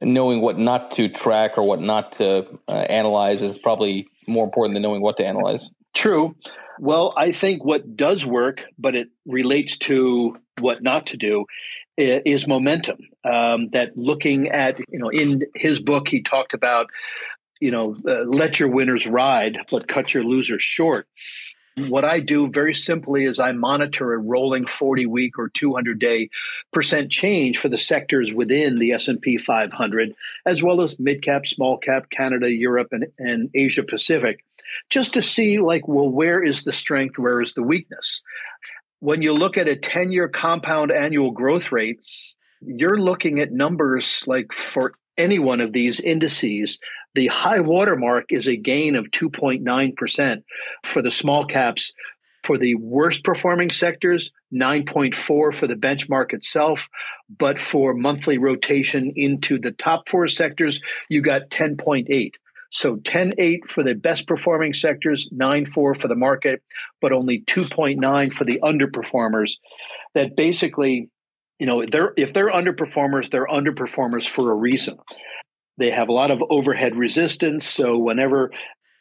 knowing 0.00 0.40
what 0.40 0.58
not 0.58 0.90
to 0.92 1.08
track 1.08 1.58
or 1.58 1.64
what 1.64 1.80
not 1.80 2.12
to 2.12 2.46
uh, 2.68 2.72
analyze 2.72 3.42
is 3.42 3.58
probably 3.58 4.08
more 4.26 4.44
important 4.44 4.74
than 4.74 4.82
knowing 4.82 5.02
what 5.02 5.16
to 5.18 5.26
analyze. 5.26 5.70
True. 5.94 6.34
Well, 6.78 7.14
I 7.16 7.32
think 7.32 7.64
what 7.64 7.96
does 7.96 8.26
work, 8.26 8.64
but 8.78 8.94
it 8.96 9.08
relates 9.26 9.76
to 9.78 10.36
what 10.58 10.82
not 10.82 11.06
to 11.08 11.16
do, 11.16 11.46
is 11.96 12.46
momentum. 12.46 12.98
Um, 13.24 13.70
that 13.70 13.96
looking 13.96 14.48
at, 14.48 14.78
you 14.90 14.98
know, 14.98 15.08
in 15.08 15.42
his 15.54 15.80
book, 15.80 16.08
he 16.08 16.22
talked 16.22 16.52
about, 16.52 16.88
you 17.60 17.70
know, 17.70 17.96
uh, 18.06 18.24
let 18.24 18.58
your 18.58 18.68
winners 18.68 19.06
ride, 19.06 19.58
but 19.70 19.88
cut 19.88 20.12
your 20.12 20.24
losers 20.24 20.62
short. 20.62 21.06
What 21.76 22.04
I 22.04 22.20
do 22.20 22.48
very 22.48 22.74
simply 22.74 23.24
is 23.24 23.40
I 23.40 23.50
monitor 23.50 24.12
a 24.12 24.18
rolling 24.18 24.66
40 24.66 25.06
week 25.06 25.38
or 25.38 25.48
200 25.48 25.98
day 25.98 26.30
percent 26.72 27.10
change 27.10 27.58
for 27.58 27.68
the 27.68 27.78
sectors 27.78 28.32
within 28.32 28.78
the 28.78 28.92
S&P 28.92 29.38
500 29.38 30.14
as 30.46 30.62
well 30.62 30.82
as 30.82 31.00
mid 31.00 31.22
cap, 31.22 31.46
small 31.46 31.76
cap, 31.78 32.10
Canada, 32.10 32.48
Europe 32.48 32.88
and, 32.92 33.06
and 33.18 33.50
Asia 33.54 33.82
Pacific 33.82 34.44
just 34.90 35.14
to 35.14 35.22
see 35.22 35.58
like 35.58 35.86
well 35.88 36.08
where 36.08 36.42
is 36.42 36.64
the 36.64 36.72
strength, 36.72 37.18
where 37.18 37.40
is 37.40 37.54
the 37.54 37.62
weakness. 37.62 38.20
When 39.00 39.22
you 39.22 39.32
look 39.32 39.58
at 39.58 39.68
a 39.68 39.76
10 39.76 40.12
year 40.12 40.28
compound 40.28 40.90
annual 40.90 41.30
growth 41.30 41.72
rate, 41.72 42.00
you're 42.60 42.98
looking 42.98 43.40
at 43.40 43.52
numbers 43.52 44.22
like 44.26 44.52
for 44.52 44.94
any 45.16 45.38
one 45.38 45.60
of 45.60 45.72
these 45.72 46.00
indices 46.00 46.78
the 47.14 47.28
high 47.28 47.60
watermark 47.60 48.26
is 48.30 48.48
a 48.48 48.56
gain 48.56 48.96
of 48.96 49.06
2.9% 49.06 50.42
for 50.84 51.02
the 51.02 51.10
small 51.10 51.44
caps. 51.44 51.92
For 52.42 52.58
the 52.58 52.74
worst 52.74 53.24
performing 53.24 53.70
sectors, 53.70 54.30
9.4 54.52 55.14
for 55.54 55.66
the 55.66 55.76
benchmark 55.76 56.34
itself. 56.34 56.88
But 57.38 57.58
for 57.58 57.94
monthly 57.94 58.36
rotation 58.36 59.14
into 59.16 59.58
the 59.58 59.70
top 59.70 60.10
four 60.10 60.28
sectors, 60.28 60.80
you 61.08 61.22
got 61.22 61.48
10.8. 61.48 62.32
So 62.74 62.96
10.8 62.96 63.68
for 63.68 63.84
the 63.84 63.94
best 63.94 64.26
performing 64.26 64.74
sectors, 64.74 65.28
9.4 65.32 65.72
for 65.96 66.08
the 66.08 66.16
market, 66.16 66.60
but 67.00 67.12
only 67.12 67.42
2.9 67.46 68.32
for 68.32 68.44
the 68.44 68.58
underperformers. 68.64 69.52
That 70.14 70.36
basically, 70.36 71.08
you 71.60 71.66
know, 71.66 71.86
they're 71.86 72.12
if 72.16 72.32
they're 72.32 72.50
underperformers, 72.50 73.30
they're 73.30 73.46
underperformers 73.46 74.26
for 74.26 74.50
a 74.50 74.56
reason. 74.56 74.98
They 75.78 75.92
have 75.92 76.08
a 76.08 76.12
lot 76.12 76.32
of 76.32 76.42
overhead 76.50 76.96
resistance. 76.96 77.68
So 77.68 77.96
whenever 77.96 78.50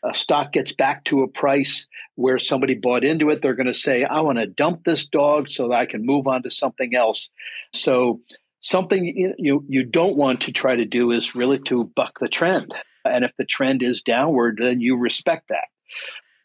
a 0.03 0.13
stock 0.13 0.51
gets 0.51 0.71
back 0.73 1.03
to 1.05 1.23
a 1.23 1.27
price 1.27 1.87
where 2.15 2.37
somebody 2.37 2.75
bought 2.75 3.03
into 3.03 3.31
it, 3.31 3.41
they're 3.41 3.55
going 3.55 3.67
to 3.67 3.73
say, 3.73 4.03
I 4.03 4.21
want 4.21 4.37
to 4.37 4.45
dump 4.45 4.83
this 4.83 5.07
dog 5.07 5.49
so 5.49 5.69
that 5.69 5.75
I 5.75 5.85
can 5.87 6.05
move 6.05 6.27
on 6.27 6.43
to 6.43 6.51
something 6.51 6.93
else. 6.95 7.31
So 7.73 8.21
something 8.63 9.35
you 9.37 9.63
you 9.67 9.83
don't 9.83 10.17
want 10.17 10.41
to 10.41 10.51
try 10.51 10.75
to 10.75 10.85
do 10.85 11.11
is 11.11 11.35
really 11.35 11.59
to 11.59 11.91
buck 11.95 12.19
the 12.19 12.29
trend. 12.29 12.73
And 13.05 13.23
if 13.23 13.31
the 13.37 13.45
trend 13.45 13.83
is 13.83 14.01
downward, 14.01 14.57
then 14.59 14.81
you 14.81 14.97
respect 14.97 15.49
that. 15.49 15.67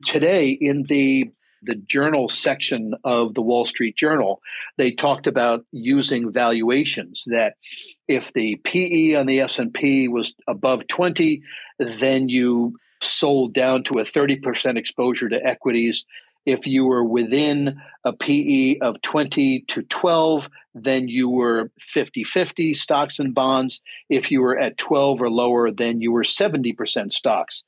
Today 0.04 0.50
in 0.50 0.82
the 0.82 1.30
the 1.62 1.74
journal 1.74 2.28
section 2.28 2.94
of 3.02 3.34
the 3.34 3.42
Wall 3.42 3.66
Street 3.66 3.96
Journal, 3.96 4.40
they 4.76 4.92
talked 4.92 5.26
about 5.26 5.64
using 5.72 6.30
valuations 6.30 7.24
that 7.26 7.54
if 8.06 8.32
the 8.32 8.56
PE 8.62 9.14
on 9.14 9.26
the 9.26 9.40
S&P 9.40 10.06
was 10.06 10.34
above 10.46 10.86
20, 10.86 11.42
then 11.80 12.28
you 12.28 12.76
sold 13.02 13.54
down 13.54 13.82
to 13.84 13.98
a 13.98 14.04
30% 14.04 14.78
exposure 14.78 15.28
to 15.28 15.44
equities. 15.44 16.04
If 16.48 16.66
you 16.66 16.86
were 16.86 17.04
within 17.04 17.78
a 18.04 18.14
PE 18.14 18.78
of 18.78 19.02
20 19.02 19.66
to 19.68 19.82
12, 19.82 20.48
then 20.74 21.06
you 21.06 21.28
were 21.28 21.70
50 21.78 22.24
50 22.24 22.72
stocks 22.72 23.18
and 23.18 23.34
bonds. 23.34 23.82
If 24.08 24.30
you 24.30 24.40
were 24.40 24.58
at 24.58 24.78
12 24.78 25.20
or 25.20 25.28
lower, 25.28 25.70
then 25.70 26.00
you 26.00 26.10
were 26.10 26.22
70% 26.22 27.12
stocks. 27.12 27.64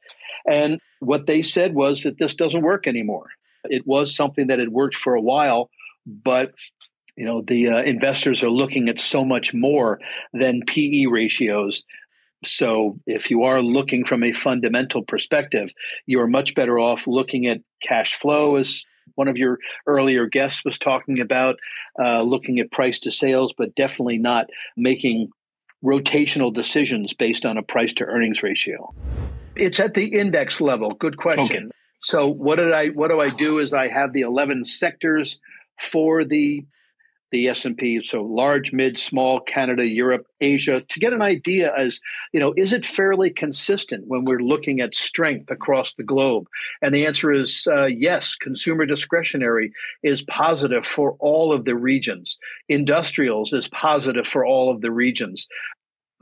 And 0.49 0.81
what 1.01 1.27
they 1.27 1.43
said 1.43 1.75
was 1.75 2.05
that 2.05 2.19
this 2.19 2.35
doesn't 2.35 2.63
work 2.63 2.87
anymore. 2.87 3.27
It 3.65 3.87
was 3.87 4.17
something 4.17 4.47
that 4.47 4.59
had 4.59 4.71
worked 4.71 4.97
for 4.97 5.15
a 5.15 5.21
while, 5.21 5.69
but 6.07 6.55
you 7.17 7.27
know 7.27 7.43
the 7.43 7.69
uh, 7.69 7.83
investors 7.83 8.43
are 8.43 8.49
looking 8.49 8.89
at 8.89 8.99
so 8.99 9.27
much 9.27 9.53
more 9.53 10.01
than 10.33 10.63
PE 10.67 11.05
ratios. 11.05 11.83
So 12.45 12.99
if 13.07 13.31
you 13.31 13.45
are 13.45 13.61
looking 13.63 14.05
from 14.05 14.23
a 14.23 14.33
fundamental 14.33 15.03
perspective, 15.03 15.73
you 16.07 16.21
are 16.21 16.27
much 16.27 16.55
better 16.55 16.79
off 16.79 17.07
looking 17.07 17.47
at 17.47 17.61
cash 17.87 18.15
flow 18.15 18.57
as 18.57 18.85
one 19.15 19.29
of 19.29 19.37
your 19.37 19.59
earlier 19.87 20.27
guests 20.27 20.65
was 20.65 20.79
talking 20.79 21.21
about, 21.21 21.57
uh, 22.03 22.23
looking 22.23 22.59
at 22.59 22.71
price 22.71 22.99
to 23.01 23.11
sales, 23.11 23.53
but 23.57 23.75
definitely 23.75 24.19
not 24.19 24.47
making 24.77 25.29
rotational 25.85 26.53
decisions 26.53 27.13
based 27.13 27.45
on 27.45 27.59
a 27.59 27.63
price 27.63 27.93
to 27.95 28.05
earnings 28.05 28.43
ratio. 28.43 28.95
It's 29.57 29.81
at 29.81 29.95
the 29.95 30.07
index 30.07 30.61
level. 30.61 30.95
Good 30.95 31.17
question. 31.17 31.67
Okay. 31.67 31.77
So 32.01 32.29
what 32.29 32.57
did 32.57 32.73
I 32.73 32.89
what 32.89 33.09
do 33.09 33.21
I 33.21 33.29
do 33.29 33.59
is 33.59 33.75
I 33.75 33.89
have 33.89 34.13
the 34.13 34.23
11 34.23 34.65
sectors 34.65 35.39
for 35.79 36.25
the 36.25 36.65
the 37.31 37.49
S&P 37.49 38.03
so 38.03 38.23
large 38.23 38.73
mid 38.73 38.99
small 38.99 39.41
Canada 39.41 39.87
Europe 39.87 40.27
Asia 40.41 40.83
to 40.89 41.01
get 41.01 41.13
an 41.13 41.23
idea 41.23 41.73
as 41.77 42.01
you 42.33 42.41
know 42.41 42.53
is 42.57 42.73
it 42.73 42.85
fairly 42.85 43.31
consistent 43.31 44.05
when 44.07 44.25
we're 44.25 44.41
looking 44.41 44.81
at 44.81 44.95
strength 44.95 45.51
across 45.51 45.95
the 45.95 46.03
globe? 46.03 46.47
And 46.83 46.95
the 46.95 47.07
answer 47.07 47.33
is 47.33 47.67
uh, 47.71 47.87
yes 47.87 48.35
consumer 48.35 48.87
discretionary 48.87 49.73
is 50.03 50.23
positive 50.23 50.85
for 50.85 51.17
all 51.21 51.53
of 51.53 51.65
the 51.65 51.77
regions. 51.77 52.39
Industrials 52.69 53.53
is 53.53 53.69
positive 53.69 54.27
for 54.27 54.45
all 54.45 54.71
of 54.71 54.81
the 54.81 54.91
regions. 54.91 55.47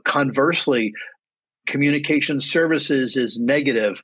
Conversely 0.05 0.93
communication 1.67 2.41
services 2.41 3.15
is 3.15 3.39
negative. 3.39 4.01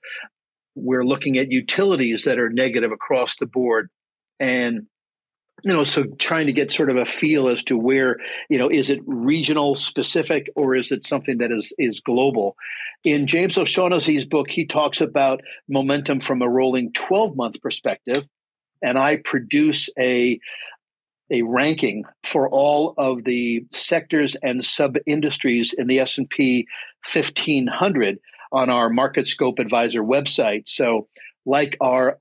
We're 0.75 1.05
looking 1.05 1.37
at 1.37 1.51
utilities 1.51 2.23
that 2.23 2.39
are 2.39 2.49
negative 2.49 2.91
across 2.91 3.37
the 3.37 3.45
board. 3.45 3.89
And 4.39 4.87
you 5.65 5.73
know, 5.73 5.83
so 5.83 6.03
trying 6.19 6.45
to 6.45 6.53
get 6.53 6.71
sort 6.71 6.91
of 6.91 6.97
a 6.97 7.05
feel 7.05 7.49
as 7.49 7.63
to 7.63 7.75
where, 7.75 8.17
you 8.49 8.59
know, 8.59 8.69
is 8.69 8.91
it 8.91 8.99
regional 9.07 9.75
specific 9.75 10.47
or 10.55 10.75
is 10.75 10.91
it 10.91 11.03
something 11.03 11.39
that 11.39 11.51
is 11.51 11.73
is 11.79 11.99
global? 11.99 12.55
In 13.03 13.25
James 13.25 13.57
O'Shaughnessy's 13.57 14.25
book, 14.25 14.47
he 14.47 14.67
talks 14.67 15.01
about 15.01 15.41
momentum 15.67 16.19
from 16.19 16.43
a 16.43 16.47
rolling 16.47 16.93
12 16.93 17.35
month 17.35 17.61
perspective. 17.61 18.27
And 18.83 18.99
I 18.99 19.17
produce 19.17 19.89
a 19.97 20.39
a 21.31 21.41
ranking 21.41 22.03
for 22.23 22.47
all 22.47 22.93
of 22.99 23.23
the 23.23 23.65
sectors 23.73 24.35
and 24.43 24.63
sub 24.63 24.97
industries 25.07 25.73
in 25.75 25.87
the 25.87 25.97
S&P 25.97 26.67
1500 27.11 28.19
on 28.51 28.69
our 28.69 28.91
MarketScope 28.91 29.57
Advisor 29.57 30.03
website. 30.03 30.69
So, 30.69 31.07
like 31.43 31.75
our 31.81 32.19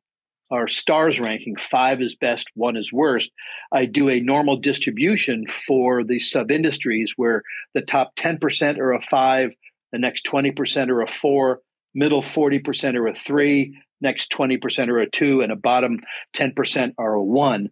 our 0.54 0.68
stars 0.68 1.20
ranking, 1.20 1.56
five 1.56 2.00
is 2.00 2.14
best, 2.14 2.48
one 2.54 2.76
is 2.76 2.92
worst. 2.92 3.30
I 3.72 3.86
do 3.86 4.08
a 4.08 4.20
normal 4.20 4.56
distribution 4.56 5.46
for 5.46 6.04
the 6.04 6.20
sub 6.20 6.50
industries 6.50 7.14
where 7.16 7.42
the 7.74 7.82
top 7.82 8.14
10% 8.16 8.78
are 8.78 8.92
a 8.92 9.02
five, 9.02 9.54
the 9.92 9.98
next 9.98 10.24
20% 10.24 10.88
are 10.90 11.02
a 11.02 11.08
four, 11.08 11.60
middle 11.94 12.22
40% 12.22 12.94
are 12.96 13.08
a 13.08 13.14
three, 13.14 13.76
next 14.00 14.30
20% 14.32 14.88
are 14.88 15.00
a 15.00 15.10
two, 15.10 15.40
and 15.40 15.50
a 15.50 15.56
bottom 15.56 16.00
10% 16.36 16.94
are 16.98 17.14
a 17.14 17.22
one. 17.22 17.70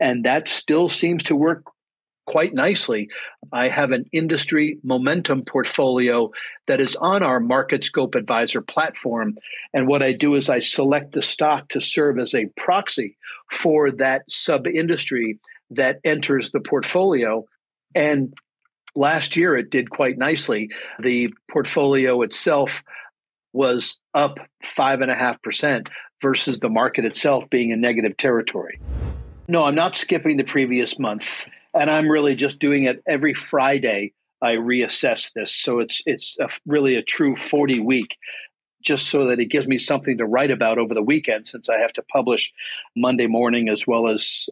And 0.00 0.24
that 0.24 0.48
still 0.48 0.88
seems 0.88 1.22
to 1.24 1.36
work 1.36 1.64
quite 2.26 2.54
nicely. 2.54 3.08
I 3.52 3.68
have 3.68 3.92
an 3.92 4.04
industry 4.12 4.78
momentum 4.82 5.44
portfolio 5.44 6.30
that 6.66 6.80
is 6.80 6.96
on 6.96 7.22
our 7.22 7.40
MarketScope 7.40 8.14
Advisor 8.14 8.62
platform. 8.62 9.36
And 9.72 9.86
what 9.86 10.02
I 10.02 10.12
do 10.12 10.34
is 10.34 10.48
I 10.48 10.60
select 10.60 11.12
the 11.12 11.22
stock 11.22 11.68
to 11.70 11.80
serve 11.80 12.18
as 12.18 12.34
a 12.34 12.46
proxy 12.56 13.16
for 13.50 13.90
that 13.92 14.22
sub 14.28 14.66
industry 14.66 15.38
that 15.70 16.00
enters 16.04 16.50
the 16.50 16.60
portfolio. 16.60 17.44
And 17.94 18.34
last 18.94 19.36
year 19.36 19.56
it 19.56 19.70
did 19.70 19.90
quite 19.90 20.18
nicely. 20.18 20.70
The 20.98 21.32
portfolio 21.50 22.22
itself 22.22 22.82
was 23.52 23.98
up 24.14 24.38
five 24.64 25.00
and 25.00 25.10
a 25.10 25.14
half 25.14 25.40
percent 25.42 25.88
versus 26.20 26.60
the 26.60 26.68
market 26.68 27.04
itself 27.04 27.48
being 27.50 27.70
in 27.70 27.80
negative 27.80 28.16
territory. 28.16 28.80
No, 29.46 29.64
I'm 29.64 29.74
not 29.74 29.96
skipping 29.96 30.38
the 30.38 30.44
previous 30.44 30.98
month 30.98 31.46
and 31.74 31.90
I'm 31.90 32.08
really 32.08 32.34
just 32.34 32.58
doing 32.58 32.84
it 32.84 33.02
every 33.06 33.34
Friday. 33.34 34.12
I 34.42 34.56
reassess 34.56 35.32
this, 35.32 35.54
so 35.54 35.78
it's 35.78 36.02
it's 36.06 36.36
a, 36.38 36.48
really 36.66 36.96
a 36.96 37.02
true 37.02 37.34
40 37.34 37.80
week, 37.80 38.16
just 38.82 39.08
so 39.08 39.26
that 39.28 39.40
it 39.40 39.46
gives 39.46 39.66
me 39.66 39.78
something 39.78 40.18
to 40.18 40.26
write 40.26 40.50
about 40.50 40.78
over 40.78 40.92
the 40.94 41.02
weekend, 41.02 41.46
since 41.46 41.68
I 41.68 41.78
have 41.78 41.92
to 41.94 42.02
publish 42.02 42.52
Monday 42.94 43.26
morning 43.26 43.68
as 43.68 43.86
well 43.86 44.08
as 44.08 44.48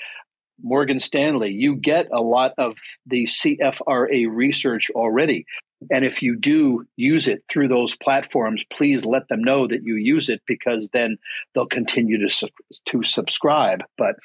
Morgan 0.62 1.00
Stanley, 1.00 1.52
you 1.52 1.76
get 1.76 2.08
a 2.12 2.22
lot 2.22 2.54
of 2.58 2.76
the 3.06 3.28
CFRA 3.28 4.28
research 4.30 4.90
already. 4.92 5.46
And 5.92 6.04
if 6.04 6.22
you 6.22 6.36
do 6.36 6.86
use 6.98 7.28
it 7.28 7.44
through 7.50 7.70
those 7.70 7.96
platforms, 7.96 8.64
please 8.72 9.06
let 9.06 9.28
them 9.30 9.42
know 9.42 9.68
that 9.68 9.84
you 9.84 9.96
use 9.96 10.30
it 10.30 10.42
because 10.46 10.90
then 10.92 11.18
they'll 11.54 11.66
continue 11.68 12.28
to, 12.28 12.50
to 12.88 13.04
subscribe. 13.04 13.84
But, 13.98 14.16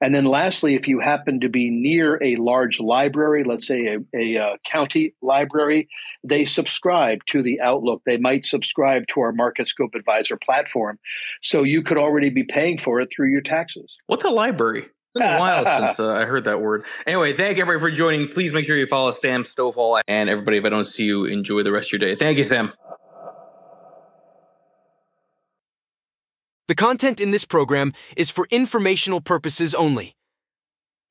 and 0.00 0.14
then 0.14 0.24
lastly, 0.24 0.76
if 0.76 0.86
you 0.86 1.00
happen 1.00 1.40
to 1.40 1.48
be 1.48 1.70
near 1.70 2.22
a 2.22 2.36
large 2.36 2.78
library, 2.78 3.44
let's 3.44 3.66
say 3.66 3.86
a, 3.86 3.98
a, 4.16 4.36
a 4.36 4.58
county 4.64 5.14
library, 5.20 5.88
they 6.22 6.44
subscribe 6.44 7.24
to 7.26 7.42
the 7.42 7.60
Outlook. 7.60 8.02
They 8.06 8.18
might 8.18 8.46
subscribe 8.46 9.06
to 9.08 9.20
our 9.20 9.32
MarketScope 9.32 9.94
Advisor 9.94 10.36
platform. 10.36 10.98
So 11.42 11.64
you 11.64 11.82
could 11.82 11.98
already 11.98 12.30
be 12.30 12.44
paying 12.44 12.78
for 12.78 13.00
it 13.00 13.12
through 13.14 13.30
your 13.30 13.42
taxes. 13.42 13.98
What's 14.06 14.24
a 14.24 14.30
library? 14.30 14.86
It's 15.14 15.22
been 15.22 15.32
a 15.32 15.38
while 15.38 15.64
since 15.86 16.00
uh, 16.00 16.12
I 16.12 16.24
heard 16.24 16.44
that 16.44 16.60
word. 16.60 16.86
Anyway, 17.06 17.32
thank 17.34 17.58
everybody 17.58 17.92
for 17.92 17.94
joining. 17.94 18.28
Please 18.28 18.52
make 18.52 18.66
sure 18.66 18.76
you 18.76 18.86
follow 18.86 19.12
Sam 19.12 19.44
Stovall 19.44 20.00
and 20.08 20.28
everybody. 20.28 20.58
If 20.58 20.64
I 20.64 20.70
don't 20.70 20.86
see 20.86 21.04
you, 21.04 21.24
enjoy 21.24 21.62
the 21.62 21.72
rest 21.72 21.88
of 21.88 22.00
your 22.00 22.08
day. 22.08 22.16
Thank 22.16 22.38
you, 22.38 22.44
Sam. 22.44 22.72
The 26.66 26.74
content 26.74 27.20
in 27.20 27.30
this 27.30 27.44
program 27.44 27.92
is 28.16 28.30
for 28.30 28.48
informational 28.50 29.20
purposes 29.20 29.74
only. 29.74 30.16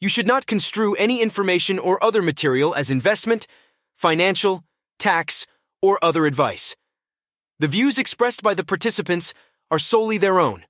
You 0.02 0.10
should 0.10 0.28
not 0.28 0.48
construe 0.48 0.96
any 0.96 1.22
information 1.22 1.80
or 1.80 2.04
other 2.04 2.22
material 2.22 2.76
as 2.76 2.92
investment, 2.92 3.48
financial, 3.96 4.66
tax, 5.00 5.46
or 5.82 6.04
other 6.04 6.26
advice. 6.26 6.76
The 7.60 7.68
views 7.68 7.98
expressed 7.98 8.42
by 8.44 8.54
the 8.54 8.66
participants 8.66 9.34
are 9.72 9.80
solely 9.80 10.18
their 10.18 10.40
own. 10.40 10.66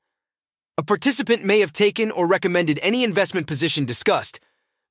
A 0.76 0.82
participant 0.82 1.45
may 1.45 1.59
have 1.59 1.71
taken 1.71 2.09
or 2.09 2.26
recommended 2.26 2.80
any 2.82 3.03
investment 3.03 3.45
position 3.45 3.86
discussed, 3.86 4.39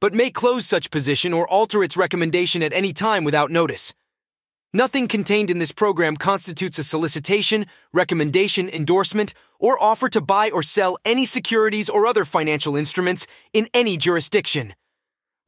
but 0.00 0.14
may 0.14 0.30
close 0.30 0.64
such 0.64 0.92
position 0.92 1.32
or 1.32 1.48
alter 1.48 1.82
its 1.82 1.96
recommendation 1.96 2.62
at 2.62 2.72
any 2.72 2.92
time 2.92 3.24
without 3.24 3.50
notice. 3.50 3.92
Nothing 4.72 5.08
contained 5.08 5.50
in 5.50 5.58
this 5.58 5.72
program 5.72 6.16
constitutes 6.16 6.78
a 6.78 6.84
solicitation, 6.84 7.66
recommendation, 7.92 8.68
endorsement, 8.68 9.34
or 9.58 9.76
offer 9.82 10.08
to 10.10 10.20
buy 10.20 10.50
or 10.50 10.62
sell 10.62 10.98
any 11.04 11.26
securities 11.26 11.90
or 11.90 12.06
other 12.06 12.24
financial 12.24 12.76
instruments 12.76 13.26
in 13.52 13.66
any 13.74 13.96
jurisdiction. 13.96 14.74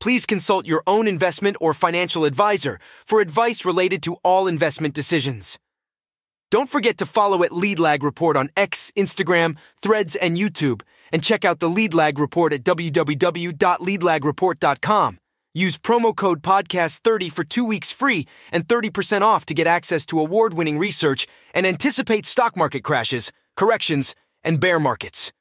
Please 0.01 0.27
consult 0.27 0.67
your 0.67 0.83
own 0.85 1.07
investment 1.07 1.57
or 1.61 1.75
financial 1.75 2.25
advisor 2.25 2.81
for 3.07 3.21
advice 3.21 3.65
related 3.65 4.03
to 4.03 4.17
all 4.25 4.49
investment 4.49 4.95
decisions. 4.95 5.61
Don't 6.55 6.71
forget 6.71 6.99
to 6.99 7.07
follow 7.07 7.43
at 7.43 7.51
Lead 7.51 7.81
Lag 7.81 8.05
Report 8.05 8.37
on 8.37 8.49
X, 8.57 8.93
Instagram, 8.97 9.57
Threads, 9.83 10.15
and 10.15 10.37
YouTube, 10.37 10.83
and 11.11 11.21
check 11.21 11.45
out 11.45 11.59
the 11.59 11.69
Lead 11.69 11.95
Lag 11.95 12.17
Report 12.17 12.53
at 12.53 12.63
www.leadlagreport.com. 12.63 15.19
Use 15.53 15.79
promo 15.79 16.15
code 16.15 16.43
podcast30 16.43 17.33
for 17.33 17.43
2 17.43 17.65
weeks 17.65 17.91
free 17.91 18.29
and 18.53 18.69
30% 18.69 19.23
off 19.23 19.45
to 19.47 19.55
get 19.55 19.67
access 19.67 20.07
to 20.07 20.21
award-winning 20.21 20.79
research 20.79 21.27
and 21.55 21.67
anticipate 21.67 22.25
stock 22.25 22.57
market 22.57 22.85
crashes, 22.85 23.33
corrections, 23.57 24.15
and 24.45 24.61
bear 24.61 24.79
markets. 24.79 25.33